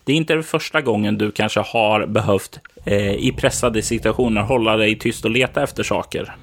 Det 0.04 0.14
är 0.14 0.18
inte 0.18 0.44
första 0.44 0.82
gången 0.82 1.18
du 1.18 1.32
kanske 1.32 1.60
har 1.60 2.06
behövt 2.06 2.60
eh, 2.86 3.14
i 3.14 3.34
pressade 3.38 3.82
situationer 3.82 4.42
hålla 4.42 4.78
dig 4.78 5.00
tyst 5.00 5.26
och 5.26 5.32
leta 5.32 5.64
efter 5.64 5.84
saker. 5.84 6.36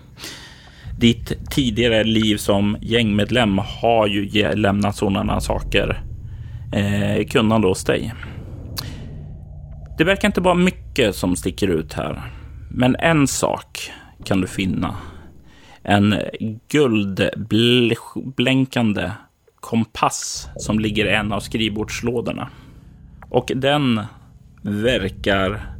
Ditt 0.99 1.51
tidigare 1.51 2.05
liv 2.05 2.37
som 2.37 2.77
gängmedlem 2.81 3.59
har 3.59 4.07
ju 4.07 4.55
lämnat 4.55 4.97
sådana 4.97 5.41
saker 5.41 6.03
eh, 6.73 7.27
kunnande 7.27 7.69
hos 7.69 7.85
dig. 7.85 8.15
Det 9.99 10.05
verkar 10.05 10.29
inte 10.29 10.41
vara 10.41 10.55
mycket 10.55 11.17
som 11.17 11.37
sticker 11.37 11.69
ut 11.69 11.93
här, 11.93 12.23
men 12.71 12.97
en 12.97 13.27
sak 13.27 13.91
kan 14.25 14.41
du 14.41 14.47
finna. 14.47 14.97
En 15.83 16.15
guldblänkande 16.69 19.11
kompass 19.61 20.49
som 20.57 20.79
ligger 20.79 21.07
i 21.07 21.15
en 21.15 21.33
av 21.33 21.41
skrivbordslådorna. 21.41 22.49
Och 23.31 23.53
den 23.55 24.01
verkar... 24.63 25.77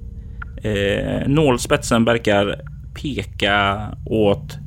Eh, 0.63 1.29
nålspetsen 1.29 2.05
verkar 2.05 2.61
peka 3.03 3.89
åt 4.07 4.59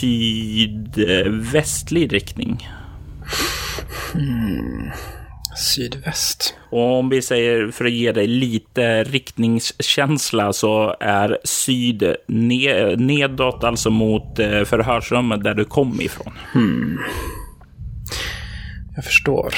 sydvästlig 0.00 2.12
riktning. 2.12 2.68
Mm. 4.14 4.90
Sydväst. 5.56 6.54
Och 6.70 6.98
om 6.98 7.08
vi 7.08 7.22
säger 7.22 7.70
för 7.70 7.84
att 7.84 7.92
ge 7.92 8.12
dig 8.12 8.26
lite 8.26 9.04
riktningskänsla 9.04 10.52
så 10.52 10.96
är 11.00 11.38
syd 11.44 12.16
nedåt, 12.96 13.64
alltså 13.64 13.90
mot 13.90 14.38
eh, 14.38 14.64
förhörsrummet 14.64 15.44
där 15.44 15.54
du 15.54 15.64
kom 15.64 16.00
ifrån. 16.00 16.32
Hmm. 16.52 16.98
Jag 18.94 19.04
förstår. 19.04 19.54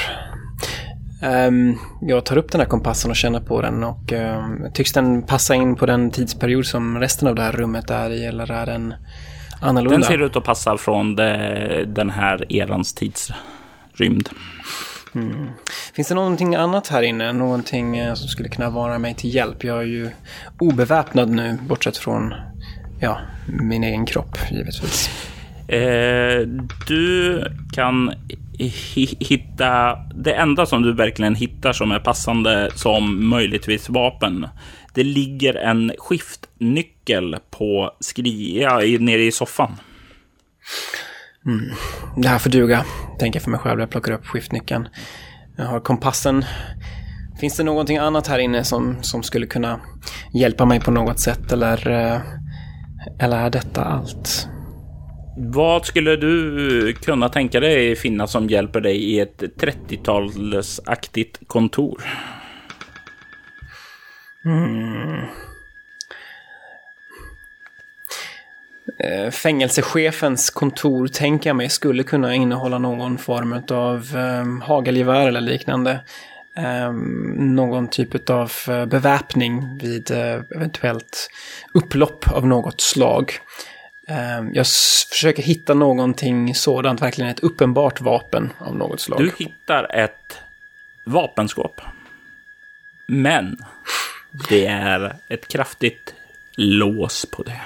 Um, 1.21 1.79
jag 2.01 2.25
tar 2.25 2.37
upp 2.37 2.51
den 2.51 2.61
här 2.61 2.67
kompassen 2.67 3.11
och 3.11 3.17
känner 3.17 3.39
på 3.39 3.61
den 3.61 3.83
och 3.83 4.11
um, 4.11 4.71
tycks 4.73 4.93
den 4.93 5.23
passa 5.23 5.55
in 5.55 5.75
på 5.75 5.85
den 5.85 6.11
tidsperiod 6.11 6.65
som 6.65 6.99
resten 6.99 7.27
av 7.27 7.35
det 7.35 7.41
här 7.41 7.51
rummet 7.51 7.89
är 7.89 8.09
i 8.09 8.25
eller 8.25 8.51
är 8.51 8.65
den 8.65 8.93
annorlunda? 9.61 9.97
Den 9.97 10.03
ser 10.03 10.21
ut 10.21 10.35
att 10.35 10.43
passa 10.43 10.77
från 10.77 11.15
det, 11.15 11.85
den 11.87 12.09
här 12.09 12.53
erans 12.53 12.93
tidsrymd. 12.93 14.29
Mm. 15.15 15.49
Finns 15.93 16.07
det 16.07 16.15
någonting 16.15 16.55
annat 16.55 16.87
här 16.87 17.01
inne? 17.01 17.33
Någonting 17.33 17.97
eh, 17.97 18.13
som 18.13 18.27
skulle 18.27 18.49
kunna 18.49 18.69
vara 18.69 18.99
mig 18.99 19.13
till 19.13 19.35
hjälp? 19.35 19.63
Jag 19.63 19.77
är 19.77 19.85
ju 19.85 20.09
obeväpnad 20.59 21.29
nu, 21.29 21.57
bortsett 21.67 21.97
från 21.97 22.33
ja, 22.99 23.19
min 23.47 23.83
egen 23.83 24.05
kropp, 24.05 24.37
givetvis. 24.51 25.09
Eh, 25.67 26.47
du 26.87 27.43
kan 27.73 28.13
hitta... 28.57 29.95
Det 30.15 30.33
enda 30.33 30.65
som 30.65 30.81
du 30.81 30.93
verkligen 30.93 31.35
hittar 31.35 31.73
som 31.73 31.91
är 31.91 31.99
passande 31.99 32.71
som 32.75 33.29
möjligtvis 33.29 33.89
vapen. 33.89 34.47
Det 34.93 35.03
ligger 35.03 35.53
en 35.53 35.91
skiftnyckel 35.97 37.37
på 37.49 37.91
Skria 37.99 38.75
nere 38.99 39.23
i 39.23 39.31
soffan. 39.31 39.75
Mm. 41.45 41.71
Det 42.15 42.27
här 42.27 42.39
får 42.39 42.49
duga, 42.49 42.85
tänker 43.19 43.39
jag 43.39 43.43
för 43.43 43.51
mig 43.51 43.59
själv. 43.59 43.79
Jag 43.79 43.89
plockar 43.89 44.11
upp 44.11 44.27
skiftnyckeln. 44.27 44.87
Jag 45.57 45.65
har 45.65 45.79
kompassen. 45.79 46.45
Finns 47.39 47.57
det 47.57 47.63
någonting 47.63 47.97
annat 47.97 48.27
här 48.27 48.39
inne 48.39 48.63
som, 48.63 48.97
som 49.01 49.23
skulle 49.23 49.45
kunna 49.45 49.79
hjälpa 50.33 50.65
mig 50.65 50.79
på 50.79 50.91
något 50.91 51.19
sätt? 51.19 51.51
Eller, 51.51 51.89
eh, 51.89 52.21
eller 53.19 53.37
är 53.37 53.49
detta 53.49 53.83
allt? 53.83 54.49
Vad 55.39 55.85
skulle 55.85 56.15
du 56.15 56.93
kunna 56.93 57.29
tänka 57.29 57.59
dig 57.59 57.95
finna 57.95 58.27
som 58.27 58.47
hjälper 58.47 58.81
dig 58.81 58.97
i 58.97 59.19
ett 59.19 59.41
30-talsaktigt 59.41 61.47
kontor? 61.47 62.03
Mm. 64.45 65.21
Eh, 69.03 69.31
fängelsechefens 69.31 70.49
kontor 70.49 71.07
tänker 71.07 71.49
jag 71.49 71.57
mig 71.57 71.69
skulle 71.69 72.03
kunna 72.03 72.35
innehålla 72.35 72.77
någon 72.77 73.17
form 73.17 73.61
av 73.69 74.15
um, 74.15 74.61
hagelgevär 74.61 75.27
eller 75.27 75.41
liknande. 75.41 75.99
Um, 76.87 77.55
någon 77.55 77.87
typ 77.87 78.29
av 78.29 78.51
eh, 78.67 78.85
beväpning 78.85 79.77
vid 79.81 80.11
uh, 80.11 80.41
eventuellt 80.55 81.29
upplopp 81.73 82.31
av 82.31 82.47
något 82.47 82.81
slag. 82.81 83.31
Um, 84.09 84.51
jag 84.53 84.65
försöker 85.11 85.43
hitta 85.43 85.73
någonting 85.73 86.55
sådant, 86.55 87.01
verkligen 87.01 87.31
ett 87.31 87.39
uppenbart 87.39 88.01
vapen 88.01 88.53
av 88.59 88.75
något 88.75 88.99
slag. 88.99 89.19
Du 89.19 89.31
hittar 89.37 89.95
ett 89.95 90.37
vapenskåp. 91.03 91.81
Men 93.07 93.57
det 94.49 94.65
är 94.65 95.15
ett 95.27 95.47
kraftigt 95.47 96.13
lås 96.57 97.25
på 97.25 97.43
det. 97.43 97.61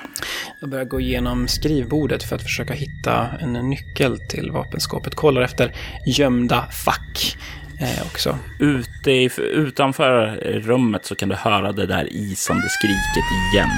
Jag 0.59 0.69
börjar 0.69 0.85
gå 0.85 0.99
igenom 0.99 1.47
skrivbordet 1.47 2.23
för 2.23 2.35
att 2.35 2.43
försöka 2.43 2.73
hitta 2.73 3.27
en 3.39 3.53
nyckel 3.53 4.19
till 4.29 4.51
vapenskåpet. 4.51 5.15
Kollar 5.15 5.41
efter 5.41 5.75
gömda 6.05 6.67
fack 6.85 7.37
eh, 7.81 8.05
också. 8.05 8.37
Ute 8.59 9.41
utanför 9.41 10.35
rummet 10.43 11.05
så 11.05 11.15
kan 11.15 11.29
du 11.29 11.35
höra 11.35 11.71
det 11.71 11.85
där 11.85 12.07
isande 12.13 12.69
skriket 12.69 13.53
igen. 13.53 13.69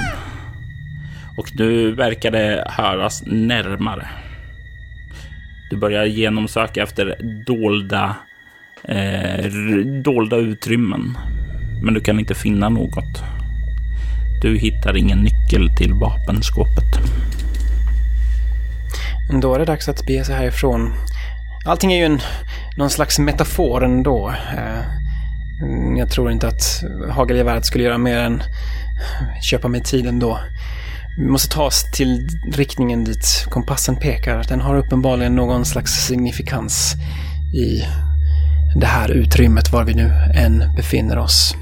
Och 1.36 1.48
nu 1.54 1.92
verkar 1.92 2.30
det 2.30 2.64
höras 2.68 3.22
närmare. 3.26 4.08
Du 5.70 5.76
börjar 5.76 6.04
genomsöka 6.04 6.82
efter 6.82 7.16
dolda, 7.46 8.16
eh, 8.84 9.44
dolda 10.02 10.36
utrymmen. 10.36 11.18
Men 11.82 11.94
du 11.94 12.00
kan 12.00 12.18
inte 12.18 12.34
finna 12.34 12.68
något. 12.68 13.22
Du 14.42 14.58
hittar 14.58 14.96
ingen 14.96 15.18
nyckel 15.18 15.76
till 15.76 15.94
vapenskåpet. 15.94 16.98
Då 19.42 19.54
är 19.54 19.58
det 19.58 19.64
dags 19.64 19.88
att 19.88 20.06
bege 20.06 20.24
sig 20.24 20.36
härifrån. 20.36 20.92
Allting 21.66 21.92
är 21.92 21.96
ju 21.96 22.04
en, 22.04 22.20
någon 22.76 22.90
slags 22.90 23.18
metafor 23.18 23.84
ändå. 23.84 24.28
Eh, 24.28 24.84
jag 25.98 26.10
tror 26.10 26.30
inte 26.30 26.48
att 26.48 26.84
hagelgeväret 27.10 27.66
skulle 27.66 27.84
göra 27.84 27.98
mer 27.98 28.18
än 28.18 28.42
köpa 29.42 29.68
mig 29.68 29.82
tid 29.82 30.06
ändå. 30.06 30.38
Vi 31.16 31.26
måste 31.26 31.54
ta 31.54 31.62
oss 31.62 31.84
till 31.92 32.28
riktningen 32.52 33.04
dit 33.04 33.46
kompassen 33.50 33.96
pekar. 33.96 34.44
Den 34.48 34.60
har 34.60 34.76
uppenbarligen 34.76 35.36
någon 35.36 35.64
slags 35.64 35.90
signifikans 35.90 36.94
i 37.54 37.84
det 38.80 38.86
här 38.86 39.10
utrymmet 39.10 39.72
var 39.72 39.84
vi 39.84 39.94
nu 39.94 40.12
än 40.34 40.64
befinner 40.76 41.18
oss. 41.18 41.54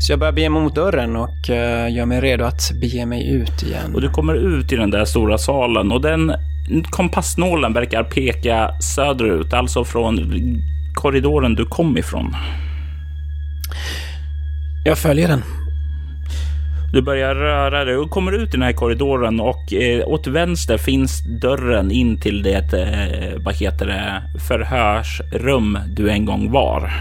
Så 0.00 0.12
jag 0.12 0.18
börjar 0.18 0.32
bege 0.32 0.48
mig 0.48 0.62
mot 0.62 0.74
dörren 0.74 1.16
och 1.16 1.50
uh, 1.50 1.92
gör 1.92 2.06
mig 2.06 2.20
redo 2.20 2.44
att 2.44 2.70
bege 2.80 3.06
mig 3.06 3.34
ut 3.34 3.62
igen. 3.62 3.94
Och 3.94 4.00
du 4.00 4.10
kommer 4.10 4.34
ut 4.34 4.72
i 4.72 4.76
den 4.76 4.90
där 4.90 5.04
stora 5.04 5.38
salen 5.38 5.92
och 5.92 6.00
den 6.00 6.32
kompassnålen 6.90 7.72
verkar 7.72 8.04
peka 8.04 8.70
söderut, 8.80 9.52
alltså 9.52 9.84
från 9.84 10.32
korridoren 10.94 11.54
du 11.54 11.66
kom 11.66 11.98
ifrån. 11.98 12.36
Jag 14.84 14.98
följer 14.98 15.28
den. 15.28 15.42
Du 16.92 17.02
börjar 17.02 17.34
röra 17.34 17.84
dig 17.84 17.96
och 17.96 18.10
kommer 18.10 18.32
ut 18.32 18.48
i 18.48 18.52
den 18.52 18.62
här 18.62 18.72
korridoren 18.72 19.40
och 19.40 19.72
eh, 19.72 20.08
åt 20.08 20.26
vänster 20.26 20.78
finns 20.78 21.20
dörren 21.40 21.90
in 21.90 22.20
till 22.20 22.42
det, 22.42 22.72
eh, 22.72 23.42
vad 23.44 23.54
heter 23.54 23.86
det, 23.86 24.22
förhörsrum 24.48 25.78
du 25.88 26.10
en 26.10 26.24
gång 26.24 26.52
var. 26.52 26.92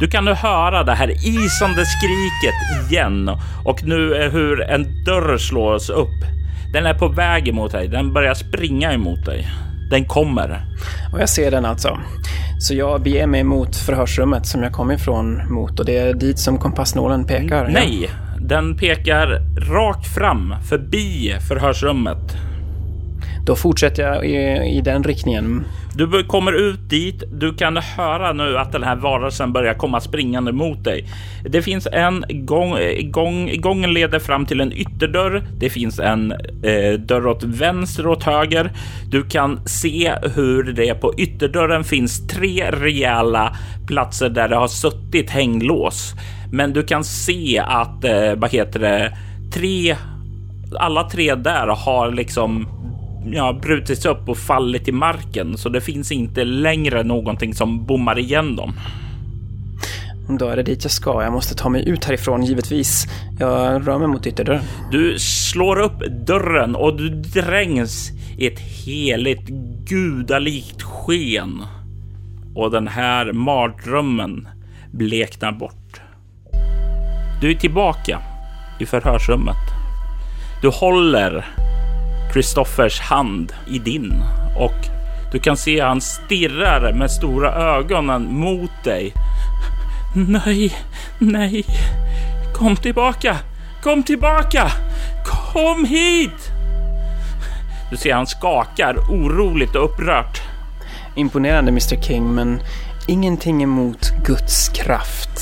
Du 0.00 0.08
kan 0.08 0.24
nu 0.24 0.32
höra 0.32 0.84
det 0.84 0.94
här 0.94 1.10
isande 1.10 1.84
skriket 1.84 2.90
igen 2.90 3.30
och 3.64 3.84
nu 3.84 4.14
är 4.14 4.30
hur 4.30 4.60
en 4.60 5.04
dörr 5.04 5.38
slås 5.38 5.90
upp. 5.90 6.24
Den 6.72 6.86
är 6.86 6.94
på 6.94 7.08
väg 7.08 7.48
emot 7.48 7.72
dig. 7.72 7.88
Den 7.88 8.12
börjar 8.12 8.34
springa 8.34 8.92
emot 8.92 9.24
dig. 9.24 9.48
Den 9.90 10.04
kommer. 10.04 10.60
Och 11.12 11.20
jag 11.20 11.28
ser 11.28 11.50
den 11.50 11.64
alltså. 11.64 11.98
Så 12.60 12.74
jag 12.74 13.02
beger 13.02 13.26
mig 13.26 13.44
mot 13.44 13.76
förhörsrummet 13.76 14.46
som 14.46 14.62
jag 14.62 14.72
kom 14.72 14.90
ifrån 14.90 15.52
mot 15.52 15.80
och 15.80 15.86
det 15.86 15.98
är 15.98 16.14
dit 16.14 16.38
som 16.38 16.58
kompassnålen 16.58 17.24
pekar. 17.24 17.68
Nej, 17.68 18.02
ja. 18.02 18.29
Den 18.40 18.76
pekar 18.76 19.40
rakt 19.70 20.14
fram 20.14 20.54
förbi 20.68 21.36
förhörsrummet. 21.48 22.36
Då 23.46 23.56
fortsätter 23.56 24.02
jag 24.02 24.26
i, 24.26 24.76
i 24.78 24.80
den 24.80 25.04
riktningen. 25.04 25.64
Du 25.94 26.24
kommer 26.24 26.52
ut 26.52 26.90
dit. 26.90 27.22
Du 27.32 27.54
kan 27.54 27.76
höra 27.76 28.32
nu 28.32 28.58
att 28.58 28.72
den 28.72 28.82
här 28.82 28.96
varelsen 28.96 29.52
börjar 29.52 29.74
komma 29.74 30.00
springande 30.00 30.52
mot 30.52 30.84
dig. 30.84 31.08
Det 31.44 31.62
finns 31.62 31.88
en 31.92 32.24
gång, 32.28 32.76
gång, 33.10 33.60
gången 33.60 33.92
leder 33.92 34.18
fram 34.18 34.46
till 34.46 34.60
en 34.60 34.72
ytterdörr. 34.72 35.42
Det 35.58 35.70
finns 35.70 35.98
en 35.98 36.32
eh, 36.62 36.92
dörr 36.98 37.26
åt 37.26 37.42
vänster 37.42 38.06
och 38.06 38.12
åt 38.12 38.22
höger. 38.22 38.70
Du 39.10 39.22
kan 39.22 39.68
se 39.68 40.14
hur 40.34 40.62
det 40.62 40.94
på 40.94 41.14
ytterdörren 41.18 41.84
finns 41.84 42.26
tre 42.26 42.70
rejäla 42.70 43.56
platser 43.86 44.28
där 44.28 44.48
det 44.48 44.56
har 44.56 44.68
suttit 44.68 45.30
hänglås. 45.30 46.14
Men 46.52 46.72
du 46.72 46.82
kan 46.82 47.04
se 47.04 47.58
att, 47.58 48.04
eh, 48.04 48.34
vad 48.36 48.50
heter 48.50 48.80
det, 48.80 49.16
tre 49.52 49.96
alla 50.78 51.10
tre 51.10 51.34
där 51.34 51.66
har 51.66 52.10
liksom 52.10 52.68
ja, 53.32 53.58
brutits 53.62 54.06
upp 54.06 54.28
och 54.28 54.38
fallit 54.38 54.88
i 54.88 54.92
marken, 54.92 55.58
så 55.58 55.68
det 55.68 55.80
finns 55.80 56.12
inte 56.12 56.44
längre 56.44 57.02
någonting 57.02 57.54
som 57.54 57.86
bommar 57.86 58.18
igen 58.18 58.56
dem. 58.56 58.72
Då 60.38 60.48
är 60.48 60.56
det 60.56 60.62
dit 60.62 60.84
jag 60.84 60.90
ska. 60.90 61.22
Jag 61.22 61.32
måste 61.32 61.54
ta 61.54 61.68
mig 61.68 61.88
ut 61.88 62.04
härifrån, 62.04 62.44
givetvis. 62.44 63.06
Jag 63.38 63.88
rör 63.88 63.98
mig 63.98 64.08
mot 64.08 64.26
ytterdörren. 64.26 64.62
Du 64.90 65.18
slår 65.18 65.80
upp 65.80 66.26
dörren 66.26 66.76
och 66.76 66.96
du 66.96 67.08
drängs 67.08 68.10
i 68.38 68.46
ett 68.46 68.58
heligt 68.58 69.48
gudalikt 69.88 70.82
sken. 70.82 71.62
Och 72.54 72.70
den 72.70 72.88
här 72.88 73.32
mardrömmen 73.32 74.48
bleknar 74.92 75.52
bort. 75.52 75.79
Du 77.40 77.50
är 77.50 77.54
tillbaka 77.54 78.20
i 78.78 78.86
förhörsrummet. 78.86 79.56
Du 80.62 80.68
håller 80.68 81.46
Kristoffers 82.32 83.00
hand 83.00 83.52
i 83.70 83.78
din 83.78 84.22
och 84.56 84.86
du 85.32 85.38
kan 85.38 85.56
se 85.56 85.80
han 85.80 86.00
stirrar 86.00 86.92
med 86.92 87.10
stora 87.10 87.52
ögonen 87.52 88.34
mot 88.34 88.84
dig. 88.84 89.12
Nej, 90.14 90.76
nej, 91.18 91.64
kom 92.54 92.76
tillbaka, 92.76 93.36
kom 93.82 94.02
tillbaka, 94.02 94.70
kom 95.52 95.84
hit! 95.84 96.50
Du 97.90 97.96
ser 97.96 98.14
han 98.14 98.26
skakar 98.26 98.96
oroligt 99.08 99.76
och 99.76 99.84
upprört. 99.84 100.40
Imponerande 101.14 101.70
Mr 101.70 102.02
King, 102.02 102.34
men 102.34 102.62
ingenting 103.08 103.62
emot 103.62 104.10
Guds 104.26 104.68
kraft. 104.68 105.40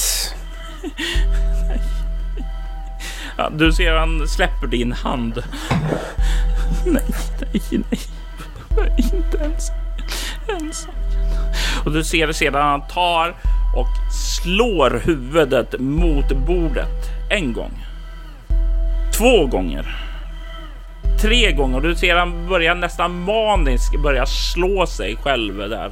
Ja, 3.39 3.51
du 3.51 3.72
ser 3.72 3.93
han 3.93 4.28
släpper 4.28 4.66
din 4.66 4.93
hand. 4.93 5.43
Nej, 6.86 7.03
nej, 7.41 7.62
nej. 7.70 8.01
Inte 9.12 9.39
ens 9.39 9.70
ensam. 10.61 10.95
Och 11.84 11.93
du 11.93 12.05
ser 12.05 12.32
sedan 12.32 12.62
han 12.62 12.80
tar 12.89 13.34
och 13.76 14.12
slår 14.43 15.03
huvudet 15.05 15.80
mot 15.80 16.32
bordet. 16.47 17.30
En 17.30 17.53
gång. 17.53 17.86
Två 19.18 19.47
gånger. 19.47 19.97
Tre 21.20 21.53
gånger. 21.53 21.80
Du 21.80 21.95
ser 21.95 22.16
han 22.16 22.49
börjar 22.49 22.74
nästan 22.74 23.24
maniskt 23.24 24.03
börja 24.03 24.26
slå 24.26 24.86
sig 24.86 25.16
själv 25.16 25.59
där. 25.59 25.91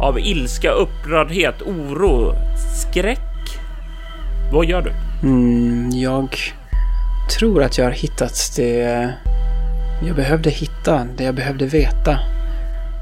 Av 0.00 0.18
ilska, 0.18 0.70
upprördhet, 0.70 1.62
oro, 1.62 2.34
skräck. 2.80 3.18
Vad 4.52 4.66
gör 4.66 4.82
du? 4.82 4.92
Mm, 5.28 5.90
jag 5.90 6.36
tror 7.30 7.62
att 7.62 7.78
jag 7.78 7.84
har 7.84 7.92
hittat 7.92 8.52
det 8.56 9.14
jag 10.06 10.16
behövde 10.16 10.50
hitta 10.50 11.06
det 11.16 11.24
jag 11.24 11.34
behövde 11.34 11.66
veta. 11.66 12.18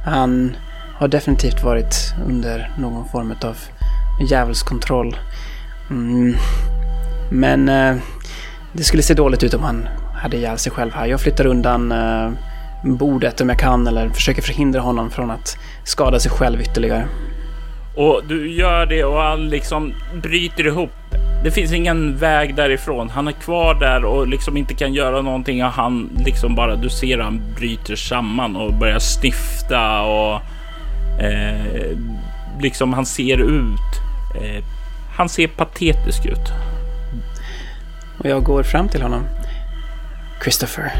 Han 0.04 0.56
har 0.94 1.08
definitivt 1.08 1.62
varit 1.62 2.14
under 2.26 2.70
någon 2.78 3.08
form 3.08 3.34
av 3.44 3.56
djävulskontroll. 4.30 5.16
Mm. 5.90 6.34
Men 7.30 7.68
eh, 7.68 7.96
det 8.72 8.84
skulle 8.84 9.02
se 9.02 9.14
dåligt 9.14 9.42
ut 9.42 9.54
om 9.54 9.62
han 9.62 9.88
hade 10.14 10.36
ihjäl 10.36 10.58
sig 10.58 10.72
själv 10.72 10.92
här. 10.92 11.06
Jag 11.06 11.20
flyttar 11.20 11.46
undan 11.46 11.92
eh, 11.92 12.30
bordet 12.84 13.40
om 13.40 13.48
jag 13.48 13.58
kan 13.58 13.86
eller 13.86 14.08
försöker 14.08 14.42
förhindra 14.42 14.80
honom 14.80 15.10
från 15.10 15.30
att 15.30 15.58
skada 15.84 16.18
sig 16.18 16.30
själv 16.30 16.60
ytterligare. 16.60 17.06
Och 17.96 18.22
du 18.28 18.52
gör 18.52 18.86
det 18.86 19.04
och 19.04 19.20
han 19.20 19.48
liksom 19.48 19.94
bryter 20.22 20.66
ihop 20.66 20.90
det 21.42 21.50
finns 21.50 21.72
ingen 21.72 22.16
väg 22.16 22.54
därifrån. 22.54 23.10
Han 23.10 23.28
är 23.28 23.32
kvar 23.32 23.74
där 23.74 24.04
och 24.04 24.28
liksom 24.28 24.56
inte 24.56 24.74
kan 24.74 24.94
göra 24.94 25.22
någonting. 25.22 25.64
Och 25.64 25.70
han 25.70 26.10
liksom 26.24 26.54
bara, 26.54 26.76
du 26.76 26.90
ser 26.90 27.18
han 27.18 27.40
bryter 27.56 27.96
samman 27.96 28.56
och 28.56 28.74
börjar 28.74 28.98
stifta 29.22 30.00
och 30.00 30.40
eh, 31.22 31.96
liksom 32.60 32.92
han 32.92 33.06
ser 33.06 33.38
ut. 33.38 34.00
Eh, 34.40 34.64
han 35.16 35.28
ser 35.28 35.48
patetisk 35.48 36.26
ut. 36.26 36.52
Och 38.18 38.26
jag 38.26 38.44
går 38.44 38.62
fram 38.62 38.88
till 38.88 39.02
honom. 39.02 39.22
Christopher, 40.42 40.92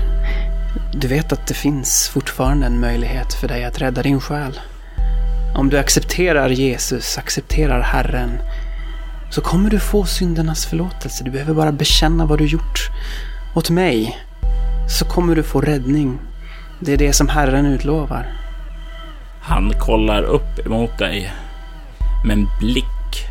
du 0.95 1.09
vet 1.09 1.33
att 1.33 1.47
det 1.47 1.55
finns 1.55 2.09
fortfarande 2.09 2.67
en 2.67 2.81
möjlighet 2.81 3.35
för 3.35 3.49
dig 3.49 3.65
att 3.65 3.81
rädda 3.81 4.03
din 4.03 4.21
själ. 4.21 4.61
Om 5.55 5.69
du 5.69 5.79
accepterar 5.79 6.49
Jesus, 6.49 7.19
accepterar 7.19 7.81
Herren, 7.81 8.39
så 9.33 9.41
kommer 9.41 9.71
du 9.71 9.81
få 9.81 10.05
syndernas 10.05 10.67
förlåtelse. 10.67 11.25
Du 11.25 11.31
behöver 11.31 11.55
bara 11.55 11.73
bekänna 11.73 12.27
vad 12.27 12.39
du 12.39 12.47
gjort 12.47 12.91
åt 13.55 13.71
mig. 13.71 14.19
Så 14.99 15.05
kommer 15.05 15.35
du 15.35 15.43
få 15.43 15.61
räddning. 15.61 16.19
Det 16.81 16.93
är 16.93 16.97
det 16.97 17.13
som 17.13 17.29
Herren 17.29 17.67
utlovar. 17.67 18.27
Han 19.41 19.73
kollar 19.81 20.23
upp 20.23 20.67
emot 20.67 20.99
dig 20.99 21.33
med 22.25 22.39
en 22.39 22.49
blick 22.61 23.27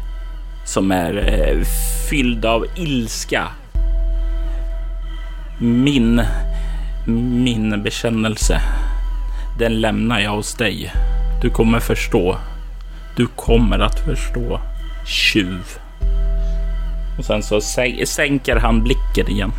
som 0.65 0.91
är 0.91 1.17
eh, 1.17 1.63
fylld 2.09 2.45
av 2.45 2.65
ilska. 2.75 3.47
Min, 5.59 6.21
min 7.43 7.83
bekännelse, 7.83 8.61
den 9.59 9.81
lämnar 9.81 10.19
jag 10.19 10.31
hos 10.31 10.53
dig. 10.53 10.91
Du 11.41 11.49
kommer 11.49 11.79
förstå. 11.79 12.37
Du 13.15 13.27
kommer 13.27 13.79
att 13.79 13.99
förstå. 13.99 14.59
Tjuv. 15.05 15.79
Och 17.21 17.25
sen 17.25 17.43
så 17.43 17.61
sänker 18.05 18.55
han 18.55 18.83
blicken 18.83 19.27
igen. 19.27 19.51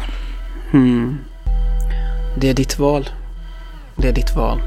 Hmm. 0.70 1.18
Det 2.36 2.50
är 2.50 2.54
ditt 2.54 2.78
val. 2.78 3.08
Det 3.96 4.08
är 4.08 4.12
ditt 4.12 4.36
val. 4.36 4.60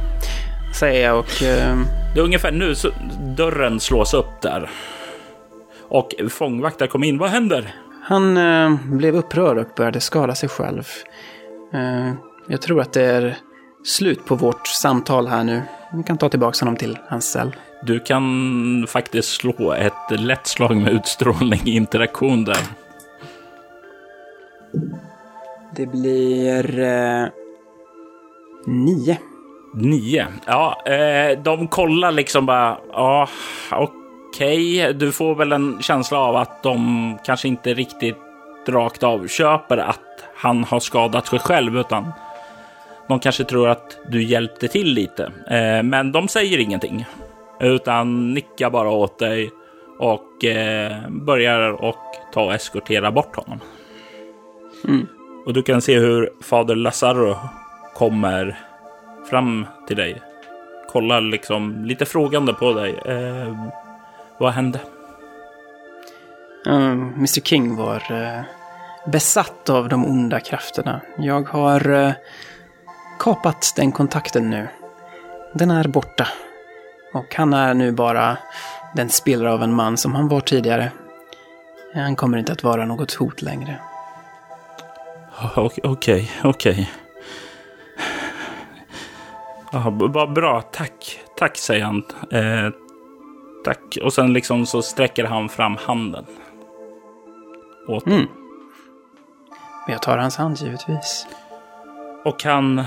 Säger 0.80 1.08
jag 1.08 1.20
och... 1.20 1.42
Uh... 1.42 1.82
Det 2.14 2.20
är 2.20 2.24
ungefär 2.24 2.52
nu 2.52 2.76
så 2.76 2.90
dörren 3.38 3.80
slås 3.80 4.14
upp 4.14 4.42
där. 4.42 4.70
Och 5.90 6.16
fångvaktare 6.30 6.90
kom 6.90 7.04
in. 7.04 7.18
Vad 7.18 7.30
händer? 7.30 7.76
Han 8.04 8.38
uh, 8.38 8.78
blev 8.86 9.16
upprörd 9.16 9.58
och 9.58 9.68
började 9.76 10.00
skada 10.00 10.36
sig 10.36 10.50
själv. 10.50 10.84
Uh, 11.74 12.14
jag 12.48 12.62
tror 12.62 12.82
att 12.82 12.94
det 12.94 13.04
är 13.04 13.38
slut 13.86 14.26
på 14.26 14.36
vårt 14.36 14.68
samtal 14.68 15.28
här 15.28 15.44
nu. 15.44 15.62
Vi 15.94 16.04
kan 16.04 16.18
ta 16.18 16.30
tillbaka 16.30 16.66
honom 16.66 16.76
till 16.76 16.98
hans 17.08 17.32
cell. 17.32 17.56
Du 17.84 18.00
kan 18.00 18.86
faktiskt 18.90 19.30
slå 19.30 19.74
ett 19.74 20.20
lätt 20.20 20.48
slag 20.48 20.78
med 20.78 20.94
utstrålning 20.94 21.62
i 21.66 21.76
interaktion 21.76 22.44
där. 22.44 22.58
Det 25.76 25.86
blir... 25.86 26.80
Eh, 26.80 27.28
nio. 28.66 29.18
Nio? 29.74 30.28
Ja, 30.46 30.82
eh, 30.86 31.40
de 31.40 31.68
kollar 31.68 32.12
liksom 32.12 32.46
bara. 32.46 32.78
Ja, 32.92 33.28
okej. 33.72 34.82
Okay. 34.82 34.94
Du 34.94 35.12
får 35.12 35.36
väl 35.36 35.52
en 35.52 35.82
känsla 35.82 36.20
av 36.20 36.36
att 36.36 36.64
de 36.64 37.18
kanske 37.26 37.48
inte 37.48 37.74
riktigt 37.74 38.18
rakt 38.68 39.04
av 39.04 39.28
köper 39.28 39.78
att 39.78 40.24
han 40.36 40.64
har 40.64 40.80
skadat 40.80 41.28
sig 41.28 41.40
själv, 41.40 41.78
utan 41.78 42.12
de 43.08 43.20
kanske 43.20 43.44
tror 43.44 43.70
att 43.70 43.98
du 44.10 44.24
hjälpte 44.24 44.68
till 44.68 44.94
lite. 44.94 45.24
Eh, 45.50 45.84
men 45.84 46.12
de 46.12 46.28
säger 46.28 46.58
ingenting. 46.58 47.06
Utan 47.60 48.34
nickar 48.34 48.70
bara 48.70 48.90
åt 48.90 49.20
dig 49.20 49.52
och 50.00 50.46
eh, 50.46 51.10
börjar 51.10 51.72
och 51.72 52.16
ta 52.34 52.44
och 52.44 52.54
eskortera 52.54 53.12
bort 53.12 53.36
honom. 53.36 53.60
Mm. 54.88 55.08
Och 55.46 55.54
du 55.54 55.64
kan 55.64 55.82
se 55.82 56.00
hur 56.00 56.30
fader 56.42 56.76
Lazaro 56.76 57.38
kommer 57.94 58.60
fram 59.30 59.66
till 59.88 59.98
dig. 59.98 60.22
Kollar 60.90 61.22
liksom 61.22 61.86
lite 61.86 62.06
frågande 62.06 62.54
på 62.54 62.74
dig. 62.74 62.96
Eh, 63.06 63.68
vad 64.38 64.54
hände? 64.54 64.80
Eh, 66.68 66.74
uh, 66.74 66.92
Mr 66.92 67.42
King 67.42 67.76
var 67.76 68.12
uh, 68.12 68.42
besatt 69.12 69.70
av 69.70 69.90
de 69.90 70.06
onda 70.06 70.40
krafterna. 70.40 71.02
Jag 71.18 71.50
har 71.50 71.90
uh, 71.90 72.12
kapat 73.20 73.74
den 73.76 73.92
kontakten 73.92 74.50
nu. 74.50 74.68
Den 75.54 75.72
är 75.72 75.88
borta. 75.88 76.28
Och 77.14 77.36
han 77.36 77.54
är 77.54 77.74
nu 77.74 77.92
bara 77.92 78.38
den 78.96 79.10
spelare 79.10 79.54
av 79.54 79.64
en 79.64 79.74
man 79.74 79.98
som 79.98 80.16
han 80.16 80.28
var 80.28 80.40
tidigare. 80.40 80.92
Han 81.94 82.16
kommer 82.16 82.38
inte 82.38 82.52
att 82.52 82.64
vara 82.64 82.86
något 82.86 83.14
hot 83.14 83.42
längre. 83.42 83.80
Okej, 85.42 85.80
okej. 85.84 86.32
Okay, 86.44 86.86
okay. 89.74 90.28
bra, 90.28 90.62
tack. 90.62 91.20
Tack, 91.38 91.58
säger 91.58 91.84
han. 91.84 92.04
Eh, 92.32 92.70
tack. 93.64 93.98
Och 94.04 94.14
sen 94.14 94.34
liksom 94.34 94.66
så 94.66 94.82
sträcker 94.82 95.24
han 95.24 95.50
fram 95.50 95.78
handen. 95.78 96.26
Åt 97.88 98.08
mm. 98.08 98.28
Jag 99.88 100.02
tar 100.02 100.18
hans 100.18 100.38
hand 100.38 100.58
givetvis. 100.58 101.28
Och 102.24 102.44
han 102.44 102.80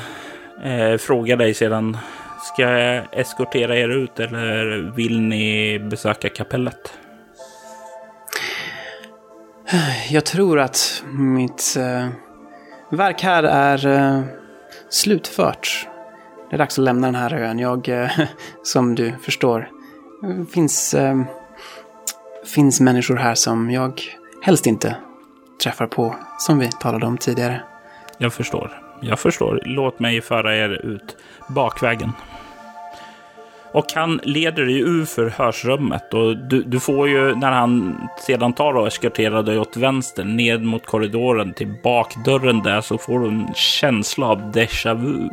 eh, 0.65 0.97
frågar 0.99 1.37
dig 1.37 1.55
sedan. 1.55 1.99
Ska 2.43 2.63
jag 2.63 3.07
eskortera 3.13 3.77
er 3.77 3.89
ut 3.89 4.21
eller 4.21 4.93
vill 4.97 5.21
ni 5.21 5.79
besöka 5.79 6.29
kapellet? 6.29 6.99
Jag 10.11 10.25
tror 10.25 10.59
att 10.61 11.05
mitt 11.07 11.77
eh, 11.79 12.09
verk 12.91 13.23
här 13.23 13.43
är 13.43 13.87
eh, 13.87 14.23
slutfört. 14.89 15.89
Det 16.51 16.57
är 16.57 16.59
dags 16.59 16.79
att 16.79 16.85
lämna 16.85 17.07
den 17.07 17.15
här 17.15 17.35
ön. 17.35 17.59
Jag, 17.59 17.89
eh, 17.89 18.11
som 18.63 18.95
du 18.95 19.13
förstår, 19.23 19.69
finns, 20.53 20.95
eh, 20.95 21.23
finns 22.55 22.81
människor 22.81 23.17
här 23.17 23.35
som 23.35 23.71
jag 23.71 24.03
helst 24.43 24.67
inte 24.67 24.97
träffar 25.63 25.87
på, 25.87 26.15
som 26.39 26.59
vi 26.59 26.71
talade 26.71 27.07
om 27.07 27.19
tidigare. 27.19 27.63
Jag 28.19 28.33
förstår. 28.33 28.83
Jag 29.01 29.19
förstår. 29.19 29.63
Låt 29.65 30.01
mig 30.01 30.21
föra 30.21 30.57
er 30.57 30.71
ut 30.71 31.17
bakvägen. 31.49 32.13
Och 33.73 33.87
han 33.95 34.21
leder 34.23 34.65
dig 34.65 34.79
ur 34.79 35.05
förhörsrummet 35.05 36.15
och 36.15 36.37
du, 36.37 36.63
du, 36.63 36.81
får 36.81 37.09
ju 37.09 37.35
när 37.35 37.53
han 37.53 38.01
sedan 38.27 38.53
tar 38.53 38.77
och 38.77 38.87
eskorterar 38.87 39.43
dig 39.43 39.59
åt 39.59 39.77
vänster 39.77 40.25
ned 40.25 40.63
mot 40.63 40.87
korridoren 40.87 41.55
till 41.55 41.75
bakdörren 41.83 42.63
där 42.63 42.81
så 42.81 42.99
får 42.99 43.21
du 43.21 43.29
en 43.29 43.55
känsla 43.55 44.27
av 44.27 44.53
déjà 44.53 44.95
vu. 44.95 45.29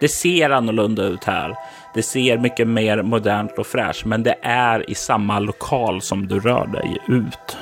Det 0.00 0.08
ser 0.08 0.50
annorlunda 0.50 1.02
ut 1.02 1.24
här. 1.24 1.56
Det 1.94 2.02
ser 2.02 2.38
mycket 2.38 2.68
mer 2.68 3.02
modernt 3.02 3.58
och 3.58 3.66
fräscht, 3.66 4.04
men 4.04 4.22
det 4.22 4.36
är 4.42 4.90
i 4.90 4.94
samma 4.94 5.38
lokal 5.38 6.02
som 6.02 6.28
du 6.28 6.40
rör 6.40 6.66
dig 6.66 6.98
ut. 7.08 7.56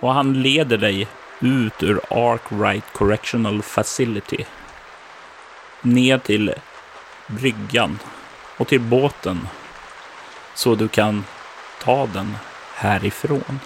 Och 0.00 0.14
han 0.14 0.42
leder 0.42 0.78
dig 0.78 1.08
ut 1.40 1.82
ur 1.82 2.00
Arkwright 2.10 2.84
Correctional 2.92 3.62
Facility. 3.62 4.44
Ned 5.82 6.22
till 6.22 6.54
bryggan 7.30 7.98
och 8.56 8.68
till 8.68 8.80
båten. 8.80 9.48
Så 10.54 10.74
du 10.74 10.88
kan 10.88 11.24
ta 11.82 12.06
den 12.06 12.36
härifrån. 12.74 13.60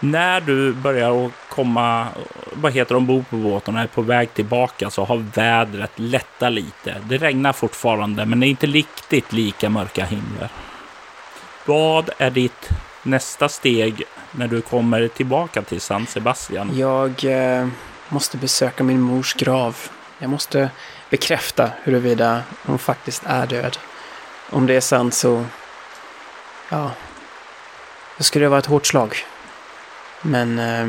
När 0.00 0.40
du 0.40 0.72
börjar 0.72 1.30
komma, 1.48 2.06
vad 2.52 2.72
heter 2.72 2.96
ombord 2.96 3.28
på 3.30 3.36
båten 3.36 3.74
och 3.74 3.80
är 3.80 3.86
på 3.86 4.02
väg 4.02 4.34
tillbaka 4.34 4.90
så 4.90 5.04
har 5.04 5.16
vädret 5.16 5.90
lättat 5.96 6.52
lite. 6.52 6.96
Det 7.08 7.18
regnar 7.18 7.52
fortfarande, 7.52 8.26
men 8.26 8.40
det 8.40 8.46
är 8.46 8.48
inte 8.48 8.66
riktigt 8.66 9.32
lika 9.32 9.70
mörka 9.70 10.04
himlar. 10.04 10.48
Vad 11.64 12.10
är 12.18 12.30
ditt 12.30 12.68
nästa 13.02 13.48
steg 13.48 14.02
när 14.32 14.48
du 14.48 14.60
kommer 14.60 15.08
tillbaka 15.08 15.62
till 15.62 15.80
San 15.80 16.06
Sebastian? 16.06 16.78
Jag 16.78 17.24
eh, 17.24 17.68
måste 18.08 18.36
besöka 18.36 18.84
min 18.84 19.00
mors 19.00 19.34
grav. 19.34 19.76
Jag 20.18 20.30
måste 20.30 20.70
bekräfta 21.10 21.70
huruvida 21.82 22.42
hon 22.66 22.78
faktiskt 22.78 23.22
är 23.26 23.46
död. 23.46 23.78
Om 24.50 24.66
det 24.66 24.74
är 24.74 24.80
sant 24.80 25.14
så... 25.14 25.44
Ja. 26.68 26.90
Då 28.18 28.24
skulle 28.24 28.44
det 28.44 28.48
vara 28.48 28.58
ett 28.58 28.66
hårt 28.66 28.86
slag. 28.86 29.16
Men... 30.22 30.58
Eh, 30.58 30.88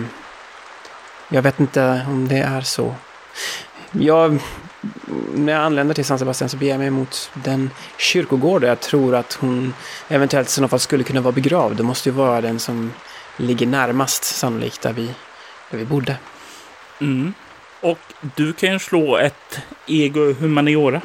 jag 1.34 1.42
vet 1.42 1.60
inte 1.60 2.06
om 2.08 2.28
det 2.28 2.38
är 2.38 2.62
så. 2.62 2.96
Jag, 3.92 4.40
när 5.34 5.54
jag 5.54 5.62
anländer 5.62 5.96
till 5.96 6.06
San 6.06 6.20
Sebastian 6.20 6.50
så 6.50 6.58
beger 6.58 6.74
jag 6.74 6.80
mig 6.80 6.90
mot 6.90 7.32
den 7.34 7.70
kyrkogård 7.98 8.62
där 8.62 8.68
jag 8.68 8.80
tror 8.80 9.16
att 9.16 9.34
hon 9.34 9.74
eventuellt 10.08 10.48
i 10.48 10.52
sådana 10.52 10.68
fall 10.68 10.80
skulle 10.80 11.04
kunna 11.04 11.22
vara 11.22 11.32
begravd. 11.32 11.78
Det 11.78 11.84
måste 11.84 12.10
ju 12.10 12.16
vara 12.16 12.42
den 12.42 12.60
som 12.60 12.94
ligger 13.38 13.68
närmast 13.68 14.24
sannolikt 14.24 14.82
där 14.82 14.94
vi, 14.94 15.06
där 15.72 15.78
vi 15.78 15.86
bodde. 15.86 16.18
Mm. 17.02 17.34
Och 17.82 18.00
du 18.36 18.54
kan 18.54 18.80
slå 18.80 19.18
ett 19.18 19.60
ego 19.88 20.34
humaniora. 20.34 21.02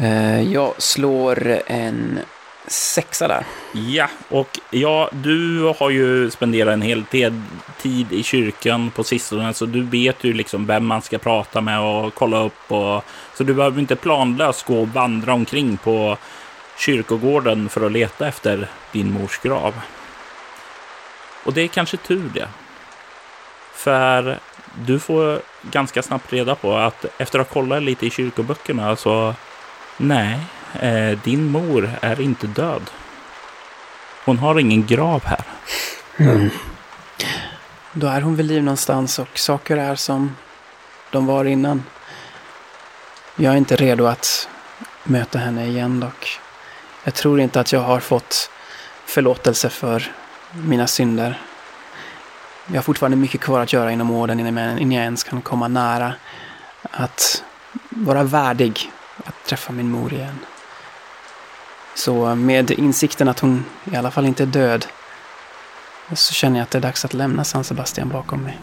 Uh, 0.00 0.52
jag 0.52 0.82
slår 0.82 1.62
en 1.66 2.18
sexa 2.66 3.28
där. 3.28 3.44
Ja, 3.72 4.08
och 4.28 4.58
ja, 4.70 5.10
du 5.12 5.62
har 5.78 5.90
ju 5.90 6.30
spenderat 6.30 6.72
en 6.72 6.82
hel 6.82 7.04
tid 7.80 8.12
i 8.12 8.22
kyrkan 8.22 8.90
på 8.90 9.04
sistone, 9.04 9.54
så 9.54 9.66
du 9.66 9.82
vet 9.82 10.24
ju 10.24 10.32
liksom 10.32 10.66
vem 10.66 10.86
man 10.86 11.02
ska 11.02 11.18
prata 11.18 11.60
med 11.60 11.80
och 11.80 12.14
kolla 12.14 12.44
upp. 12.44 12.72
Och, 12.72 13.04
så 13.34 13.44
du 13.44 13.54
behöver 13.54 13.80
inte 13.80 13.96
planlöst 13.96 14.66
gå 14.66 14.80
och 14.80 14.88
vandra 14.88 15.34
omkring 15.34 15.76
på 15.76 16.16
kyrkogården 16.78 17.68
för 17.68 17.86
att 17.86 17.92
leta 17.92 18.28
efter 18.28 18.68
din 18.92 19.12
mors 19.12 19.38
grav. 19.38 19.74
Och 21.44 21.52
det 21.52 21.62
är 21.62 21.68
kanske 21.68 21.96
tur 21.96 22.30
det. 22.34 22.48
För 23.82 24.38
du 24.74 24.98
får 24.98 25.40
ganska 25.62 26.02
snabbt 26.02 26.32
reda 26.32 26.54
på 26.54 26.76
att 26.76 27.04
efter 27.18 27.38
att 27.38 27.48
ha 27.48 27.54
kollat 27.54 27.82
lite 27.82 28.06
i 28.06 28.10
kyrkoböckerna 28.10 28.96
så 28.96 29.34
nej, 29.96 30.38
eh, 30.80 31.18
din 31.24 31.44
mor 31.50 31.90
är 32.02 32.20
inte 32.20 32.46
död. 32.46 32.90
Hon 34.24 34.38
har 34.38 34.58
ingen 34.58 34.86
grav 34.86 35.24
här. 35.24 35.44
Mm. 36.16 36.50
Då 37.92 38.06
är 38.06 38.20
hon 38.20 38.36
vid 38.36 38.46
liv 38.46 38.62
någonstans 38.62 39.18
och 39.18 39.38
saker 39.38 39.76
är 39.76 39.94
som 39.94 40.36
de 41.10 41.26
var 41.26 41.44
innan. 41.44 41.84
Jag 43.36 43.52
är 43.52 43.56
inte 43.56 43.76
redo 43.76 44.06
att 44.06 44.48
möta 45.04 45.38
henne 45.38 45.66
igen 45.66 46.00
dock. 46.00 46.40
Jag 47.04 47.14
tror 47.14 47.40
inte 47.40 47.60
att 47.60 47.72
jag 47.72 47.80
har 47.80 48.00
fått 48.00 48.50
förlåtelse 49.06 49.68
för 49.68 50.12
mina 50.52 50.86
synder. 50.86 51.38
Jag 52.72 52.78
har 52.78 52.82
fortfarande 52.82 53.16
mycket 53.16 53.40
kvar 53.40 53.60
att 53.60 53.72
göra 53.72 53.92
inom 53.92 54.10
orden 54.10 54.40
innan 54.40 54.92
jag 54.92 55.04
ens 55.04 55.24
kan 55.24 55.42
komma 55.42 55.68
nära 55.68 56.14
att 56.82 57.44
vara 57.90 58.22
värdig 58.22 58.90
att 59.24 59.44
träffa 59.46 59.72
min 59.72 59.90
mor 59.90 60.12
igen. 60.12 60.38
Så 61.94 62.34
med 62.34 62.70
insikten 62.70 63.28
att 63.28 63.40
hon 63.40 63.64
i 63.92 63.96
alla 63.96 64.10
fall 64.10 64.26
inte 64.26 64.42
är 64.42 64.46
död 64.46 64.86
så 66.12 66.34
känner 66.34 66.58
jag 66.58 66.62
att 66.62 66.70
det 66.70 66.78
är 66.78 66.82
dags 66.82 67.04
att 67.04 67.14
lämna 67.14 67.44
San 67.44 67.64
Sebastian 67.64 68.08
bakom 68.08 68.42
mig. 68.42 68.58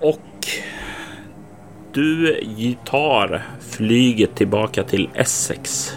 Och 0.00 0.46
du 1.92 2.76
tar 2.84 3.46
flyget 3.70 4.34
tillbaka 4.34 4.82
till 4.82 5.10
Essex. 5.14 5.92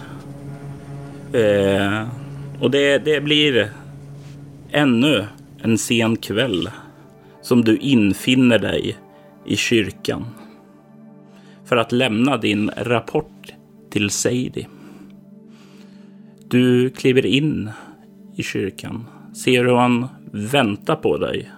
Eh, 1.32 2.08
och 2.60 2.70
det, 2.70 2.98
det 2.98 3.20
blir 3.20 3.72
ännu 4.70 5.26
en 5.62 5.78
sen 5.78 6.16
kväll 6.16 6.70
som 7.42 7.64
du 7.64 7.76
infinner 7.76 8.58
dig 8.58 8.96
i 9.44 9.56
kyrkan 9.56 10.24
för 11.64 11.76
att 11.76 11.92
lämna 11.92 12.36
din 12.36 12.70
rapport 12.76 13.52
till 13.90 14.10
Sadie. 14.10 14.68
Du 16.48 16.90
kliver 16.90 17.26
in 17.26 17.70
i 18.36 18.42
kyrkan, 18.42 19.04
ser 19.34 19.64
hur 19.64 19.74
han 19.74 20.08
väntar 20.32 20.96
på 20.96 21.16
dig 21.16 21.50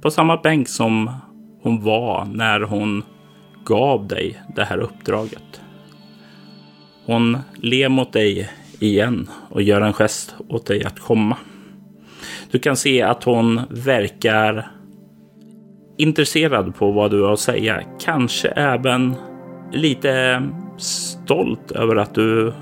på 0.00 0.10
samma 0.10 0.36
bänk 0.36 0.68
som 0.68 1.10
hon 1.62 1.82
var 1.82 2.24
när 2.24 2.60
hon 2.60 3.02
gav 3.64 4.08
dig 4.08 4.42
det 4.56 4.64
här 4.64 4.78
uppdraget. 4.78 5.60
Hon 7.06 7.38
ler 7.54 7.88
mot 7.88 8.12
dig 8.12 8.50
igen 8.78 9.28
och 9.50 9.62
gör 9.62 9.80
en 9.80 9.92
gest 9.92 10.34
åt 10.48 10.66
dig 10.66 10.84
att 10.84 10.98
komma. 10.98 11.36
Du 12.50 12.58
kan 12.58 12.76
se 12.76 13.02
att 13.02 13.24
hon 13.24 13.60
verkar 13.70 14.70
intresserad 15.96 16.74
på 16.74 16.92
vad 16.92 17.10
du 17.10 17.22
har 17.22 17.32
att 17.32 17.40
säga. 17.40 17.82
Kanske 18.00 18.48
även 18.48 19.14
lite 19.72 20.42
stolt 20.76 21.70
över 21.70 21.96
att 21.96 22.14
du 22.14 22.52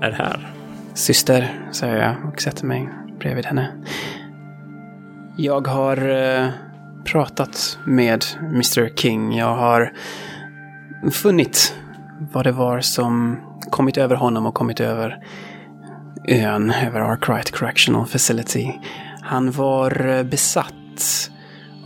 är 0.00 0.12
här. 0.12 0.52
Syster, 0.94 1.68
säger 1.72 1.96
jag 1.96 2.32
och 2.32 2.40
sätter 2.40 2.66
mig 2.66 2.88
bredvid 3.18 3.46
henne. 3.46 3.72
Jag 5.36 5.66
har 5.66 6.08
eh, 6.08 6.48
pratat 7.04 7.78
med 7.86 8.24
Mr 8.40 8.96
King. 8.96 9.36
Jag 9.36 9.56
har 9.56 9.92
funnit 11.12 11.76
vad 12.32 12.44
det 12.44 12.52
var 12.52 12.80
som 12.80 13.36
kommit 13.70 13.98
över 13.98 14.16
honom 14.16 14.46
och 14.46 14.54
kommit 14.54 14.80
över 14.80 15.18
ön, 16.28 16.70
över 16.70 17.00
Arkwright 17.00 17.50
Correctional 17.50 18.06
Facility. 18.06 18.72
Han 19.28 19.50
var 19.50 20.06
eh, 20.06 20.22
besatt 20.22 21.30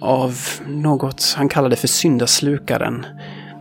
av 0.01 0.37
något 0.67 1.35
han 1.37 1.49
kallade 1.49 1.77
för 1.77 1.89
syndaslukaren. 1.89 3.07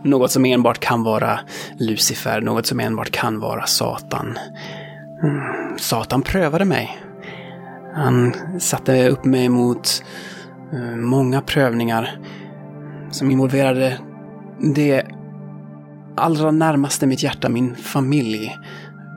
Något 0.04 0.30
som 0.30 0.44
enbart 0.44 0.78
kan 0.78 1.02
vara 1.02 1.40
Lucifer, 1.78 2.40
något 2.40 2.66
som 2.66 2.80
enbart 2.80 3.10
kan 3.10 3.40
vara 3.40 3.66
Satan. 3.66 4.38
Mm, 5.22 5.78
Satan 5.78 6.22
prövade 6.22 6.64
mig. 6.64 6.98
Han 7.94 8.34
satte 8.60 9.08
upp 9.08 9.24
mig 9.24 9.48
mot 9.48 10.02
eh, 10.72 10.96
många 10.96 11.40
prövningar 11.40 12.18
som 13.10 13.30
involverade 13.30 13.98
det 14.74 15.02
allra 16.16 16.50
närmaste 16.50 17.06
mitt 17.06 17.22
hjärta, 17.22 17.48
min 17.48 17.76
familj. 17.76 18.58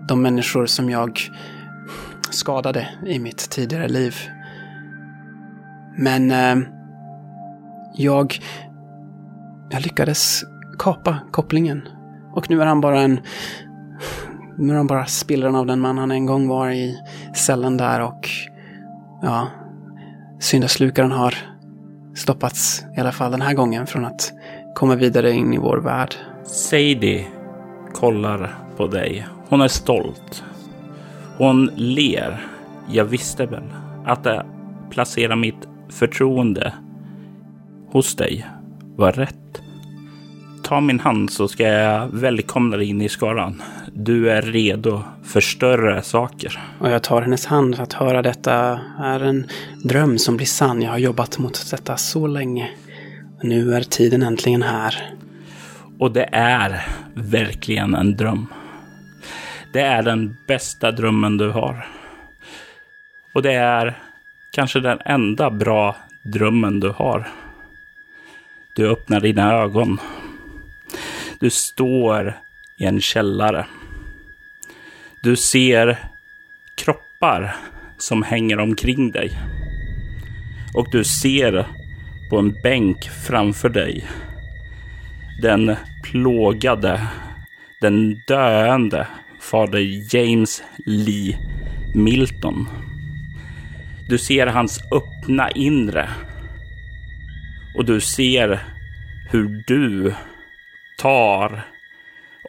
De 0.07 0.21
människor 0.21 0.65
som 0.65 0.89
jag 0.89 1.19
skadade 2.29 2.89
i 3.05 3.19
mitt 3.19 3.49
tidigare 3.49 3.87
liv. 3.87 4.15
Men 5.97 6.31
eh, 6.31 6.67
jag, 7.95 8.39
jag 9.69 9.81
lyckades 9.81 10.43
kapa 10.79 11.19
kopplingen. 11.31 11.87
Och 12.33 12.49
nu 12.49 12.61
är 12.61 12.65
han 12.65 12.81
bara 12.81 13.01
en... 13.01 13.19
Nu 14.57 14.73
är 14.73 14.77
han 14.77 14.87
bara 14.87 15.05
spillran 15.05 15.55
av 15.55 15.65
den 15.65 15.79
man 15.79 15.97
han 15.97 16.11
en 16.11 16.25
gång 16.25 16.47
var 16.47 16.69
i 16.69 16.97
cellen 17.35 17.77
där 17.77 18.01
och... 18.01 18.29
Ja, 19.21 19.47
syndaslukaren 20.39 21.11
har 21.11 21.35
stoppats, 22.15 22.85
i 22.97 22.99
alla 22.99 23.11
fall 23.11 23.31
den 23.31 23.41
här 23.41 23.53
gången, 23.53 23.87
från 23.87 24.05
att 24.05 24.33
komma 24.75 24.95
vidare 24.95 25.31
in 25.31 25.53
i 25.53 25.57
vår 25.57 25.77
värld. 25.77 26.15
Sadie 26.43 27.27
kollar 27.93 28.55
på 28.77 28.87
dig. 28.87 29.27
Hon 29.49 29.61
är 29.61 29.67
stolt. 29.67 30.43
Hon 31.37 31.65
ler. 31.75 32.45
Jag 32.89 33.05
visste 33.05 33.45
väl 33.45 33.63
att 34.05 34.23
det 34.23 34.45
placera 34.89 35.35
mitt 35.35 35.67
förtroende 35.89 36.73
hos 37.91 38.15
dig 38.15 38.45
var 38.95 39.11
rätt. 39.11 39.61
Ta 40.63 40.81
min 40.81 40.99
hand 40.99 41.31
så 41.31 41.47
ska 41.47 41.63
jag 41.63 42.07
välkomna 42.07 42.77
dig 42.77 42.89
in 42.89 43.01
i 43.01 43.09
skaran. 43.09 43.61
Du 43.93 44.31
är 44.31 44.41
redo 44.41 45.03
för 45.23 45.41
större 45.41 46.01
saker. 46.01 46.59
Och 46.79 46.89
jag 46.89 47.03
tar 47.03 47.21
hennes 47.21 47.45
hand. 47.45 47.79
Att 47.79 47.93
höra 47.93 48.21
detta 48.21 48.79
är 48.99 49.19
en 49.19 49.47
dröm 49.83 50.17
som 50.17 50.37
blir 50.37 50.47
sann. 50.47 50.81
Jag 50.81 50.91
har 50.91 50.97
jobbat 50.97 51.37
mot 51.37 51.71
detta 51.71 51.97
så 51.97 52.27
länge. 52.27 52.69
Nu 53.41 53.75
är 53.75 53.81
tiden 53.81 54.23
äntligen 54.23 54.61
här. 54.61 54.95
Och 55.99 56.11
det 56.11 56.29
är 56.31 56.85
verkligen 57.13 57.95
en 57.95 58.17
dröm. 58.17 58.47
Det 59.73 59.81
är 59.81 60.03
den 60.03 60.35
bästa 60.47 60.91
drömmen 60.91 61.37
du 61.37 61.49
har. 61.49 61.85
Och 63.35 63.41
det 63.41 63.53
är 63.53 63.97
kanske 64.53 64.79
den 64.79 64.99
enda 65.05 65.49
bra 65.49 65.95
drömmen 66.23 66.79
du 66.79 66.89
har. 66.89 67.27
Du 68.75 68.89
öppnar 68.89 69.19
dina 69.19 69.53
ögon. 69.53 69.97
Du 71.39 71.49
står 71.49 72.39
i 72.77 72.85
en 72.85 73.01
källare. 73.01 73.65
Du 75.21 75.35
ser 75.35 75.97
kroppar 76.75 77.55
som 77.97 78.23
hänger 78.23 78.59
omkring 78.59 79.11
dig. 79.11 79.31
Och 80.75 80.87
du 80.91 81.03
ser 81.03 81.67
på 82.29 82.39
en 82.39 82.53
bänk 82.63 83.09
framför 83.27 83.69
dig 83.69 84.07
den 85.41 85.75
plågade, 86.03 87.07
den 87.81 88.15
döende 88.27 89.07
fader 89.39 90.15
James 90.15 90.63
Lee 90.85 91.37
Milton. 91.95 92.67
Du 94.09 94.17
ser 94.17 94.47
hans 94.47 94.81
öppna 94.91 95.51
inre 95.51 96.09
och 97.75 97.85
du 97.85 98.01
ser 98.01 98.59
hur 99.31 99.63
du 99.67 100.13
tar 100.97 101.65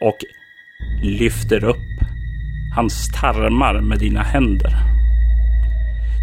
och 0.01 0.17
lyfter 1.01 1.63
upp 1.63 1.77
hans 2.75 3.11
tarmar 3.21 3.81
med 3.81 3.99
dina 3.99 4.23
händer. 4.23 4.73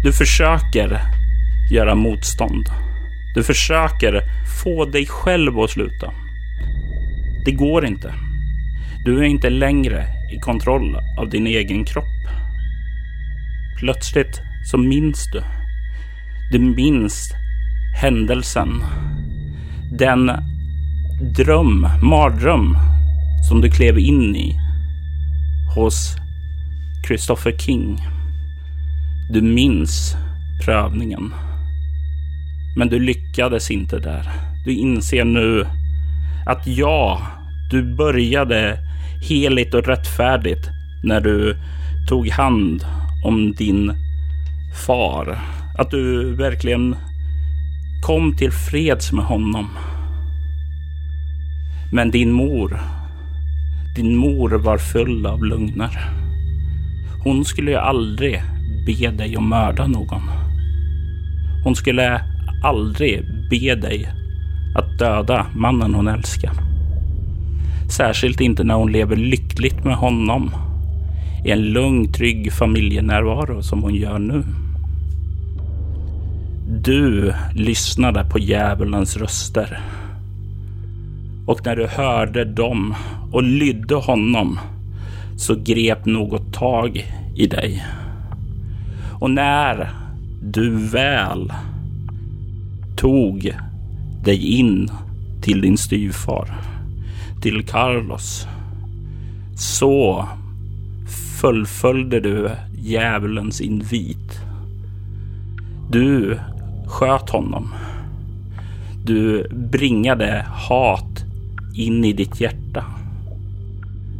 Du 0.03 0.13
försöker 0.13 0.99
göra 1.71 1.95
motstånd. 1.95 2.65
Du 3.35 3.43
försöker 3.43 4.21
få 4.63 4.85
dig 4.85 5.05
själv 5.05 5.59
att 5.59 5.69
sluta. 5.69 6.13
Det 7.45 7.51
går 7.51 7.85
inte. 7.85 8.13
Du 9.05 9.19
är 9.19 9.23
inte 9.23 9.49
längre 9.49 10.05
i 10.35 10.39
kontroll 10.39 10.97
av 11.19 11.29
din 11.29 11.47
egen 11.47 11.85
kropp. 11.85 12.05
Plötsligt 13.79 14.41
så 14.71 14.77
minns 14.77 15.27
du. 15.31 15.43
Du 16.51 16.59
minns 16.59 17.33
händelsen. 18.01 18.83
Den 19.97 20.31
dröm, 21.37 21.87
mardröm 22.01 22.77
som 23.49 23.61
du 23.61 23.69
klev 23.69 23.99
in 23.99 24.35
i 24.35 24.59
hos 25.75 26.15
Christopher 27.07 27.57
King. 27.57 27.97
Du 29.29 29.41
minns 29.41 30.15
prövningen. 30.65 31.33
Men 32.77 32.89
du 32.89 32.99
lyckades 32.99 33.71
inte 33.71 33.99
där. 33.99 34.29
Du 34.65 34.73
inser 34.73 35.25
nu 35.25 35.67
att 36.45 36.67
ja, 36.67 37.21
du 37.71 37.95
började 37.95 38.79
heligt 39.29 39.73
och 39.73 39.87
rättfärdigt 39.87 40.69
när 41.03 41.21
du 41.21 41.57
tog 42.07 42.29
hand 42.29 42.85
om 43.25 43.53
din 43.53 44.02
far. 44.73 45.39
Att 45.77 45.91
du 45.91 46.35
verkligen 46.35 46.95
kom 48.01 48.35
till 48.37 48.51
freds 48.51 49.11
med 49.11 49.25
honom. 49.25 49.69
Men 51.91 52.11
din 52.11 52.31
mor, 52.31 52.79
din 53.95 54.15
mor 54.15 54.49
var 54.49 54.77
full 54.77 55.25
av 55.25 55.45
lögner. 55.45 56.09
Hon 57.23 57.45
skulle 57.45 57.71
ju 57.71 57.77
aldrig 57.77 58.41
be 58.85 59.11
dig 59.11 59.35
att 59.35 59.43
mörda 59.43 59.87
någon. 59.87 60.21
Hon 61.63 61.75
skulle 61.75 62.21
aldrig 62.63 63.23
be 63.49 63.75
dig 63.75 64.07
att 64.75 64.99
döda 64.99 65.45
mannen 65.55 65.93
hon 65.93 66.07
älskar. 66.07 66.51
Särskilt 67.89 68.41
inte 68.41 68.63
när 68.63 68.75
hon 68.75 68.91
lever 68.91 69.15
lyckligt 69.15 69.83
med 69.83 69.95
honom 69.95 70.51
i 71.45 71.51
en 71.51 71.61
lugn, 71.61 72.13
trygg 72.13 72.53
familjenärvaro 72.53 73.61
som 73.61 73.83
hon 73.83 73.95
gör 73.95 74.19
nu. 74.19 74.43
Du 76.81 77.33
lyssnade 77.55 78.23
på 78.23 78.39
djävulens 78.39 79.17
röster. 79.17 79.79
Och 81.45 81.65
när 81.65 81.75
du 81.75 81.87
hörde 81.87 82.45
dem 82.45 82.95
och 83.31 83.43
lydde 83.43 83.95
honom 83.95 84.59
så 85.37 85.55
grep 85.55 86.05
något 86.05 86.53
tag 86.53 87.13
i 87.35 87.47
dig. 87.47 87.85
Och 89.19 89.31
när 89.31 89.89
du 90.41 90.87
väl 90.87 91.53
tog 92.95 93.55
dig 94.23 94.59
in 94.59 94.89
till 95.41 95.61
din 95.61 95.77
styvfar, 95.77 96.55
till 97.41 97.65
Carlos, 97.65 98.47
så 99.55 100.27
fullföljde 101.41 102.19
du 102.19 102.49
djävulens 102.81 103.61
invit. 103.61 104.39
Du 105.91 106.39
sköt 106.93 107.29
honom. 107.29 107.73
Du 109.05 109.47
bringade 109.51 110.45
hat 110.49 111.23
in 111.75 112.05
i 112.05 112.13
ditt 112.13 112.41
hjärta. 112.41 112.85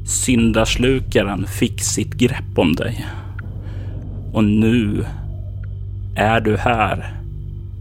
Syndaslukaren 0.05 1.47
fick 1.47 1.81
sitt 1.81 2.13
grepp 2.13 2.57
om 2.57 2.75
dig. 2.75 3.07
Och 4.33 4.43
nu 4.43 5.05
är 6.15 6.41
du 6.41 6.57
här 6.57 7.13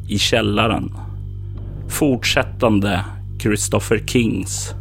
i 0.09 0.18
källaren. 0.18 0.93
Fortsättande 1.88 3.05
Christopher 3.38 4.03
Kings 4.07 4.74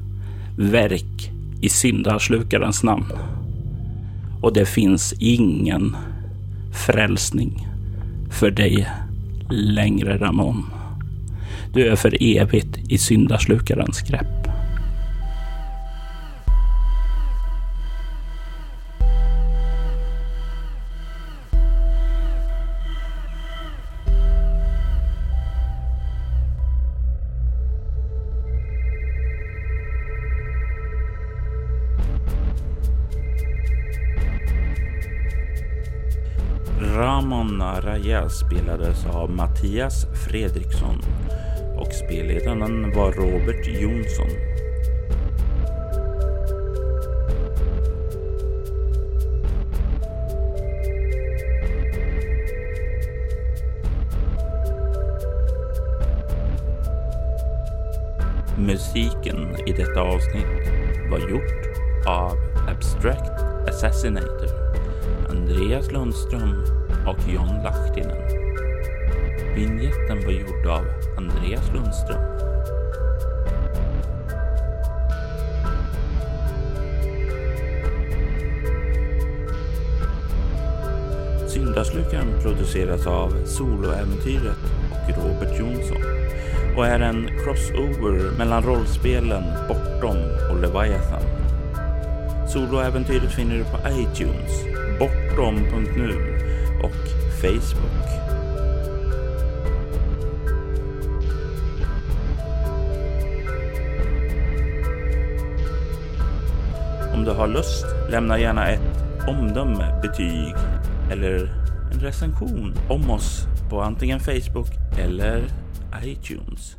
verk 0.57 1.31
i 1.61 1.69
syndaslukarens 1.69 2.83
namn. 2.83 3.11
Och 4.41 4.53
det 4.53 4.65
finns 4.65 5.13
ingen 5.19 5.95
frälsning 6.85 7.67
för 8.31 8.51
dig 8.51 8.87
längre 9.51 10.17
Ramon. 10.17 10.65
Du 11.73 11.87
är 11.87 11.95
för 11.95 12.23
evigt 12.23 12.77
i 12.91 12.97
syndaslukarens 12.97 14.01
grepp. 14.01 14.50
Maria 38.11 38.29
spelades 38.29 39.05
av 39.05 39.29
Mattias 39.29 40.05
Fredriksson 40.25 41.01
och 41.77 41.93
spelledaren 41.93 42.91
var 42.95 43.11
Robert 43.11 43.67
Jonsson. 43.67 44.27
Musiken 58.57 59.55
i 59.67 59.71
detta 59.71 60.01
avsnitt 60.01 60.45
var 61.11 61.19
gjort 61.29 62.07
av 62.07 62.37
Abstract 62.69 63.41
Assassinator, 63.67 64.49
Andreas 65.29 65.91
Lundström 65.91 66.80
och 67.07 67.17
John 67.33 67.63
Lahtinen. 67.63 68.17
Vinjetten 69.55 70.25
var 70.25 70.31
gjord 70.31 70.67
av 70.67 70.85
Andreas 71.17 71.71
Lundström. 71.73 72.21
Syndaslukaren 81.47 82.41
produceras 82.41 83.07
av 83.07 83.45
Soloäventyret 83.45 84.57
och 84.91 85.23
Robert 85.23 85.59
Jonsson 85.59 86.01
och 86.77 86.85
är 86.85 86.99
en 86.99 87.27
crossover 87.43 88.37
mellan 88.37 88.63
rollspelen 88.63 89.43
Bortom 89.67 90.17
och 90.51 90.61
Leviathan. 90.61 91.21
Soloäventyret 92.47 93.31
finner 93.31 93.57
du 93.57 93.63
på 93.63 93.77
iTunes, 93.89 94.63
bortom.nu 94.99 96.30
Facebook. 97.41 98.07
Om 107.13 107.23
du 107.23 107.31
har 107.31 107.47
lust, 107.47 107.85
lämna 108.09 108.39
gärna 108.39 108.67
ett 108.67 108.81
omdöme, 109.27 110.01
betyg 110.01 110.55
eller 111.11 111.53
en 111.93 111.99
recension 111.99 112.73
om 112.89 113.09
oss 113.09 113.47
på 113.69 113.81
antingen 113.81 114.19
Facebook 114.19 114.67
eller 114.99 115.43
iTunes. 116.03 116.75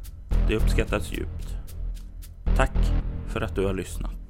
Det 0.49 0.57
uppskattas 0.57 1.13
djupt. 1.13 1.57
Tack 2.57 2.93
för 3.27 3.41
att 3.41 3.55
du 3.55 3.67
har 3.67 3.75
lyssnat. 3.75 4.22